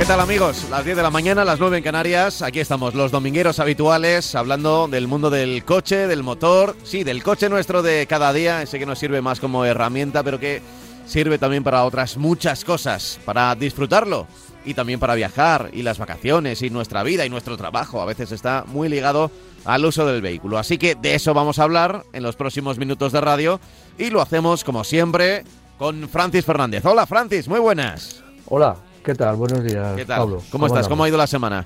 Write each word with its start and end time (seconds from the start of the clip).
¿Qué 0.00 0.06
tal 0.06 0.20
amigos? 0.20 0.66
Las 0.70 0.86
10 0.86 0.96
de 0.96 1.02
la 1.02 1.10
mañana, 1.10 1.44
las 1.44 1.60
9 1.60 1.76
en 1.76 1.84
Canarias. 1.84 2.40
Aquí 2.40 2.58
estamos, 2.58 2.94
los 2.94 3.12
domingueros 3.12 3.58
habituales, 3.58 4.34
hablando 4.34 4.88
del 4.88 5.06
mundo 5.06 5.28
del 5.28 5.62
coche, 5.62 6.06
del 6.06 6.22
motor. 6.22 6.74
Sí, 6.84 7.04
del 7.04 7.22
coche 7.22 7.50
nuestro 7.50 7.82
de 7.82 8.06
cada 8.06 8.32
día, 8.32 8.62
ese 8.62 8.78
que 8.78 8.86
nos 8.86 8.98
sirve 8.98 9.20
más 9.20 9.40
como 9.40 9.66
herramienta, 9.66 10.22
pero 10.22 10.40
que 10.40 10.62
sirve 11.04 11.36
también 11.36 11.62
para 11.62 11.84
otras 11.84 12.16
muchas 12.16 12.64
cosas, 12.64 13.20
para 13.26 13.54
disfrutarlo 13.54 14.26
y 14.64 14.72
también 14.72 14.98
para 14.98 15.14
viajar 15.14 15.68
y 15.74 15.82
las 15.82 15.98
vacaciones 15.98 16.62
y 16.62 16.70
nuestra 16.70 17.02
vida 17.02 17.26
y 17.26 17.28
nuestro 17.28 17.58
trabajo. 17.58 18.00
A 18.00 18.06
veces 18.06 18.32
está 18.32 18.64
muy 18.66 18.88
ligado 18.88 19.30
al 19.66 19.84
uso 19.84 20.06
del 20.06 20.22
vehículo. 20.22 20.56
Así 20.56 20.78
que 20.78 20.94
de 20.94 21.14
eso 21.14 21.34
vamos 21.34 21.58
a 21.58 21.64
hablar 21.64 22.04
en 22.14 22.22
los 22.22 22.36
próximos 22.36 22.78
minutos 22.78 23.12
de 23.12 23.20
radio 23.20 23.60
y 23.98 24.08
lo 24.08 24.22
hacemos 24.22 24.64
como 24.64 24.82
siempre 24.82 25.44
con 25.76 26.08
Francis 26.08 26.46
Fernández. 26.46 26.86
Hola 26.86 27.04
Francis, 27.04 27.48
muy 27.48 27.60
buenas. 27.60 28.24
Hola, 28.46 28.76
¿qué 29.04 29.14
tal? 29.14 29.36
Buenos 29.36 29.64
días, 29.64 29.96
¿Qué 29.96 30.04
tal? 30.04 30.18
Pablo. 30.20 30.42
¿Cómo, 30.50 30.66
estás? 30.66 30.78
andamos? 30.78 30.88
¿Cómo 30.88 31.04
ha 31.04 31.08
ido 31.08 31.18
la 31.18 31.26
semana? 31.26 31.64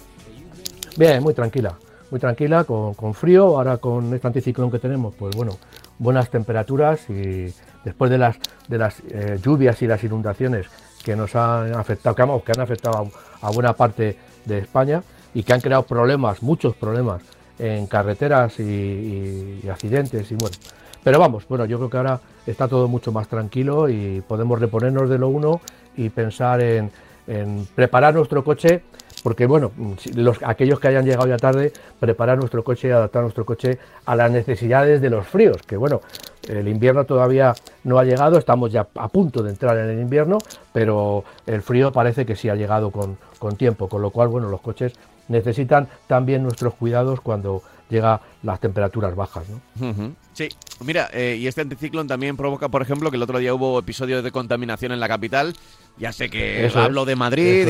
Bien, 0.97 1.23
muy 1.23 1.35
tranquila. 1.35 1.75
Muy 2.11 2.21
tranquila, 2.21 2.65
con, 2.65 2.95
con 2.95 3.15
frío, 3.15 3.45
ahora 3.57 3.79
con 3.79 4.13
este 4.15 4.27
anticiclón 4.27 4.71
que 4.71 4.79
tenemos, 4.79 5.15
pues 5.15 5.35
bueno, 5.35 5.57
buenas 5.99 6.31
temperaturas 6.31 7.09
y 7.11 7.53
después 7.85 8.11
de 8.11 8.19
las, 8.19 8.37
de 8.69 8.79
las 8.79 9.01
eh, 9.11 9.39
lluvias 9.43 9.81
y 9.83 9.87
las 9.87 10.05
inundaciones 10.05 10.67
que 11.03 11.17
nos 11.17 11.35
han 11.35 11.75
afectado, 11.75 12.15
que 12.15 12.23
han, 12.23 12.41
que 12.41 12.53
han 12.53 12.61
afectado 12.61 13.11
a, 13.43 13.47
a 13.49 13.51
buena 13.51 13.73
parte 13.73 14.17
de 14.45 14.59
España 14.59 15.03
y 15.35 15.43
que 15.43 15.53
han 15.53 15.61
creado 15.61 15.83
problemas, 15.85 16.43
muchos 16.43 16.77
problemas 16.77 17.23
en 17.59 17.87
carreteras 17.87 18.59
y, 18.61 18.63
y- 18.63 19.61
y 19.65 19.69
accidentes 19.69 20.31
y 20.31 20.35
bueno. 20.37 20.57
Pero 21.03 21.19
vamos, 21.19 21.47
bueno, 21.49 21.65
yo 21.67 21.79
creo 21.79 21.91
que 21.91 21.97
ahora 21.97 22.21
está 22.47 22.69
todo 22.69 22.87
mucho 22.89 23.11
más 23.13 23.27
tranquilo 23.29 23.89
y 23.89 24.23
podemos 24.27 24.59
reponernos 24.61 25.09
de 25.11 25.19
lo 25.19 25.29
uno 25.29 25.61
y 25.97 26.09
pensar 26.11 26.61
en, 26.63 26.91
en 27.27 27.67
preparar 27.75 28.15
nuestro 28.15 28.45
coche, 28.45 28.83
porque 29.23 29.47
bueno, 29.47 29.73
los, 30.15 30.39
aquellos 30.43 30.79
que 30.79 30.89
hayan 30.89 31.05
llegado 31.05 31.27
ya 31.27 31.37
tarde, 31.37 31.73
preparar 31.99 32.39
nuestro 32.39 32.63
coche 32.63 32.89
y 32.89 32.91
adaptar 32.91 33.23
nuestro 33.23 33.47
coche 33.47 33.79
a 34.05 34.17
las 34.17 34.31
necesidades 34.31 35.01
de 35.01 35.11
los 35.11 35.27
fríos, 35.27 35.59
que 35.67 35.77
bueno, 35.77 36.03
el 36.49 36.69
invierno 36.69 37.05
todavía 37.05 37.55
no 37.85 37.99
ha 37.99 38.05
llegado, 38.05 38.39
estamos 38.39 38.71
ya 38.71 38.87
a 38.95 39.09
punto 39.09 39.43
de 39.43 39.51
entrar 39.51 39.79
en 39.79 39.91
el 39.91 40.01
invierno, 40.01 40.39
pero 40.73 41.25
el 41.47 41.63
frío 41.63 41.93
parece 41.93 42.27
que 42.27 42.37
sí 42.37 42.49
ha 42.49 42.55
llegado 42.55 42.91
con, 42.91 43.17
con 43.39 43.57
tiempo, 43.57 43.89
con 43.89 44.03
lo 44.03 44.11
cual, 44.11 44.29
bueno, 44.29 44.49
los 44.49 44.61
coches 44.61 44.93
necesitan 45.29 45.89
también 46.07 46.43
nuestros 46.43 46.75
cuidados 46.75 47.21
cuando 47.21 47.63
llega 47.91 48.21
las 48.43 48.61
temperaturas 48.61 49.15
bajas, 49.15 49.45
¿no? 49.49 50.15
Sí, 50.33 50.49
mira, 50.85 51.09
eh, 51.13 51.37
y 51.39 51.47
este 51.47 51.61
anticiclón 51.61 52.09
también 52.09 52.37
provoca, 52.37 52.69
por 52.69 52.83
ejemplo, 52.83 53.11
que 53.11 53.17
el 53.17 53.23
otro 53.23 53.39
día 53.39 53.55
hubo 53.55 53.79
episodios 53.79 54.25
de 54.25 54.33
contaminación 54.33 54.93
en 54.93 55.01
la 55.01 55.09
capital. 55.09 55.55
Ya 55.97 56.13
sé 56.13 56.29
que 56.29 56.67
Eso 56.67 56.81
es, 56.81 56.85
hablo 56.85 57.05
de 57.05 57.15
Madrid 57.15 57.69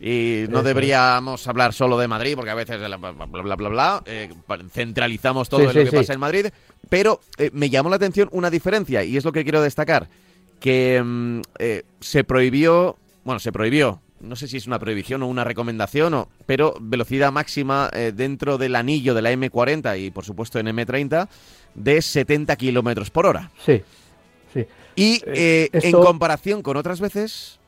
y, 0.00 0.04
y 0.08 0.44
no 0.48 0.50
Eso 0.50 0.58
es. 0.60 0.64
deberíamos 0.64 1.46
hablar 1.48 1.74
solo 1.74 1.98
de 1.98 2.08
Madrid 2.08 2.32
porque 2.34 2.50
a 2.50 2.54
veces 2.54 2.78
bla 2.78 2.96
bla 2.96 3.56
bla 3.56 3.68
bla, 3.68 4.02
eh, 4.06 4.30
centralizamos 4.72 5.48
todo 5.50 5.60
Sí, 5.60 5.66
en 5.66 5.72
sí, 5.72 5.78
lo 5.80 5.84
que 5.84 5.90
sí. 5.90 5.96
pasa 5.96 6.12
en 6.14 6.20
Madrid, 6.20 6.46
pero 6.88 7.20
eh, 7.36 7.50
me 7.52 7.68
llamó 7.68 7.90
la 7.90 7.96
atención 7.96 8.28
una 8.32 8.48
diferencia 8.48 9.04
y 9.04 9.16
es 9.18 9.24
lo 9.24 9.32
que 9.32 9.42
quiero 9.42 9.60
destacar, 9.60 10.08
que 10.60 11.02
mm, 11.04 11.40
eh, 11.58 11.82
se 12.00 12.24
prohibió, 12.24 12.96
bueno, 13.24 13.38
se 13.38 13.52
prohibió, 13.52 14.00
no 14.20 14.36
sé 14.36 14.48
si 14.48 14.56
es 14.56 14.66
una 14.66 14.78
prohibición 14.78 15.22
o 15.22 15.26
una 15.26 15.44
recomendación, 15.44 16.14
o, 16.14 16.28
pero 16.46 16.74
velocidad 16.80 17.30
máxima 17.32 17.90
eh, 17.92 18.12
dentro 18.14 18.58
del 18.58 18.74
anillo 18.76 19.14
de 19.14 19.22
la 19.22 19.32
M40 19.32 20.00
y 20.00 20.10
por 20.10 20.24
supuesto 20.24 20.58
en 20.58 20.66
M30 20.66 21.28
de 21.74 22.02
70 22.02 22.56
kilómetros 22.56 23.10
por 23.10 23.26
hora. 23.26 23.50
Sí, 23.64 23.82
sí. 24.52 24.66
Y 24.96 25.22
eh, 25.26 25.70
Eh, 25.72 25.80
en 25.84 25.92
comparación 25.92 26.62
con 26.62 26.76
otras 26.76 27.00
veces, 27.00 27.58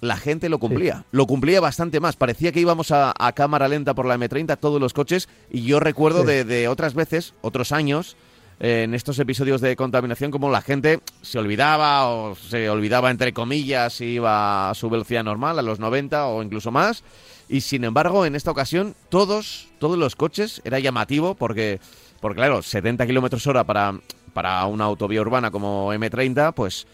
la 0.00 0.16
gente 0.16 0.48
lo 0.48 0.58
cumplía. 0.58 1.04
Lo 1.12 1.26
cumplía 1.26 1.60
bastante 1.60 2.00
más. 2.00 2.16
Parecía 2.16 2.52
que 2.52 2.60
íbamos 2.60 2.90
a, 2.90 3.14
a 3.18 3.32
cámara 3.32 3.68
lenta 3.68 3.94
por 3.94 4.04
la 4.04 4.16
M30 4.18 4.58
todos 4.58 4.80
los 4.80 4.92
coches. 4.92 5.28
Y 5.50 5.62
yo 5.62 5.80
recuerdo 5.80 6.22
Sí. 6.22 6.26
de, 6.26 6.44
de 6.44 6.68
otras 6.68 6.94
veces, 6.94 7.34
otros 7.40 7.72
años, 7.72 8.16
eh, 8.62 8.84
en 8.84 8.94
estos 8.94 9.18
episodios 9.18 9.60
de 9.60 9.74
contaminación, 9.74 10.30
como 10.30 10.48
la 10.48 10.62
gente 10.62 11.00
se 11.20 11.38
olvidaba 11.40 12.06
o 12.08 12.36
se 12.36 12.70
olvidaba, 12.70 13.10
entre 13.10 13.32
comillas, 13.32 13.94
si 13.94 14.04
iba 14.04 14.70
a 14.70 14.74
su 14.74 14.88
velocidad 14.88 15.24
normal, 15.24 15.58
a 15.58 15.62
los 15.62 15.80
90 15.80 16.26
o 16.28 16.42
incluso 16.44 16.70
más. 16.70 17.02
Y 17.48 17.62
sin 17.62 17.82
embargo, 17.82 18.24
en 18.24 18.36
esta 18.36 18.52
ocasión, 18.52 18.94
todos, 19.08 19.66
todos 19.80 19.98
los 19.98 20.14
coches, 20.14 20.62
era 20.64 20.78
llamativo 20.78 21.34
porque, 21.34 21.80
porque 22.20 22.36
claro, 22.36 22.62
70 22.62 23.04
kilómetros 23.04 23.44
hora 23.48 23.64
para, 23.64 23.98
para 24.32 24.64
una 24.66 24.84
autovía 24.84 25.20
urbana 25.22 25.50
como 25.50 25.92
M30, 25.92 26.54
pues, 26.54 26.86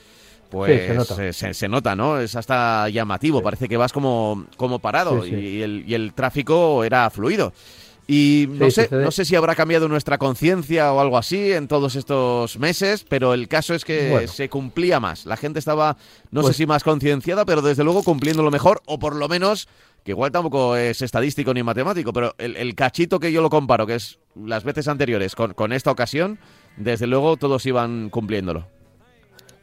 pues 0.50 0.80
Sí, 0.80 0.86
se 0.88 0.94
nota. 0.94 1.32
se, 1.34 1.54
se 1.54 1.68
nota, 1.68 1.94
¿no? 1.94 2.18
Es 2.18 2.34
hasta 2.34 2.88
llamativo, 2.88 3.42
parece 3.42 3.68
que 3.68 3.76
vas 3.76 3.92
como, 3.92 4.46
como 4.56 4.78
parado 4.78 5.22
sí. 5.22 5.34
Y, 5.34 5.62
el, 5.62 5.84
y 5.86 5.92
el 5.92 6.14
tráfico 6.14 6.82
era 6.82 7.10
fluido. 7.10 7.52
Y 8.10 8.46
no 8.48 8.64
Sí, 8.64 8.70
sé, 8.70 8.82
sucede. 8.84 9.04
no 9.04 9.10
sé 9.10 9.24
si 9.26 9.36
habrá 9.36 9.54
cambiado 9.54 9.86
nuestra 9.86 10.16
conciencia 10.16 10.90
o 10.94 11.00
algo 11.00 11.18
así 11.18 11.52
en 11.52 11.68
todos 11.68 11.94
estos 11.94 12.58
meses, 12.58 13.04
pero 13.06 13.34
el 13.34 13.48
caso 13.48 13.74
es 13.74 13.84
que 13.84 14.08
Bueno. 14.10 14.28
se 14.28 14.48
cumplía 14.48 14.98
más. 14.98 15.26
La 15.26 15.36
gente 15.36 15.58
estaba, 15.58 15.98
no 16.30 16.40
Pues- 16.40 16.56
sé 16.56 16.62
si 16.62 16.66
más 16.66 16.82
concienciada, 16.84 17.44
pero 17.44 17.60
desde 17.60 17.84
luego 17.84 18.02
cumpliéndolo 18.02 18.50
mejor, 18.50 18.80
o 18.86 18.98
por 18.98 19.14
lo 19.14 19.28
menos, 19.28 19.68
que 20.04 20.12
igual 20.12 20.32
tampoco 20.32 20.74
es 20.74 21.02
estadístico 21.02 21.52
ni 21.52 21.62
matemático, 21.62 22.14
pero 22.14 22.34
el, 22.38 22.56
el 22.56 22.74
cachito 22.74 23.20
que 23.20 23.30
yo 23.30 23.42
lo 23.42 23.50
comparo, 23.50 23.86
que 23.86 23.96
es 23.96 24.18
las 24.34 24.64
veces 24.64 24.88
anteriores 24.88 25.34
con, 25.34 25.52
con 25.52 25.74
esta 25.74 25.90
ocasión, 25.90 26.38
desde 26.78 27.06
luego 27.06 27.36
todos 27.36 27.66
iban 27.66 28.08
cumpliéndolo. 28.08 28.66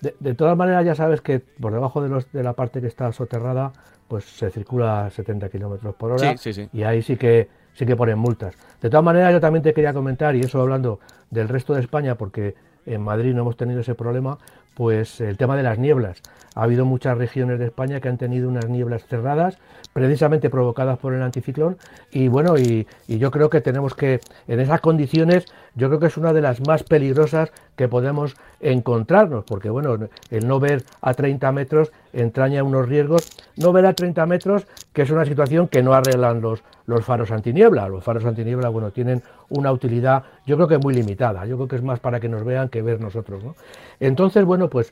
De, 0.02 0.16
de 0.20 0.36
todas 0.36 0.56
maneras, 0.56 0.86
ya 0.86 0.94
sabes 0.94 1.20
que 1.22 1.40
por 1.40 1.74
debajo 1.74 2.00
de, 2.00 2.10
los, 2.10 2.32
de 2.32 2.44
la 2.44 2.54
parte 2.54 2.80
que 2.80 2.86
está 2.88 3.12
soterrada, 3.12 3.74
pues 4.08 4.24
se 4.26 4.52
circula 4.52 5.08
a 5.08 5.10
70 5.10 5.50
kilómetros 5.50 5.96
por 5.96 6.12
hora. 6.12 6.38
Sí, 6.38 6.54
sí, 6.54 6.62
sí. 6.62 6.70
Y 6.74 6.84
ahí 6.84 7.02
sí 7.02 7.16
que 7.18 7.50
sí 7.75 7.86
que 7.86 7.96
ponen 7.96 8.18
multas. 8.18 8.56
De 8.81 8.90
todas 8.90 9.03
maneras, 9.03 9.34
yo 9.34 9.40
también 9.40 9.63
te 9.63 9.74
quería 9.74 9.94
comentar, 9.94 10.36
y 10.36 10.41
eso 10.41 10.62
hablando 10.62 11.00
del 11.30 11.47
resto 11.47 11.74
de 11.74 11.81
España, 11.81 12.16
porque 12.16 12.56
en 12.86 13.02
Madrid 13.02 13.34
no 13.34 13.41
hemos 13.41 13.58
tenido 13.58 13.81
ese 13.81 13.96
problema, 13.96 14.38
pues 14.75 15.22
el 15.22 15.38
tema 15.38 15.56
de 15.56 15.63
las 15.63 15.80
nieblas. 15.80 16.22
Ha 16.53 16.64
habido 16.64 16.85
muchas 16.85 17.18
regiones 17.18 17.59
de 17.59 17.66
España 17.66 18.00
que 18.00 18.09
han 18.09 18.18
tenido 18.18 18.47
unas 18.47 18.69
nieblas 18.69 19.06
cerradas, 19.08 19.58
precisamente 19.94 20.50
provocadas 20.50 21.00
por 21.00 21.14
el 21.14 21.22
anticiclón, 21.22 21.78
y 22.12 22.28
bueno, 22.28 22.58
y, 22.58 22.85
yo 23.08 23.31
creo 23.31 23.50
que 23.50 23.62
tenemos 23.62 23.96
que, 23.96 24.19
en 24.47 24.59
esas 24.59 24.81
condiciones, 24.81 25.46
yo 25.75 25.88
creo 25.88 26.00
que 26.00 26.08
es 26.08 26.18
una 26.18 26.34
de 26.34 26.41
las 26.41 26.66
más 26.68 26.84
peligrosas 26.84 27.52
que 27.76 27.88
podemos 27.88 28.35
encontrarnos, 28.59 29.46
porque 29.46 29.70
bueno, 29.70 29.97
el 30.29 30.47
no 30.47 30.59
ver 30.59 30.84
a 31.02 31.14
30 31.14 31.52
metros 31.52 31.91
entraña 32.16 32.64
unos 32.64 32.88
riesgos, 32.88 33.29
no 33.58 33.72
ver 33.72 33.85
a 33.85 33.94
30 33.94 34.26
metros, 34.26 34.66
que 34.94 35.03
es 35.03 35.09
una 35.12 35.26
situación 35.26 35.67
que 35.67 35.84
no 35.84 35.94
arreglan 35.94 36.41
los, 36.41 36.64
los 36.85 37.03
faros 37.03 37.32
antiniebla. 37.32 37.88
Los 37.90 38.03
faros 38.03 38.26
antiniebla, 38.26 38.70
bueno, 38.70 38.91
tienen 38.91 39.22
una 39.50 39.72
utilidad, 39.72 40.23
yo 40.46 40.56
creo 40.56 40.67
que 40.67 40.78
muy 40.78 40.94
limitada, 40.94 41.46
yo 41.46 41.56
creo 41.58 41.67
que 41.67 41.76
es 41.76 41.84
más 41.84 42.00
para 42.00 42.20
que 42.20 42.29
nos 42.29 42.44
vean 42.44 42.70
que 42.70 42.82
ver 42.82 43.00
nosotros, 43.00 43.44
¿no? 43.44 43.56
Entonces, 44.00 44.46
bueno, 44.46 44.70
pues 44.70 44.91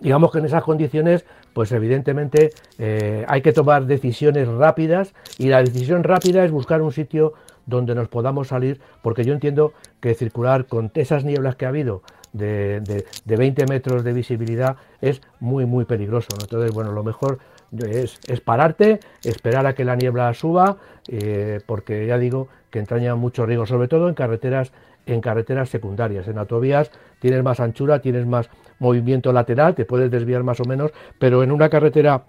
digamos 0.00 0.32
que 0.32 0.38
en 0.38 0.46
esas 0.46 0.62
condiciones, 0.62 1.24
pues 1.52 1.72
evidentemente 1.72 2.50
eh, 2.78 3.24
hay 3.28 3.42
que 3.42 3.52
tomar 3.52 3.86
decisiones 3.86 4.48
rápidas 4.48 5.14
y 5.38 5.48
la 5.48 5.62
decisión 5.62 6.04
rápida 6.04 6.44
es 6.44 6.50
buscar 6.50 6.80
un 6.82 6.92
sitio 6.92 7.34
donde 7.66 7.94
nos 7.94 8.08
podamos 8.08 8.48
salir, 8.48 8.80
porque 9.02 9.24
yo 9.24 9.32
entiendo 9.32 9.72
que 10.00 10.14
circular 10.14 10.66
con 10.66 10.90
esas 10.94 11.24
nieblas 11.24 11.56
que 11.56 11.66
ha 11.66 11.68
habido 11.68 12.02
de, 12.32 12.80
de- 12.80 13.04
de 13.24 13.36
20 13.36 13.66
metros 13.66 14.04
de 14.04 14.12
visibilidad 14.12 14.76
es 15.00 15.20
muy, 15.40 15.66
muy 15.66 15.84
peligroso. 15.84 16.28
¿no? 16.38 16.44
Entonces, 16.44 16.72
bueno, 16.72 16.92
lo 16.92 17.02
mejor 17.02 17.38
es, 17.78 18.18
es 18.26 18.40
pararte, 18.40 19.00
esperar 19.24 19.66
a 19.66 19.74
que 19.74 19.84
la 19.84 19.96
niebla 19.96 20.32
suba, 20.34 20.76
eh, 21.08 21.60
porque 21.66 22.06
ya 22.06 22.18
digo 22.18 22.48
que 22.70 22.78
entraña 22.78 23.14
mucho 23.16 23.46
riesgo, 23.46 23.66
sobre 23.66 23.88
todo 23.88 24.08
en 24.08 24.14
carreteras 24.14 24.72
en 25.06 25.20
carreteras 25.22 25.70
secundarias. 25.70 26.28
En 26.28 26.38
autovías 26.38 26.90
tienes 27.20 27.42
más 27.42 27.58
anchura, 27.58 28.00
tienes 28.00 28.26
más 28.26 28.48
movimiento 28.78 29.32
lateral, 29.32 29.74
te 29.74 29.84
puedes 29.84 30.10
desviar 30.10 30.44
más 30.44 30.60
o 30.60 30.64
menos, 30.64 30.92
pero 31.18 31.42
en 31.42 31.50
una 31.50 31.68
carretera 31.68 32.24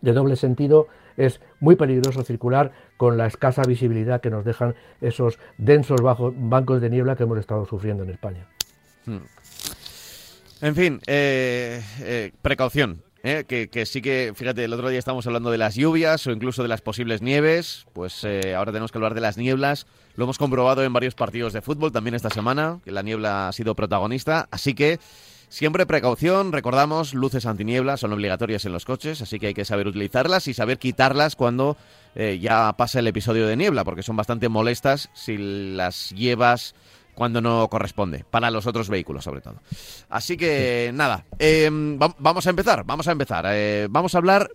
de 0.00 0.12
doble 0.12 0.36
sentido 0.36 0.86
es 1.16 1.40
muy 1.60 1.74
peligroso 1.76 2.22
circular 2.22 2.70
con 2.96 3.18
la 3.18 3.26
escasa 3.26 3.62
visibilidad 3.66 4.20
que 4.20 4.30
nos 4.30 4.44
dejan 4.44 4.74
esos 5.00 5.38
densos 5.58 6.00
bajos, 6.00 6.32
bancos 6.36 6.80
de 6.80 6.90
niebla 6.90 7.16
que 7.16 7.24
hemos 7.24 7.38
estado 7.38 7.66
sufriendo 7.66 8.04
en 8.04 8.10
España. 8.10 8.46
En 10.60 10.74
fin, 10.74 11.00
eh, 11.06 11.82
eh, 12.00 12.32
precaución. 12.42 13.02
¿eh? 13.26 13.68
que, 13.70 13.86
sí 13.86 14.00
que, 14.00 14.32
fíjate, 14.34 14.64
el 14.64 14.72
otro 14.72 14.88
día 14.88 14.98
estábamos 14.98 15.26
hablando 15.26 15.50
de 15.50 15.58
las 15.58 15.74
lluvias 15.74 16.26
o 16.26 16.30
incluso 16.30 16.62
de 16.62 16.68
las 16.68 16.80
posibles 16.80 17.22
nieves, 17.22 17.86
pues 17.92 18.24
eh, 18.24 18.54
ahora 18.54 18.72
tenemos 18.72 18.92
que 18.92 18.98
hablar 18.98 19.14
de 19.14 19.20
las 19.20 19.36
nieblas. 19.36 19.86
Lo 20.14 20.24
hemos 20.24 20.38
comprobado 20.38 20.84
en 20.84 20.92
varios 20.92 21.14
partidos 21.14 21.52
de 21.52 21.62
fútbol 21.62 21.92
también 21.92 22.14
esta 22.14 22.30
semana, 22.30 22.80
que 22.84 22.92
la 22.92 23.02
niebla 23.02 23.48
ha 23.48 23.52
sido 23.52 23.74
protagonista, 23.74 24.48
así 24.50 24.74
que 24.74 24.98
siempre 25.48 25.86
precaución, 25.86 26.52
recordamos, 26.52 27.14
luces 27.14 27.46
antiniebla 27.46 27.96
son 27.96 28.12
obligatorias 28.12 28.64
en 28.64 28.72
los 28.72 28.84
coches, 28.84 29.20
así 29.20 29.38
que 29.38 29.48
hay 29.48 29.54
que 29.54 29.64
saber 29.64 29.88
utilizarlas 29.88 30.48
y 30.48 30.54
saber 30.54 30.78
quitarlas 30.78 31.36
cuando 31.36 31.76
eh, 32.14 32.38
ya 32.40 32.72
pasa 32.74 33.00
el 33.00 33.06
episodio 33.06 33.46
de 33.46 33.56
niebla, 33.56 33.84
porque 33.84 34.02
son 34.02 34.16
bastante 34.16 34.48
molestas 34.48 35.10
si 35.14 35.36
las 35.36 36.10
llevas 36.10 36.74
cuando 37.16 37.40
no 37.40 37.66
corresponde, 37.68 38.24
para 38.30 38.50
los 38.50 38.66
otros 38.66 38.90
vehículos 38.90 39.24
sobre 39.24 39.40
todo. 39.40 39.56
Así 40.10 40.36
que 40.36 40.90
nada, 40.94 41.24
em, 41.38 41.98
vamos 41.98 42.46
a 42.46 42.50
empezar, 42.50 42.84
vamos 42.84 43.08
a 43.08 43.12
empezar. 43.12 43.46
Eh, 43.48 43.88
vamos 43.90 44.14
a 44.14 44.18
hablar 44.18 44.50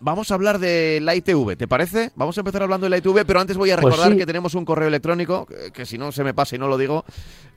vamos 0.00 0.30
a 0.30 0.34
hablar 0.34 0.58
de 0.58 1.00
la 1.02 1.14
ITV, 1.14 1.56
¿te 1.56 1.68
parece? 1.68 2.10
Vamos 2.14 2.38
a 2.38 2.40
empezar 2.40 2.62
hablando 2.62 2.86
de 2.86 2.90
la 2.90 2.96
ITV, 2.98 3.24
pero 3.26 3.40
antes 3.40 3.56
voy 3.56 3.70
a 3.70 3.76
pues 3.76 3.94
recordar 3.94 4.16
que 4.16 4.26
tenemos 4.26 4.54
un 4.54 4.64
correo 4.64 4.88
electrónico, 4.88 5.46
que, 5.72 5.86
si 5.86 5.98
no 5.98 6.12
se 6.12 6.22
me 6.24 6.34
pasa 6.34 6.56
y 6.56 6.58
no 6.58 6.68
lo 6.68 6.78
digo, 6.78 7.04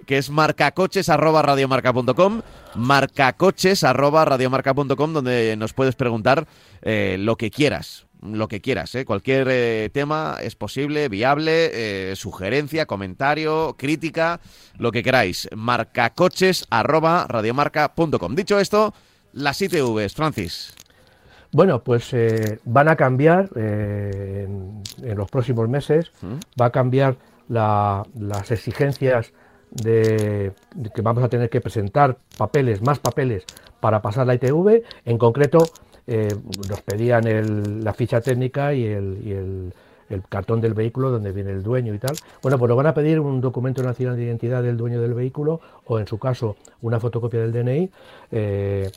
que 0.05 0.17
es 0.17 0.29
marcacoches.radiomarca.com, 0.29 2.41
marcacoches.radiomarca.com, 2.75 5.13
donde 5.13 5.55
nos 5.57 5.73
puedes 5.73 5.95
preguntar 5.95 6.47
eh, 6.81 7.17
lo 7.19 7.35
que 7.37 7.51
quieras 7.51 8.07
lo 8.21 8.47
que 8.47 8.61
quieras, 8.61 8.93
¿eh? 8.95 9.05
cualquier 9.05 9.47
eh, 9.49 9.89
tema 9.91 10.37
es 10.41 10.55
posible, 10.55 11.09
viable, 11.09 11.71
eh, 12.11 12.15
sugerencia, 12.15 12.85
comentario, 12.85 13.75
crítica, 13.77 14.39
lo 14.77 14.91
que 14.91 15.03
queráis. 15.03 15.49
Marcacoches 15.55 16.65
arroba 16.69 17.25
radiomarca.com. 17.27 18.35
Dicho 18.35 18.59
esto, 18.59 18.93
las 19.33 19.61
ITVs, 19.61 20.13
Francis. 20.13 20.75
Bueno, 21.51 21.83
pues 21.83 22.15
van 22.63 22.87
a 22.87 22.95
cambiar 22.95 23.49
en, 23.55 24.81
los 25.03 25.29
próximos 25.29 25.67
meses, 25.67 26.11
¿Mm? 26.21 26.61
va 26.61 26.67
a 26.67 26.71
cambiar 26.71 27.17
las 27.49 28.51
exigencias 28.51 29.33
de, 29.71 30.53
que 30.95 31.01
vamos 31.01 31.23
a 31.23 31.29
tener 31.29 31.49
que 31.49 31.59
presentar 31.59 32.17
papeles, 32.37 32.81
más 32.81 32.99
papeles 32.99 33.43
para 33.81 34.01
pasar 34.01 34.27
la 34.27 34.35
ITV, 34.35 34.83
en 35.03 35.17
concreto 35.17 35.63
eh, 36.07 36.35
nos 36.69 36.81
pedían 36.81 37.83
la 37.83 37.93
ficha 37.93 38.21
técnica 38.21 38.73
y, 38.73 38.85
el, 38.85 39.73
cartón 40.27 40.59
del 40.59 40.73
vehículo 40.73 41.09
donde 41.09 41.31
viene 41.31 41.51
el 41.51 41.63
dueño 41.63 41.93
y 41.93 41.97
tal. 41.97 42.17
Bueno, 42.41 42.59
pues 42.59 42.67
nos 42.67 42.75
van 42.75 42.87
a 42.87 42.93
pedir 42.93 43.21
un 43.21 43.39
documento 43.39 43.81
nacional 43.81 44.17
de 44.17 44.25
identidad 44.25 44.61
del 44.61 44.75
dueño 44.75 45.01
del 45.01 45.13
vehículo 45.13 45.61
o 45.85 45.99
en 45.99 46.07
su 46.07 46.19
caso 46.19 46.57
una 46.81 46.99
fotocopia 46.99 47.39
del 47.39 47.53
DNI. 47.53 47.89
Eh, 48.31 48.91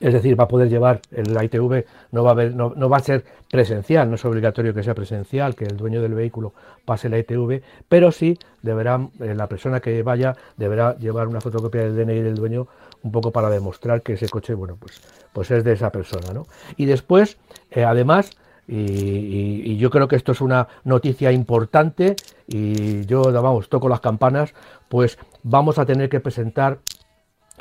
es 0.00 0.12
decir, 0.12 0.38
va 0.38 0.44
a 0.44 0.48
poder 0.48 0.68
llevar 0.68 1.00
el 1.10 1.30
ITV, 1.42 1.84
no 2.12 2.24
va, 2.24 2.32
a 2.32 2.44
no, 2.46 2.88
va 2.88 2.96
a 2.96 3.00
ser 3.00 3.24
presencial, 3.50 4.08
no 4.08 4.16
es 4.16 4.24
obligatorio 4.24 4.74
que 4.74 4.82
sea 4.82 4.94
presencial, 4.94 5.54
que 5.54 5.64
el 5.64 5.76
dueño 5.76 6.02
del 6.02 6.14
vehículo 6.14 6.52
pase 6.84 7.08
la 7.08 7.18
ITV, 7.18 7.62
pero 7.88 8.12
sí 8.12 8.38
deberá, 8.62 9.08
eh, 9.20 9.34
la 9.34 9.46
persona 9.48 9.80
que 9.80 10.02
vaya 10.02 10.36
deberá 10.56 10.96
llevar 10.98 11.28
una 11.28 11.40
fotocopia 11.40 11.82
del 11.82 11.96
DNI 11.96 12.22
del 12.22 12.34
dueño 12.34 12.68
un 13.02 13.12
poco 13.12 13.30
para 13.30 13.50
demostrar 13.50 14.02
que 14.02 14.14
ese 14.14 14.28
coche, 14.28 14.54
bueno, 14.54 14.76
pues, 14.78 15.00
pues 15.32 15.50
es 15.50 15.64
de 15.64 15.72
esa 15.72 15.90
persona, 15.90 16.32
¿no? 16.32 16.46
Y 16.76 16.86
después, 16.86 17.38
eh, 17.70 17.84
además, 17.84 18.30
y, 18.68 19.76
yo 19.78 19.90
creo 19.90 20.08
que 20.08 20.16
esto 20.16 20.32
es 20.32 20.40
una 20.40 20.68
noticia 20.84 21.32
importante 21.32 22.16
y 22.46 23.06
yo, 23.06 23.22
vamos, 23.22 23.68
toco 23.68 23.88
las 23.88 24.00
campanas, 24.00 24.52
pues 24.88 25.18
vamos 25.42 25.78
a 25.78 25.86
tener 25.86 26.08
que 26.10 26.20
presentar 26.20 26.78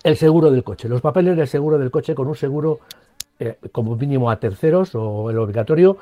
el 0.03 0.17
seguro 0.17 0.51
del 0.51 0.63
coche, 0.63 0.87
los 0.87 1.01
papeles 1.01 1.35
del 1.37 1.47
seguro 1.47 1.77
del 1.77 1.91
coche 1.91 2.15
con 2.15 2.27
un 2.27 2.35
seguro 2.35 2.79
eh, 3.39 3.57
como 3.71 3.95
mínimo 3.95 4.31
a 4.31 4.39
terceros 4.39 4.95
o 4.95 5.29
el 5.29 5.37
obligatorio, 5.37 5.97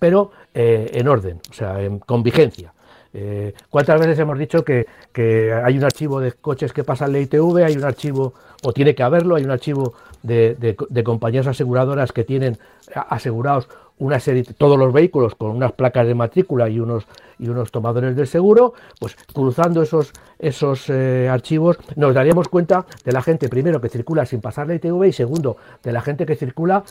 pero 0.00 0.32
eh, 0.54 0.90
en 0.94 1.08
orden, 1.08 1.40
o 1.50 1.54
sea, 1.54 1.78
con 2.04 2.22
vigencia. 2.22 2.72
Eh, 3.12 3.54
¿Cuántas 3.68 4.00
veces 4.00 4.18
hemos 4.18 4.38
dicho 4.38 4.64
que, 4.64 4.86
hay 5.64 5.78
un 5.78 5.84
archivo 5.84 6.20
de 6.20 6.32
coches 6.32 6.72
que 6.72 6.84
pasan 6.84 7.12
la 7.12 7.18
ITV, 7.18 7.64
hay 7.64 7.76
un 7.76 7.84
archivo, 7.84 8.34
o 8.62 8.72
tiene 8.72 8.94
que 8.94 9.02
haberlo, 9.02 9.36
hay 9.36 9.44
un 9.44 9.50
archivo 9.50 9.94
de, 10.22 10.76
compañías 11.04 11.46
aseguradoras 11.46 12.12
que 12.12 12.24
tienen 12.24 12.58
asegurados 12.94 13.68
una 14.00 14.18
serie, 14.18 14.42
todos 14.42 14.76
los 14.78 14.92
vehículos 14.92 15.34
con 15.36 15.50
unas 15.50 15.72
placas 15.72 16.06
de 16.06 16.14
matrícula 16.14 16.68
y 16.68 16.80
unos, 16.80 17.06
y 17.38 17.48
unos 17.48 17.70
tomadores 17.70 18.16
del 18.16 18.26
seguro, 18.26 18.74
pues 18.98 19.16
cruzando 19.32 19.82
esos, 19.82 20.12
esos 20.38 20.90
eh, 20.90 21.28
archivos 21.30 21.78
nos 21.96 22.14
daríamos 22.14 22.48
cuenta 22.48 22.86
de 23.04 23.12
la 23.12 23.22
gente, 23.22 23.48
primero, 23.48 23.80
que 23.80 23.88
circula 23.88 24.26
sin 24.26 24.40
pasar 24.40 24.66
la 24.66 24.74
ITV 24.74 25.04
y 25.06 25.12
segundo, 25.12 25.56
de 25.82 25.92
la 25.92 26.00
gente 26.00 26.26
que 26.26 26.34
circula 26.34 26.82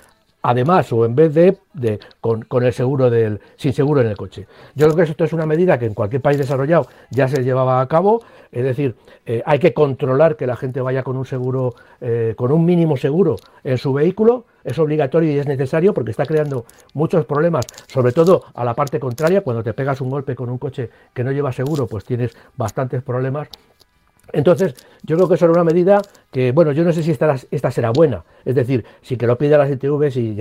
además 0.41 0.91
o 0.94 1.06
en 1.06 1.15
vez 1.15 1.33
de, 1.33 1.57
de 1.74 2.00
con, 2.21 2.45
el 2.63 2.74
seguro 2.74 3.09
del 3.09 3.39
sin 3.56 3.74
seguro 3.74 4.01
en 4.01 4.07
el 4.07 4.18
coche. 4.18 4.47
Yo 4.75 4.88
creo 4.88 4.97
que 4.97 5.12
esto 5.12 5.24
es 5.24 5.33
una 5.33 5.45
medida 5.45 5.77
que 5.77 5.86
en 5.86 5.94
cualquier 5.94 6.21
país 6.21 6.38
desarrollado 6.38 6.88
ya 7.09 7.27
se 7.27 7.44
llevaba 7.44 7.81
a 7.81 7.88
cabo, 7.88 8.21
es 8.51 8.63
decir, 8.63 8.95
eh, 9.25 9.44
hay 9.45 9.59
que 9.59 9.74
controlar 9.74 10.36
que 10.36 10.47
la 10.47 10.56
gente 10.56 10.81
vaya 10.81 11.03
con 11.03 11.18
un 11.18 11.25
seguro, 11.25 11.75
eh, 12.01 12.33
con 12.38 12.51
un 12.51 12.65
mínimo 12.65 12.97
seguro 12.97 13.36
en 13.63 13.77
su 13.77 13.94
vehículo, 13.94 14.45
es 14.63 14.77
obligatorio 14.80 15.31
y 15.31 15.38
es 15.38 15.47
necesario 15.47 15.94
porque 15.94 16.12
está 16.12 16.25
creando 16.25 16.65
muchos 16.94 17.25
problemas, 17.25 17.65
sobre 17.88 18.12
todo 18.12 18.44
a 18.53 18.63
la 18.63 18.74
parte 18.74 19.00
contraria, 19.00 19.42
cuando 19.42 19.63
te 19.63 19.74
pegas 19.74 20.01
un 20.01 20.09
golpe 20.09 20.35
con 20.35 20.50
un 20.50 20.57
coche 20.57 20.89
que 21.13 21.24
no 21.24 21.31
lleva 21.31 21.51
seguro, 21.51 21.88
pues 21.88 22.06
tienes 22.06 22.35
bastantes 22.57 23.01
problemas 23.01 23.50
entonces, 24.33 24.75
yo 25.03 25.15
creo 25.15 25.27
que 25.27 25.35
eso 25.35 25.45
era 25.45 25.53
una 25.53 25.63
medida 25.63 26.01
que, 26.31 26.51
bueno, 26.51 26.71
yo 26.71 26.83
no 26.83 26.91
sé 26.91 27.03
si 27.03 27.11
esta, 27.11 27.35
esta 27.51 27.71
será 27.71 27.91
buena. 27.91 28.23
Es 28.45 28.55
decir, 28.55 28.85
si 29.01 29.17
que 29.17 29.27
lo 29.27 29.37
pida 29.37 29.57
las 29.57 29.71
ITV, 29.71 30.11
si 30.11 30.37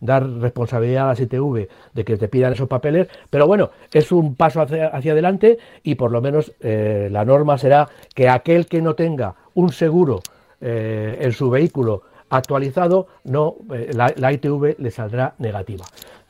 dar 0.00 0.28
responsabilidad 0.28 1.04
a 1.04 1.08
las 1.08 1.20
ITV 1.20 1.68
de 1.94 2.04
que 2.04 2.16
te 2.16 2.28
pidan 2.28 2.52
esos 2.52 2.68
papeles, 2.68 3.08
pero 3.30 3.46
bueno, 3.46 3.70
es 3.92 4.12
un 4.12 4.34
paso 4.34 4.60
hacia, 4.60 4.88
adelante 4.88 5.58
y 5.82 5.94
por 5.94 6.10
lo 6.10 6.20
menos 6.20 6.52
eh, 6.60 7.08
la 7.10 7.24
norma 7.24 7.58
será 7.58 7.88
que 8.14 8.28
aquel 8.28 8.66
que 8.66 8.82
no 8.82 8.94
tenga 8.94 9.34
un 9.54 9.72
seguro 9.72 10.20
eh, 10.60 11.18
en 11.20 11.32
su 11.32 11.50
vehículo 11.50 12.02
actualizado, 12.28 13.08
no, 13.24 13.56
eh, 13.74 13.90
la 13.94 14.32
ITV 14.32 14.76
le 14.78 14.90
saldrá 14.90 15.34
negativa. 15.38 15.84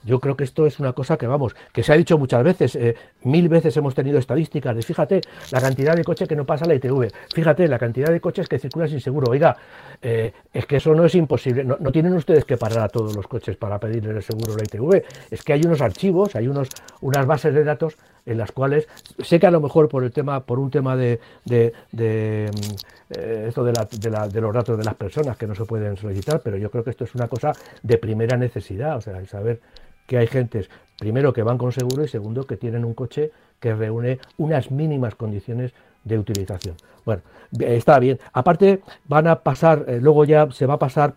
Yo 0.04 0.18
creo 0.20 0.36
que 0.36 0.44
esto 0.44 0.66
es 0.66 0.80
una 0.80 0.92
cosa 0.92 1.16
que, 1.16 1.26
vamos, 1.26 1.54
que 1.72 1.82
se 1.82 1.92
ha 1.92 1.96
dicho 1.96 2.16
muchas 2.18 2.42
veces, 2.42 2.76
eh, 2.76 2.96
mil 3.24 3.48
veces 3.48 3.76
hemos 3.76 3.94
tenido 3.94 4.18
estadísticas 4.18 4.74
de, 4.74 4.82
fíjate, 4.82 5.20
la 5.50 5.60
cantidad 5.60 5.94
de 5.94 6.04
coches 6.04 6.28
que 6.28 6.36
no 6.36 6.44
pasa 6.46 6.64
la 6.64 6.74
ITV, 6.74 7.10
fíjate, 7.34 7.68
la 7.68 7.78
cantidad 7.78 8.10
de 8.10 8.20
coches 8.20 8.48
que 8.48 8.58
circulan 8.58 8.88
sin 8.88 9.00
seguro. 9.00 9.30
Oiga, 9.30 9.56
eh, 10.00 10.32
es 10.52 10.66
que 10.66 10.76
eso 10.76 10.94
no 10.94 11.04
es 11.04 11.14
imposible, 11.14 11.64
no, 11.64 11.76
tienen 11.92 12.14
ustedes 12.14 12.44
que 12.44 12.56
parar 12.56 12.80
a 12.80 12.88
todos 12.88 13.14
los 13.14 13.26
coches 13.26 13.56
para 13.56 13.78
pedirle 13.78 14.10
el 14.10 14.22
seguro 14.22 14.54
a 14.54 14.56
la 14.56 14.64
ITV, 14.64 15.04
es 15.30 15.42
que 15.42 15.52
hay 15.52 15.62
unos 15.64 15.80
archivos, 15.80 16.34
hay 16.34 16.48
unos, 16.48 16.68
unas 17.00 17.26
bases 17.26 17.52
de 17.52 17.64
datos 17.64 17.96
en 18.26 18.38
las 18.38 18.52
cuales, 18.52 18.88
sé 19.18 19.40
que 19.40 19.46
a 19.46 19.50
lo 19.50 19.60
mejor 19.60 19.88
por 19.88 20.04
el 20.04 20.12
tema, 20.12 20.40
por 20.40 20.58
un 20.58 20.70
tema 20.70 20.96
de, 20.96 21.20
de, 21.44 21.72
de 21.92 22.50
mm, 22.52 23.18
eh, 23.18 23.44
esto 23.48 23.64
de, 23.64 23.72
la, 23.72 24.28
de, 24.28 24.40
los 24.40 24.54
datos 24.54 24.78
de 24.78 24.84
las 24.84 24.94
personas 24.94 25.36
que 25.36 25.46
no 25.46 25.54
se 25.54 25.64
pueden 25.64 25.96
solicitar, 25.96 26.40
pero 26.42 26.56
yo 26.56 26.70
creo 26.70 26.84
que 26.84 26.90
esto 26.90 27.04
es 27.04 27.14
una 27.14 27.28
cosa 27.28 27.52
de 27.82 27.98
primera 27.98 28.36
necesidad, 28.36 28.96
o 28.96 29.00
sea, 29.00 29.18
el 29.18 29.26
saber 29.26 29.60
que 30.06 30.18
hay 30.18 30.26
gentes, 30.26 30.70
primero, 30.98 31.32
que 31.32 31.42
van 31.42 31.58
con 31.58 31.72
seguro 31.72 32.04
y 32.04 32.08
segundo, 32.08 32.46
que 32.46 32.56
tienen 32.56 32.84
un 32.84 32.94
coche 32.94 33.30
que 33.58 33.74
reúne 33.74 34.18
unas 34.38 34.70
mínimas 34.70 35.14
condiciones 35.14 35.72
de 36.04 36.18
utilización. 36.18 36.76
Bueno, 37.04 37.22
está 37.58 37.98
bien. 37.98 38.18
Aparte, 38.32 38.82
van 39.06 39.26
a 39.26 39.36
pasar, 39.40 39.84
eh, 39.88 39.98
luego 40.00 40.24
ya 40.24 40.50
se 40.50 40.66
va 40.66 40.74
a 40.74 40.78
pasar 40.78 41.14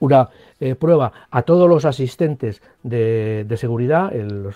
una 0.00 0.28
eh, 0.60 0.74
prueba 0.74 1.12
a 1.30 1.42
todos 1.42 1.68
los 1.68 1.84
asistentes 1.84 2.62
de, 2.82 3.46
seguridad, 3.56 4.14
el, 4.14 4.52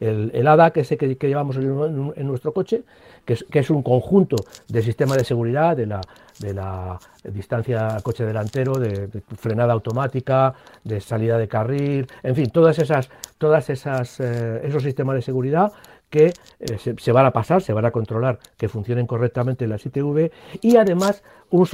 el, 0.00 0.46
ADA 0.46 0.70
que, 0.70 0.80
ese 0.80 0.96
que, 0.96 1.16
llevamos 1.28 1.56
en, 1.56 2.26
nuestro 2.26 2.52
coche, 2.52 2.82
que 3.24 3.58
es, 3.58 3.70
un 3.70 3.82
conjunto 3.82 4.36
de 4.68 4.82
sistema 4.82 5.16
de 5.16 5.24
seguridad, 5.24 5.76
de 5.76 5.86
la, 5.86 6.00
de 6.38 6.54
la 6.54 6.98
distancia 7.24 7.96
coche 8.02 8.24
delantero, 8.24 8.74
de, 8.74 9.08
frenada 9.36 9.72
automática, 9.72 10.54
de 10.84 11.00
salida 11.00 11.38
de 11.38 11.48
carril, 11.48 12.06
en 12.22 12.34
fin, 12.34 12.50
todas 12.50 12.78
esas, 12.78 13.10
todas 13.38 13.68
esas 13.70 14.20
eh, 14.20 14.60
esos 14.64 14.82
sistemas 14.82 15.16
de 15.16 15.22
seguridad 15.22 15.72
que 16.10 16.32
eh, 16.60 16.94
se, 16.98 17.12
van 17.12 17.26
a 17.26 17.32
pasar, 17.32 17.62
se 17.62 17.72
van 17.72 17.84
a 17.84 17.90
controlar 17.90 18.38
que 18.56 18.68
funcionen 18.68 19.06
correctamente 19.06 19.66
las 19.66 19.84
ITV 19.86 20.30
y 20.60 20.76
además 20.76 21.22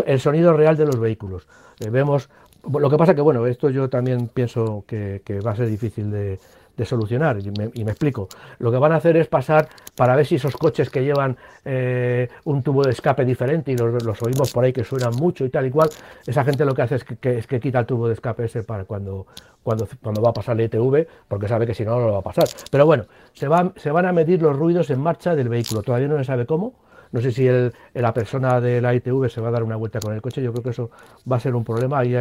el 0.07 0.21
sonido 0.21 0.53
real 0.53 0.77
de 0.77 0.87
los 0.87 0.99
vehículos. 0.99 1.47
Eh, 1.81 1.91
vemos, 1.91 2.31
lo 2.65 2.91
que 2.91 2.97
pasa 2.97 3.15
que 3.15 3.21
bueno, 3.21 3.47
esto 3.47 3.71
yo 3.71 3.89
también 3.89 4.29
pienso 4.29 4.85
que 4.87 5.41
va 5.45 5.53
a 5.53 5.57
ser 5.57 5.69
difícil 5.69 6.11
de, 6.11 6.39
solucionar. 6.85 7.39
Y 7.39 7.51
me, 7.85 7.91
explico. 7.93 8.29
Lo 8.59 8.73
que 8.73 8.79
van 8.79 8.93
a 8.93 8.97
hacer 8.97 9.17
es 9.17 9.29
pasar 9.29 9.69
para 9.95 10.17
ver 10.17 10.27
si 10.27 10.37
esos 10.37 10.57
coches 10.57 10.91
que 10.91 11.05
llevan 11.05 11.37
eh, 11.65 12.29
un 12.45 12.63
tubo 12.63 12.83
de 12.83 12.91
escape 12.91 13.25
diferente 13.25 13.73
y 13.73 13.77
los, 13.77 14.21
oímos 14.23 14.53
por 14.53 14.65
ahí 14.65 14.73
que 14.73 14.83
suenan 14.85 15.15
mucho 15.15 15.45
y 15.45 15.49
tal 15.49 15.67
y 15.67 15.71
cual, 15.71 15.91
esa 16.27 16.45
gente 16.45 16.65
lo 16.65 16.75
que 16.75 16.83
hace 16.83 16.97
es 16.97 17.05
que, 17.05 17.39
es 17.39 17.47
que 17.47 17.61
quita 17.61 17.79
el 17.79 17.87
tubo 17.87 18.09
de 18.09 18.15
escape 18.15 18.45
ese 18.47 18.65
para 18.65 18.85
cuando, 18.85 19.27
cuando, 19.63 19.87
cuando 20.03 20.23
va 20.23 20.31
a 20.31 20.33
pasar 20.33 20.59
el 20.59 20.67
ETV, 20.67 21.07
porque 21.29 21.47
sabe 21.47 21.67
que 21.67 21.75
si 21.75 21.85
no, 21.85 22.01
no 22.01 22.07
lo 22.07 22.13
va 22.15 22.19
a 22.19 22.23
pasar. 22.23 22.49
Pero 22.71 22.85
bueno, 22.85 23.05
se, 23.33 23.47
van, 23.47 23.75
se 23.77 23.91
van 23.91 24.07
a 24.07 24.13
medir 24.13 24.43
los 24.43 24.57
ruidos 24.57 24.91
en 24.91 25.01
marcha 25.01 25.37
del 25.37 25.49
vehículo. 25.49 25.83
Todavía 25.83 26.09
no 26.09 26.19
se 26.19 26.25
sabe 26.25 26.47
cómo. 26.47 26.75
No 27.13 27.21
sé 27.21 27.31
si 27.31 27.47
la 27.93 28.15
persona 28.15 28.59
de 28.61 28.81
la 28.81 28.95
ITV 28.95 29.29
se 29.29 29.43
va 29.43 29.49
a 29.49 29.51
dar 29.51 29.63
una 29.63 29.77
vuelta 29.77 30.01
con 30.01 30.15
el 30.15 30.23
coche, 30.23 30.43
yo 30.43 30.51
creo 30.51 30.65
que 30.65 30.71
eso 30.71 30.91
va 31.31 31.37
a 31.37 31.41
ser 31.41 31.55
un 31.55 31.63
problema. 31.63 31.99
Hay 31.99 32.17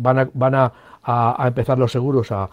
van 0.00 0.18
a, 0.18 0.30
van 0.34 0.54
a, 0.54 0.72
empezar 1.46 1.78
los 1.78 1.92
seguros 1.92 2.28
a, 2.30 2.48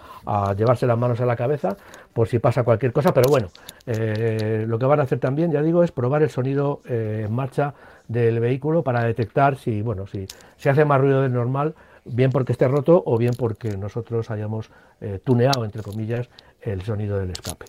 llevarse 0.56 0.88
las 0.88 0.98
manos 0.98 1.20
a 1.20 1.26
la 1.26 1.36
cabeza 1.36 1.76
por 2.14 2.28
si 2.28 2.40
pasa 2.40 2.64
cualquier 2.64 2.92
cosa, 2.92 3.14
pero 3.14 3.30
bueno, 3.30 3.50
eh, 3.86 4.66
lo 4.68 4.80
que 4.80 4.86
van 4.86 5.00
a 5.00 5.04
hacer 5.04 5.20
también, 5.20 5.52
ya 5.52 5.62
digo, 5.62 5.84
es 5.84 5.92
probar 5.92 6.24
el 6.24 6.30
sonido 6.30 6.82
eh, 6.86 7.26
en 7.28 7.34
marcha 7.34 7.76
del 8.08 8.40
vehículo 8.40 8.84
para 8.84 9.04
detectar 9.04 9.58
si, 9.58 9.82
bueno, 9.82 10.08
si 10.08 10.26
se 10.56 10.70
hace 10.70 10.86
más 10.86 11.00
ruido 11.00 11.22
del 11.22 11.34
normal, 11.34 11.76
bien 12.06 12.32
porque 12.32 12.54
esté 12.54 12.68
roto 12.68 13.04
o 13.06 13.18
bien 13.18 13.34
porque 13.38 13.78
nosotros 13.78 14.32
hayamos 14.32 14.72
eh, 15.02 15.20
tuneado, 15.24 15.64
entre 15.64 15.84
comillas, 15.84 16.30
el 16.62 16.82
sonido 16.82 17.20
del 17.20 17.32
escape. 17.32 17.66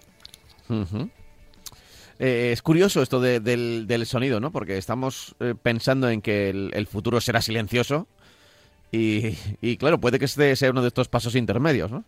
es 2.18 2.62
curioso 2.62 3.02
esto 3.02 3.20
del, 3.20 4.06
sonido, 4.06 4.40
¿no? 4.40 4.50
Porque 4.50 4.78
estamos 4.78 5.37
pensando 5.62 6.08
en 6.08 6.23
que 6.23 6.49
el, 6.49 6.87
futuro 6.87 7.20
será 7.20 7.42
silencioso 7.42 8.06
y, 8.90 9.37
y, 9.61 9.76
claro, 9.76 9.99
puede 9.99 10.18
que 10.18 10.25
este 10.25 10.54
sea 10.57 10.71
uno 10.71 10.83
de 10.83 10.88
estos 10.88 11.09
pasos 11.09 11.35
intermedios, 11.35 11.90
¿no? 11.90 12.04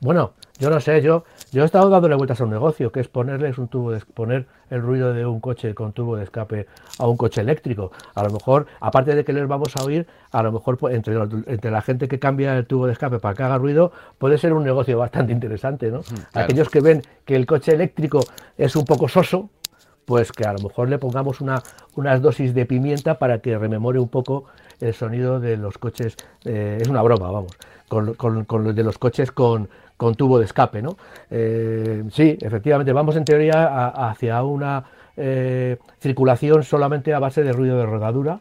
Bueno, 0.00 0.32
yo 0.58 0.68
no 0.68 0.78
sé, 0.78 1.00
yo, 1.00 1.24
yo 1.52 1.62
he 1.62 1.66
estado 1.66 1.88
dándole 1.88 2.16
vueltas 2.16 2.40
a 2.40 2.44
un 2.44 2.50
negocio, 2.50 2.92
que 2.92 3.00
es 3.00 3.08
ponerles 3.08 3.56
un 3.56 3.68
tubo 3.68 3.92
de, 3.92 4.00
poner 4.00 4.46
el 4.68 4.82
ruido 4.82 5.14
de 5.14 5.24
un 5.24 5.40
coche 5.40 5.74
con 5.74 5.92
tubo 5.92 6.16
de 6.16 6.24
escape 6.24 6.66
a 6.98 7.06
un 7.06 7.16
coche 7.16 7.40
eléctrico. 7.40 7.92
A 8.14 8.22
lo 8.22 8.30
mejor, 8.30 8.66
aparte 8.80 9.14
de 9.14 9.24
que 9.24 9.32
les 9.32 9.48
vamos 9.48 9.74
a 9.76 9.84
oír, 9.84 10.06
a 10.32 10.42
lo 10.42 10.52
mejor 10.52 10.76
pues, 10.76 10.94
entre, 10.94 11.16
entre 11.46 11.70
la 11.70 11.80
gente 11.80 12.08
que 12.08 12.18
cambia 12.18 12.56
el 12.56 12.66
tubo 12.66 12.86
de 12.86 12.92
escape 12.92 13.18
para 13.20 13.34
que 13.34 13.42
haga 13.42 13.56
ruido, 13.56 13.90
puede 14.18 14.36
ser 14.36 14.52
un 14.52 14.64
negocio 14.64 14.98
bastante 14.98 15.32
interesante, 15.32 15.90
¿no? 15.90 16.02
Aquellos 16.34 16.68
que 16.68 16.80
ven 16.80 17.02
que 17.24 17.34
el 17.34 17.46
coche 17.46 17.72
eléctrico 17.72 18.20
es 18.58 18.76
un 18.76 18.84
poco 18.84 19.08
soso, 19.08 19.48
pues 20.04 20.30
que 20.30 20.44
a 20.44 20.52
lo 20.52 20.60
mejor 20.60 20.90
le 20.90 20.98
pongamos 20.98 21.40
una, 21.40 21.62
unas 21.94 22.20
dosis 22.20 22.54
de 22.54 22.66
pimienta 22.66 23.18
para 23.18 23.40
que 23.40 23.58
rememore 23.58 23.98
un 23.98 24.08
poco 24.08 24.44
el 24.80 24.94
sonido 24.94 25.40
de 25.40 25.56
los 25.56 25.78
coches. 25.78 26.16
Eh, 26.44 26.78
es 26.80 26.88
una 26.88 27.02
broma, 27.02 27.30
vamos, 27.30 27.52
con, 27.88 28.14
con, 28.44 28.74
de 28.74 28.82
los 28.82 28.98
coches 28.98 29.32
con 29.32 29.68
con 29.96 30.14
tubo 30.14 30.38
de 30.38 30.44
escape. 30.44 30.82
¿no? 30.82 30.98
Eh, 31.30 32.04
sí, 32.10 32.36
efectivamente, 32.40 32.92
vamos 32.92 33.16
en 33.16 33.24
teoría 33.24 33.88
hacia 34.10 34.42
una 34.42 34.84
eh, 35.16 35.78
circulación 36.00 36.62
solamente 36.64 37.14
a 37.14 37.18
base 37.18 37.42
de 37.42 37.52
ruido 37.52 37.78
de 37.78 37.86
rodadura 37.86 38.40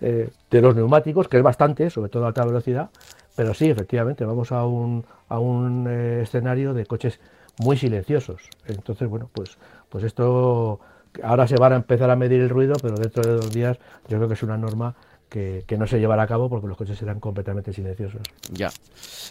de 0.00 0.60
los 0.60 0.76
neumáticos, 0.76 1.28
que 1.28 1.38
es 1.38 1.42
bastante, 1.42 1.88
sobre 1.88 2.10
todo 2.10 2.24
a 2.24 2.28
alta 2.28 2.44
velocidad, 2.44 2.90
pero 3.36 3.54
sí, 3.54 3.70
efectivamente, 3.70 4.26
vamos 4.26 4.52
a 4.52 4.66
un, 4.66 5.02
a 5.30 5.38
un 5.38 5.88
escenario 5.88 6.74
de 6.74 6.84
coches 6.84 7.20
muy 7.58 7.78
silenciosos. 7.78 8.42
Entonces, 8.66 9.08
bueno, 9.08 9.30
pues, 9.32 9.56
pues 9.88 10.04
esto 10.04 10.80
ahora 11.22 11.46
se 11.46 11.56
van 11.56 11.72
a 11.72 11.76
empezar 11.76 12.10
a 12.10 12.16
medir 12.16 12.40
el 12.40 12.48
ruido, 12.48 12.74
pero 12.82 12.96
dentro 12.96 13.22
de 13.22 13.34
dos 13.36 13.52
días 13.52 13.78
yo 14.08 14.16
creo 14.16 14.28
que 14.28 14.34
es 14.34 14.42
una 14.42 14.58
norma 14.58 14.94
que, 15.34 15.76
no 15.76 15.86
se 15.86 15.98
llevará 15.98 16.22
a 16.22 16.26
cabo 16.28 16.48
porque 16.48 16.68
los 16.68 16.76
coches 16.76 16.96
serán 16.96 17.18
completamente 17.18 17.72
silenciosos. 17.72 18.22
Ya. 18.52 18.70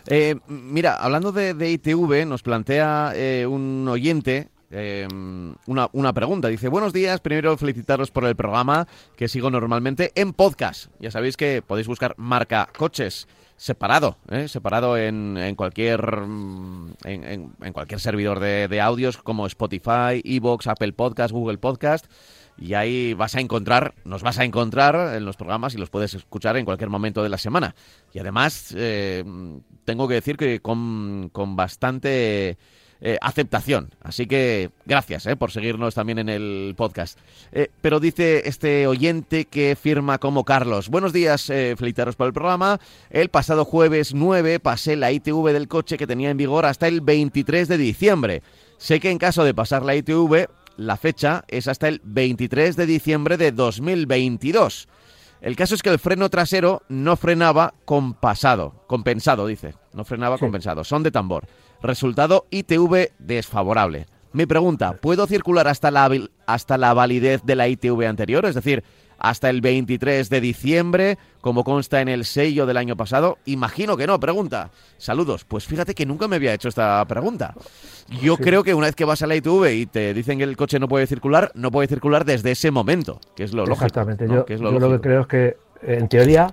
Eh, 0.07 0.35
mira, 0.47 0.95
hablando 0.97 1.31
de, 1.31 1.71
ITV, 1.71 2.25
nos 2.25 2.43
plantea 2.43 3.13
eh, 3.15 3.45
un 3.47 3.87
oyente 3.87 4.49
eh, 4.75 5.07
una, 5.67 5.87
una, 5.93 6.13
pregunta. 6.13 6.47
Dice, 6.47 6.67
buenos 6.67 6.93
días, 6.93 7.21
primero 7.21 7.55
felicitaros 7.57 8.09
por 8.09 8.25
el 8.25 8.35
programa 8.35 8.87
que 9.15 9.27
sigo 9.27 9.51
normalmente 9.51 10.11
en 10.15 10.33
podcast. 10.33 10.87
Ya 10.99 11.11
sabéis 11.11 11.37
que 11.37 11.61
podéis 11.61 11.87
buscar 11.87 12.15
marca 12.17 12.67
coches 12.75 13.27
separado, 13.63 14.17
separado 14.47 14.97
en, 14.97 15.37
en 15.37 15.55
cualquier 15.55 16.01
en, 17.05 17.55
en, 17.61 17.71
cualquier 17.71 18.01
servidor 18.01 18.41
de, 18.41 18.81
audios 18.81 19.15
como 19.15 19.47
Spotify, 19.47 20.21
Evox, 20.25 20.67
Apple 20.67 20.91
Podcast, 20.91 21.31
Google 21.31 21.59
Podcast 21.59 22.07
y 22.57 22.73
ahí 22.73 23.13
vas 23.13 23.35
a 23.35 23.39
encontrar, 23.39 23.95
nos 24.03 24.21
vas 24.21 24.37
a 24.37 24.43
encontrar 24.43 25.15
en 25.15 25.23
los 25.23 25.37
programas 25.37 25.75
y 25.75 25.77
los 25.77 25.89
puedes 25.89 26.13
escuchar 26.13 26.57
en 26.57 26.65
cualquier 26.65 26.89
momento 26.89 27.23
de 27.23 27.29
la 27.29 27.37
semana. 27.37 27.73
Y 28.11 28.19
además, 28.19 28.75
eh, 28.75 29.23
tengo 29.85 30.09
que 30.09 30.15
decir 30.15 30.35
que 30.35 30.59
con, 30.59 31.31
bastante 31.55 32.57
eh, 33.03 33.19
aceptación. 33.21 33.91
Así 34.01 34.25
que 34.25 34.71
gracias 34.85 35.27
eh, 35.27 35.35
por 35.35 35.51
seguirnos 35.51 35.93
también 35.93 36.17
en 36.17 36.29
el 36.29 36.73
podcast. 36.75 37.19
pero 37.81 37.99
dice 37.99 38.41
este 38.45 38.87
oyente 38.87 39.45
que 39.45 39.75
firma 39.75 40.17
como 40.17 40.43
Carlos. 40.43 40.89
Buenos 40.89 41.13
días, 41.13 41.45
felicitaros 41.45 42.15
por 42.15 42.27
el 42.27 42.33
programa. 42.33 42.79
El 43.11 43.29
pasado 43.29 43.65
jueves 43.65 44.15
9 44.15 44.59
pasé 44.59 44.95
la 44.95 45.11
ITV 45.11 45.51
del 45.53 45.67
coche 45.67 45.97
que 45.97 46.07
tenía 46.07 46.31
en 46.31 46.37
vigor 46.37 46.65
hasta 46.65 46.87
el 46.87 47.01
23 47.01 47.67
de 47.67 47.77
diciembre. 47.77 48.41
Sé 48.77 48.99
que 48.99 49.11
en 49.11 49.19
caso 49.19 49.43
de 49.43 49.53
pasar 49.53 49.83
la 49.83 49.95
ITV 49.95 50.47
la 50.77 50.97
fecha 50.97 51.43
es 51.47 51.67
hasta 51.67 51.87
el 51.87 52.01
23 52.03 52.75
de 52.75 52.85
diciembre 52.85 53.37
de 53.37 53.51
2022. 53.51 54.87
El 55.41 55.55
caso 55.55 55.75
es 55.75 55.83
que 55.83 55.89
el 55.89 55.99
freno 55.99 56.29
trasero 56.29 56.83
no 56.87 57.17
frenaba 57.17 57.73
compasado, 57.85 58.85
compensado, 58.87 59.45
dice. 59.45 59.75
No 59.93 60.05
frenaba 60.05 60.37
compensado, 60.37 60.83
son 60.83 61.03
de 61.03 61.11
tambor. 61.11 61.45
Resultado 61.83 62.47
ITV 62.49 63.11
desfavorable. 63.19 64.05
Mi 64.31 64.45
pregunta, 64.45 64.93
¿puedo 64.93 65.27
circular 65.27 65.67
hasta 65.67 65.91
la, 65.91 66.09
hasta 66.47 66.77
la 66.77 66.93
validez 66.93 67.41
de 67.43 67.55
la 67.55 67.67
ITV 67.67 68.07
anterior? 68.07 68.45
Es 68.45 68.55
decir, 68.55 68.85
hasta 69.19 69.49
el 69.49 69.59
23 69.59 70.29
de 70.29 70.41
diciembre, 70.41 71.17
como 71.41 71.65
consta 71.65 71.99
en 71.99 72.07
el 72.07 72.23
sello 72.23 72.65
del 72.65 72.77
año 72.77 72.95
pasado? 72.95 73.37
Imagino 73.45 73.97
que 73.97 74.07
no, 74.07 74.17
pregunta. 74.17 74.71
Saludos. 74.97 75.43
Pues 75.43 75.65
fíjate 75.65 75.93
que 75.93 76.05
nunca 76.05 76.29
me 76.29 76.37
había 76.37 76.53
hecho 76.53 76.69
esta 76.69 77.03
pregunta. 77.05 77.53
Yo 78.21 78.37
creo 78.37 78.63
que 78.63 78.73
una 78.73 78.87
vez 78.87 78.95
que 78.95 79.03
vas 79.03 79.21
a 79.21 79.27
la 79.27 79.35
ITV 79.35 79.73
y 79.73 79.85
te 79.85 80.13
dicen 80.13 80.37
que 80.37 80.45
el 80.45 80.55
coche 80.55 80.79
no 80.79 80.87
puede 80.87 81.05
circular, 81.05 81.51
no 81.53 81.69
puede 81.69 81.89
circular 81.89 82.23
desde 82.23 82.51
ese 82.51 82.71
momento, 82.71 83.19
que 83.35 83.43
es 83.43 83.51
lo 83.51 83.65
lógico. 83.65 83.85
Exactamente. 83.85 84.25
Yo, 84.27 84.45
yo 84.47 84.79
lo 84.79 84.89
que 84.89 85.01
creo 85.01 85.21
es 85.21 85.27
que, 85.27 85.57
en 85.81 86.07
teoría, 86.07 86.49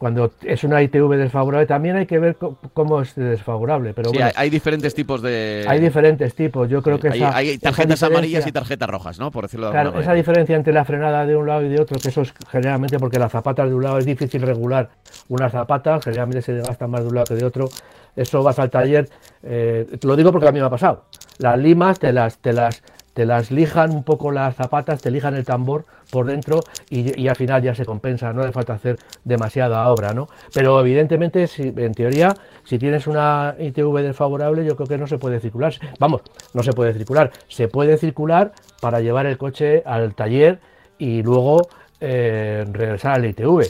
cuando 0.00 0.32
es 0.44 0.64
una 0.64 0.80
ITV 0.80 1.14
desfavorable, 1.18 1.66
también 1.66 1.94
hay 1.94 2.06
que 2.06 2.18
ver 2.18 2.38
cómo 2.72 3.02
es 3.02 3.14
desfavorable. 3.14 3.92
Pero 3.92 4.08
sí, 4.08 4.18
hay, 4.34 4.48
diferentes 4.48 4.94
tipos 4.94 5.20
de. 5.20 5.66
Hay 5.68 5.78
diferentes 5.78 6.34
tipos. 6.34 6.70
Yo 6.70 6.80
creo 6.80 6.98
que 6.98 7.08
hay, 7.22 7.58
tarjetas 7.58 8.02
amarillas 8.02 8.46
y 8.46 8.50
tarjetas 8.50 8.88
rojas, 8.88 9.18
¿no? 9.18 9.30
Por 9.30 9.44
decirlo 9.44 9.66
de 9.66 9.72
Claro, 9.72 10.00
esa 10.00 10.14
diferencia 10.14 10.56
entre 10.56 10.72
la 10.72 10.86
frenada 10.86 11.26
de 11.26 11.36
un 11.36 11.46
lado 11.46 11.66
y 11.66 11.68
de 11.68 11.78
otro, 11.78 12.00
que 12.00 12.08
eso 12.08 12.22
es 12.22 12.32
generalmente 12.50 12.98
porque 12.98 13.18
las 13.18 13.30
zapatas 13.30 13.68
de 13.68 13.74
un 13.74 13.82
lado 13.82 13.98
es 13.98 14.06
difícil 14.06 14.40
regular 14.40 14.88
unas 15.28 15.52
zapatas, 15.52 16.02
generalmente 16.02 16.40
se 16.40 16.54
desgastan 16.54 16.90
más 16.90 17.02
de 17.02 17.08
un 17.08 17.16
lado 17.16 17.26
que 17.26 17.34
de 17.34 17.44
otro. 17.44 17.68
Eso 18.16 18.42
vas 18.42 18.58
al 18.58 18.70
taller, 18.70 19.06
eh, 19.42 19.86
te 20.00 20.06
lo 20.06 20.16
digo 20.16 20.32
porque 20.32 20.48
a 20.48 20.52
mí 20.52 20.60
me 20.60 20.66
ha 20.66 20.70
pasado. 20.70 21.04
Las 21.36 21.58
limas 21.58 21.98
te 21.98 22.10
las, 22.10 22.38
te 22.38 22.54
las 22.54 22.82
te 23.14 23.26
las 23.26 23.50
lijan 23.50 23.90
un 23.90 24.04
poco 24.04 24.30
las 24.30 24.56
zapatas, 24.56 25.02
te 25.02 25.10
lijan 25.10 25.34
el 25.34 25.44
tambor 25.44 25.84
por 26.10 26.26
dentro 26.26 26.60
y, 26.88 27.28
al 27.28 27.36
final 27.36 27.62
ya 27.62 27.74
se 27.74 27.84
compensa, 27.84 28.32
no 28.32 28.42
hace 28.42 28.52
falta 28.52 28.74
hacer 28.74 28.98
demasiada 29.24 29.88
obra, 29.88 30.12
¿no? 30.14 30.28
Pero 30.54 30.80
evidentemente, 30.80 31.46
si, 31.46 31.72
en 31.76 31.94
teoría, 31.94 32.34
si 32.64 32.78
tienes 32.78 33.06
una 33.06 33.54
ITV 33.58 34.02
desfavorable, 34.02 34.64
yo 34.64 34.76
creo 34.76 34.86
que 34.86 34.98
no 34.98 35.06
se 35.06 35.18
puede 35.18 35.40
circular. 35.40 35.74
Vamos, 35.98 36.22
no 36.54 36.62
se 36.62 36.72
puede 36.72 36.92
circular. 36.94 37.30
Se 37.48 37.68
puede 37.68 37.96
circular 37.98 38.52
para 38.80 39.00
llevar 39.00 39.26
el 39.26 39.38
coche 39.38 39.82
al 39.84 40.14
taller 40.14 40.60
y 40.98 41.22
luego 41.22 41.68
eh, 42.00 42.64
regresar 42.70 43.16
al 43.16 43.26
ITV. 43.26 43.66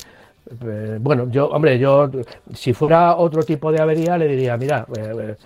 Eh, 0.65 0.99
bueno, 1.01 1.29
yo, 1.31 1.49
hombre, 1.49 1.79
yo, 1.79 2.11
si 2.53 2.73
fuera 2.73 3.17
otro 3.17 3.43
tipo 3.43 3.73
de 3.73 3.81
avería, 3.81 4.19
le 4.19 4.27
diría, 4.29 4.57
mira, 4.57 4.87
eh, 4.97 5.37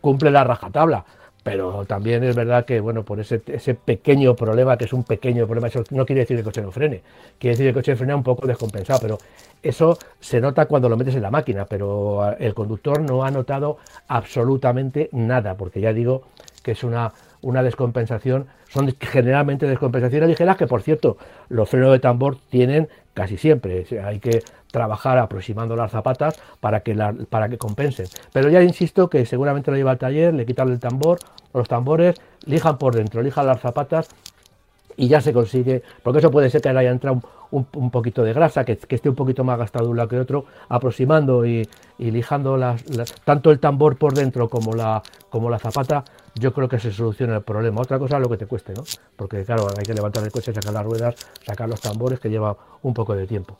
cumple 0.00 0.30
la 0.30 0.44
rajatabla 0.44 1.04
pero 1.44 1.84
también 1.84 2.24
es 2.24 2.34
verdad 2.34 2.64
que, 2.64 2.80
bueno, 2.80 3.04
por 3.04 3.20
ese, 3.20 3.38
pequeño 3.38 4.34
problema, 4.34 4.78
que 4.78 4.86
es 4.86 4.92
un 4.94 5.04
pequeño 5.04 5.44
problema, 5.44 5.68
eso 5.68 5.84
no 5.90 6.06
quiere 6.06 6.20
decir 6.20 6.36
que 6.36 6.40
el 6.40 6.44
coche 6.44 6.62
no 6.62 6.72
frene, 6.72 7.02
quiere 7.38 7.52
decir 7.52 7.66
que 7.66 7.68
el 7.68 7.74
coche 7.74 7.96
frena 7.96 8.16
un 8.16 8.22
poco 8.22 8.46
descompensado, 8.46 8.98
pero 9.00 9.18
eso 9.62 9.98
se 10.20 10.40
nota 10.40 10.64
cuando 10.64 10.88
lo 10.88 10.96
metes 10.96 11.14
en 11.14 11.20
la 11.22 11.30
máquina, 11.30 11.66
pero 11.66 12.22
ah, 12.22 12.36
el 12.40 12.54
conductor 12.54 12.98
no 13.02 13.24
ha 13.24 13.30
notado 13.30 13.76
absolutamente 14.08 15.10
nada, 15.12 15.54
porque 15.54 15.82
ya 15.82 15.92
digo 15.92 16.22
que 16.62 16.72
es 16.72 16.82
una, 16.82 17.12
una 17.42 17.62
descompensación, 17.62 18.46
son 18.68 18.94
generalmente 18.98 19.66
descompensaciones 19.66 20.30
ligeras 20.30 20.56
que, 20.56 20.66
por 20.66 20.80
cierto, 20.80 21.18
los 21.50 21.68
frenos 21.68 21.92
de 21.92 21.98
tambor 21.98 22.38
tienen 22.48 22.88
casi 23.14 23.38
siempre. 23.38 23.86
Hay 24.04 24.18
que 24.18 24.42
trabajar 24.70 25.18
aproximando 25.18 25.76
las 25.76 25.92
zapatas 25.92 26.38
para 26.60 26.80
que, 26.80 26.94
para 27.30 27.48
que 27.48 27.56
compensen. 27.56 28.06
Pero 28.32 28.50
ya 28.50 28.62
insisto 28.62 29.08
que 29.08 29.24
seguramente 29.24 29.70
lo 29.70 29.76
lleva 29.76 29.92
al 29.92 29.98
taller, 29.98 30.34
le 30.34 30.44
quitan 30.44 30.68
el 30.68 30.80
tambor, 30.80 31.18
los 31.54 31.68
tambores, 31.68 32.16
lijan 32.44 32.76
por 32.76 32.94
dentro, 32.94 33.22
lijan 33.22 33.46
las 33.46 33.60
zapatas 33.60 34.08
y 34.96 35.08
ya 35.08 35.20
se 35.20 35.32
consigue, 35.32 35.82
porque 36.02 36.18
eso 36.18 36.30
puede 36.30 36.50
ser 36.50 36.60
que 36.60 36.68
haya 36.68 36.90
entrado 36.90 37.20
un, 37.50 37.90
poquito 37.90 38.24
de 38.24 38.32
grasa, 38.32 38.64
que, 38.64 38.72
esté 38.72 39.08
un 39.08 39.14
poquito 39.14 39.44
más 39.44 39.58
gastado 39.58 39.88
un 39.88 39.96
lado 39.96 40.08
que 40.08 40.18
otro, 40.18 40.44
aproximando 40.68 41.46
y, 41.46 41.68
lijando 41.98 42.56
las, 42.56 42.84
tanto 43.24 43.50
el 43.50 43.60
tambor 43.60 43.96
por 43.96 44.14
dentro 44.14 44.48
como 44.48 44.72
la, 44.74 45.02
como 45.30 45.48
la 45.48 45.58
zapata, 45.58 46.04
yo 46.34 46.52
creo 46.52 46.68
que 46.68 46.80
se 46.80 46.90
soluciona 46.90 47.36
el 47.36 47.42
problema. 47.42 47.80
Otra 47.80 47.98
cosa 47.98 48.16
es 48.16 48.22
lo 48.22 48.28
que 48.28 48.36
te 48.36 48.46
cueste, 48.46 48.74
¿no? 48.74 48.82
Porque 49.14 49.44
claro, 49.44 49.68
hay 49.76 49.84
que 49.84 49.94
levantar 49.94 50.24
el 50.24 50.32
coche, 50.32 50.52
sacar 50.52 50.72
las 50.72 50.84
ruedas, 50.84 51.14
sacar 51.46 51.68
los 51.68 51.80
tambores, 51.80 52.18
que 52.18 52.28
lleva 52.28 52.56
un 52.82 52.92
poco 52.92 53.14
de 53.14 53.26
tiempo. 53.26 53.58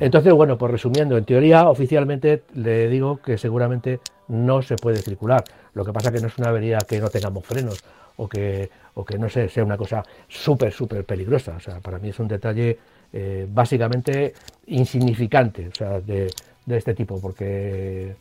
Entonces, 0.00 0.32
bueno, 0.32 0.56
pues 0.56 0.72
resumiendo, 0.72 1.18
en 1.18 1.26
teoría 1.26 1.68
oficialmente 1.68 2.44
le 2.54 2.88
digo 2.88 3.20
que 3.20 3.36
seguramente 3.36 4.00
no 4.28 4.62
se 4.62 4.76
puede 4.76 4.98
circular. 5.02 5.44
Lo 5.74 5.84
que 5.84 5.92
pasa 5.92 6.10
que 6.10 6.20
no 6.20 6.28
es 6.28 6.38
una 6.38 6.48
avería 6.48 6.78
que 6.78 7.00
no 7.00 7.10
tengamos 7.10 7.44
frenos 7.44 7.84
o 8.16 8.28
que, 8.28 8.70
o 8.94 9.04
que 9.04 9.18
no 9.18 9.28
sé, 9.28 9.48
sea 9.48 9.64
una 9.64 9.76
cosa 9.76 10.02
súper, 10.28 10.72
súper 10.72 11.04
peligrosa. 11.04 11.56
O 11.56 11.60
sea, 11.60 11.80
para 11.80 11.98
mí 11.98 12.10
es 12.10 12.18
un 12.18 12.28
detalle 12.28 12.78
eh, 13.12 13.46
básicamente 13.48 14.34
insignificante. 14.66 15.68
O 15.68 15.74
sea, 15.74 16.00
de, 16.00 16.32
de 16.66 16.76
este 16.76 16.94
tipo, 16.94 17.20
porque 17.20 18.14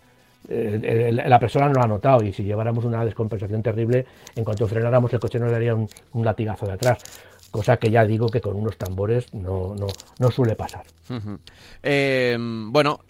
eh, 0.49 1.11
la 1.25 1.39
persona 1.39 1.67
no 1.67 1.75
lo 1.75 1.83
ha 1.83 1.87
notado 1.87 2.23
y 2.23 2.33
si 2.33 2.43
lleváramos 2.43 2.83
una 2.85 3.05
descompensación 3.05 3.61
terrible, 3.61 4.05
en 4.35 4.43
cuanto 4.43 4.67
frenáramos 4.67 5.13
el 5.13 5.19
coche 5.19 5.39
nos 5.39 5.51
daría 5.51 5.75
un, 5.75 5.87
latigazo 6.13 6.65
de 6.65 6.73
atrás. 6.73 6.99
Cosa 7.51 7.77
que 7.77 7.91
ya 7.91 8.03
digo 8.03 8.29
que 8.29 8.41
con 8.41 8.55
unos 8.55 8.77
tambores 8.77 9.31
no, 9.33 9.75
no, 9.75 9.87
no 10.19 10.31
suele 10.31 10.55
pasar. 10.55 10.85
Eh, 11.83 12.35
bueno, 12.39 13.01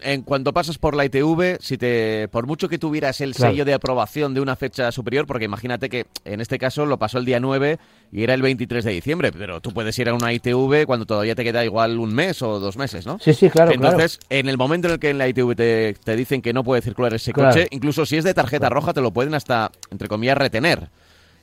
en 0.00 0.22
cuanto 0.22 0.52
pasas 0.52 0.78
por 0.78 0.94
la 0.94 1.04
ITV, 1.04 1.58
si 1.60 1.78
te, 1.78 2.28
por 2.28 2.46
mucho 2.46 2.68
que 2.68 2.78
tuvieras 2.78 3.20
el 3.20 3.34
sello 3.34 3.64
de 3.64 3.74
aprobación 3.74 4.34
de 4.34 4.40
una 4.40 4.56
fecha 4.56 4.92
superior, 4.92 5.26
porque 5.26 5.46
imagínate 5.46 5.88
que 5.88 6.06
en 6.24 6.40
este 6.40 6.58
caso 6.58 6.86
lo 6.86 6.98
pasó 6.98 7.18
el 7.18 7.24
día 7.24 7.40
9 7.40 7.78
y 8.12 8.22
era 8.22 8.34
el 8.34 8.42
23 8.42 8.84
de 8.84 8.92
diciembre, 8.92 9.32
pero 9.32 9.60
tú 9.60 9.72
puedes 9.72 9.98
ir 9.98 10.08
a 10.08 10.14
una 10.14 10.32
ITV 10.32 10.86
cuando 10.86 11.06
todavía 11.06 11.34
te 11.34 11.44
queda 11.44 11.64
igual 11.64 11.98
un 11.98 12.14
mes 12.14 12.42
o 12.42 12.60
dos 12.60 12.76
meses, 12.76 13.06
¿no? 13.06 13.18
Sí, 13.20 13.34
sí, 13.34 13.48
claro. 13.50 13.72
Entonces, 13.72 14.20
en 14.28 14.48
el 14.48 14.56
momento 14.56 14.88
en 14.88 14.94
el 14.94 15.00
que 15.00 15.10
en 15.10 15.18
la 15.18 15.28
ITV 15.28 15.54
te, 15.56 16.16
dicen 16.16 16.42
que 16.42 16.52
no 16.52 16.62
puede 16.62 16.82
circular 16.82 17.14
ese 17.14 17.32
coche, 17.32 17.68
incluso 17.70 18.06
si 18.06 18.16
es 18.16 18.24
de 18.24 18.34
tarjeta 18.34 18.68
roja, 18.68 18.92
te 18.92 19.00
lo 19.00 19.12
pueden 19.12 19.34
hasta, 19.34 19.70
entre 19.90 20.08
comillas, 20.08 20.38
retener. 20.38 20.88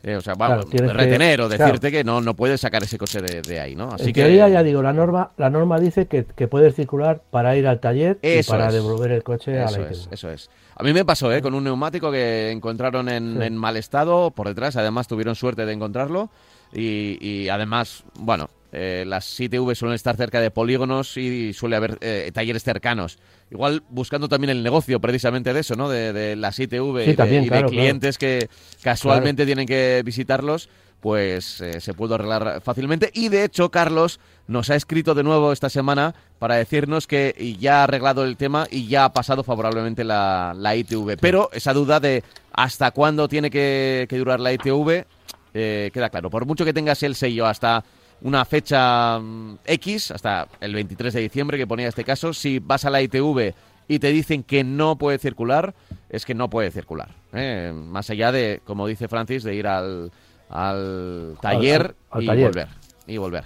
Eh, 0.06 0.18
o 0.18 0.22
sea, 0.22 0.34
vamos, 0.36 0.66
retener 0.70 1.40
o 1.40 1.48
decirte 1.48 1.90
que 1.90 2.04
no, 2.04 2.20
no 2.20 2.36
puedes 2.36 2.60
sacar 2.60 2.84
ese 2.84 2.98
coche 2.98 3.22
de, 3.22 3.60
ahí, 3.62 3.74
¿no? 3.74 3.88
Así 3.88 4.08
en 4.08 4.14
que 4.14 4.22
teoría, 4.22 4.50
ya 4.50 4.62
digo, 4.62 4.82
la 4.82 4.92
norma, 4.92 5.32
la 5.38 5.50
norma 5.50 5.80
dice 5.80 6.08
que, 6.08 6.26
que 6.26 6.50
puedes 6.50 6.76
circular 6.76 7.22
para 7.32 7.56
ir 7.56 7.66
al 7.68 7.80
taller 7.80 8.20
y 8.22 8.44
para 8.44 8.70
devolver 8.70 9.12
el 9.12 9.24
coche 9.24 9.62
a 9.62 9.72
la 9.72 9.90
es, 9.90 10.10
Eso 10.12 10.30
es. 10.30 10.50
A 10.76 10.84
mí 10.84 10.92
me 10.92 11.06
pasó, 11.06 11.32
¿eh? 11.32 11.42
Con 11.42 11.54
un 11.54 11.64
neumático 11.64 12.12
que 12.12 12.52
encontraron 12.52 13.08
en, 13.08 13.56
mal 13.56 13.78
estado 13.78 14.32
por 14.32 14.50
detrás. 14.50 14.76
Además, 14.76 15.08
tuvieron 15.08 15.36
suerte 15.36 15.66
de 15.66 15.72
encontrarlo. 15.72 16.30
Y, 16.74 17.18
y 17.22 17.48
además, 17.48 18.04
bueno, 18.16 18.50
eh, 18.76 19.04
las 19.06 19.40
ITV 19.40 19.76
suelen 19.76 19.94
estar 19.94 20.18
cerca 20.18 20.42
de 20.42 20.50
polígonos 20.50 21.16
y 21.16 21.54
suele 21.54 21.76
haber 21.76 22.00
eh, 22.02 22.32
talleres 22.34 22.64
cercanos. 22.64 23.20
Igual 23.52 23.84
buscando 23.90 24.28
también 24.28 24.50
el 24.50 24.64
negocio 24.64 25.00
precisamente 25.00 25.54
de 25.54 25.60
eso, 25.60 25.76
¿no? 25.76 25.90
De, 25.90 26.36
las 26.36 26.58
ITV 26.58 27.08
y, 27.08 27.14
de, 27.14 27.66
clientes 27.70 28.18
que 28.18 28.50
casualmente 28.82 29.46
tienen 29.46 29.68
que 29.68 30.02
visitarlos, 30.04 30.70
pues 31.02 31.62
eh, 31.62 31.82
se 31.82 31.94
puede 31.94 32.16
arreglar 32.16 32.62
fácilmente. 32.64 33.12
Y 33.14 33.30
de 33.30 33.44
hecho, 33.44 33.70
Carlos 33.70 34.20
nos 34.48 34.72
ha 34.72 34.76
escrito 34.76 35.14
de 35.14 35.22
nuevo 35.22 35.54
esta 35.54 35.70
semana 35.70 36.16
para 36.40 36.56
decirnos 36.56 37.06
que 37.06 37.56
ya 37.60 37.82
ha 37.82 37.84
arreglado 37.84 38.24
el 38.24 38.38
tema 38.38 38.66
y 38.72 38.88
ya 38.88 39.06
ha 39.06 39.14
pasado 39.14 39.44
favorablemente 39.44 40.04
la, 40.04 40.56
ITV. 40.76 41.18
Pero 41.22 41.52
esa 41.54 41.74
duda 41.74 42.00
de 42.00 42.24
hasta 42.52 42.90
cuándo 42.90 43.28
tiene 43.28 43.52
que, 43.52 44.08
que 44.10 44.18
durar 44.18 44.40
la 44.40 44.52
ITV 44.52 45.06
queda 45.54 46.10
claro. 46.10 46.32
Por 46.32 46.48
mucho 46.48 46.66
que 46.66 46.74
tengas 46.74 47.04
el 47.04 47.14
sello 47.14 47.46
hasta 47.46 47.84
una 48.24 48.46
fecha 48.46 49.20
mm, 49.20 49.60
X, 49.66 50.12
hasta 50.12 50.48
el 50.60 50.74
23 50.74 51.14
de 51.14 51.22
diciembre 51.22 51.58
que 51.58 51.68
ponía 51.68 51.88
este 51.88 52.04
caso, 52.04 52.34
si 52.34 52.60
vas 52.60 52.86
a 52.86 52.90
la 52.90 53.02
ITV 53.02 53.54
y 53.88 54.00
te 54.00 54.12
dicen 54.12 54.44
que 54.44 54.64
no 54.64 54.98
puede 54.98 55.20
circular, 55.20 55.76
es 56.10 56.26
que 56.26 56.34
no 56.34 56.50
puede 56.50 56.72
circular. 56.72 57.10
¿eh? 57.34 57.72
Más 57.76 58.10
allá 58.10 58.32
de, 58.32 58.62
como 58.66 58.88
dice 58.88 59.08
Francis, 59.08 59.44
de 59.44 59.56
ir 59.56 59.68
al, 59.68 60.12
al 60.50 61.38
taller 61.42 61.96
y 62.20 62.28
volver. 62.28 62.68
Y 63.06 63.18
volver. 63.18 63.44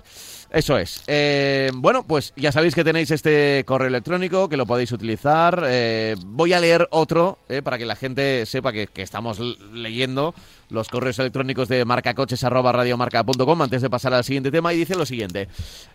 Eso 0.51 0.77
es. 0.77 1.03
Eh, 1.07 1.71
bueno, 1.75 2.03
pues 2.03 2.33
ya 2.35 2.51
sabéis 2.51 2.73
que 2.73 2.83
tenéis 2.83 3.11
este 3.11 3.63
correo 3.65 3.87
electrónico, 3.87 4.47
que 4.49 4.57
lo 4.57 4.65
podéis 4.65 4.91
utilizar. 4.91 5.63
Eh, 5.67 6.15
voy 6.25 6.53
a 6.53 6.59
leer 6.59 6.87
otro 6.91 7.37
para 7.63 7.77
que 7.77 7.85
la 7.85 7.95
gente 7.95 8.45
sepa 8.45 8.71
que, 8.71 8.87
que 8.87 9.01
estamos 9.01 9.39
leyendo 9.73 10.33
los 10.69 10.89
correos 10.89 11.17
electrónicos 11.19 11.67
de 11.67 11.85
marcacoches.radiomarca.com 11.85 13.61
antes 13.61 13.81
de 13.81 13.89
pasar 13.89 14.13
al 14.13 14.23
siguiente 14.23 14.51
tema 14.51 14.73
y 14.73 14.77
dice 14.77 14.95
lo 14.95 15.05
siguiente. 15.05 15.47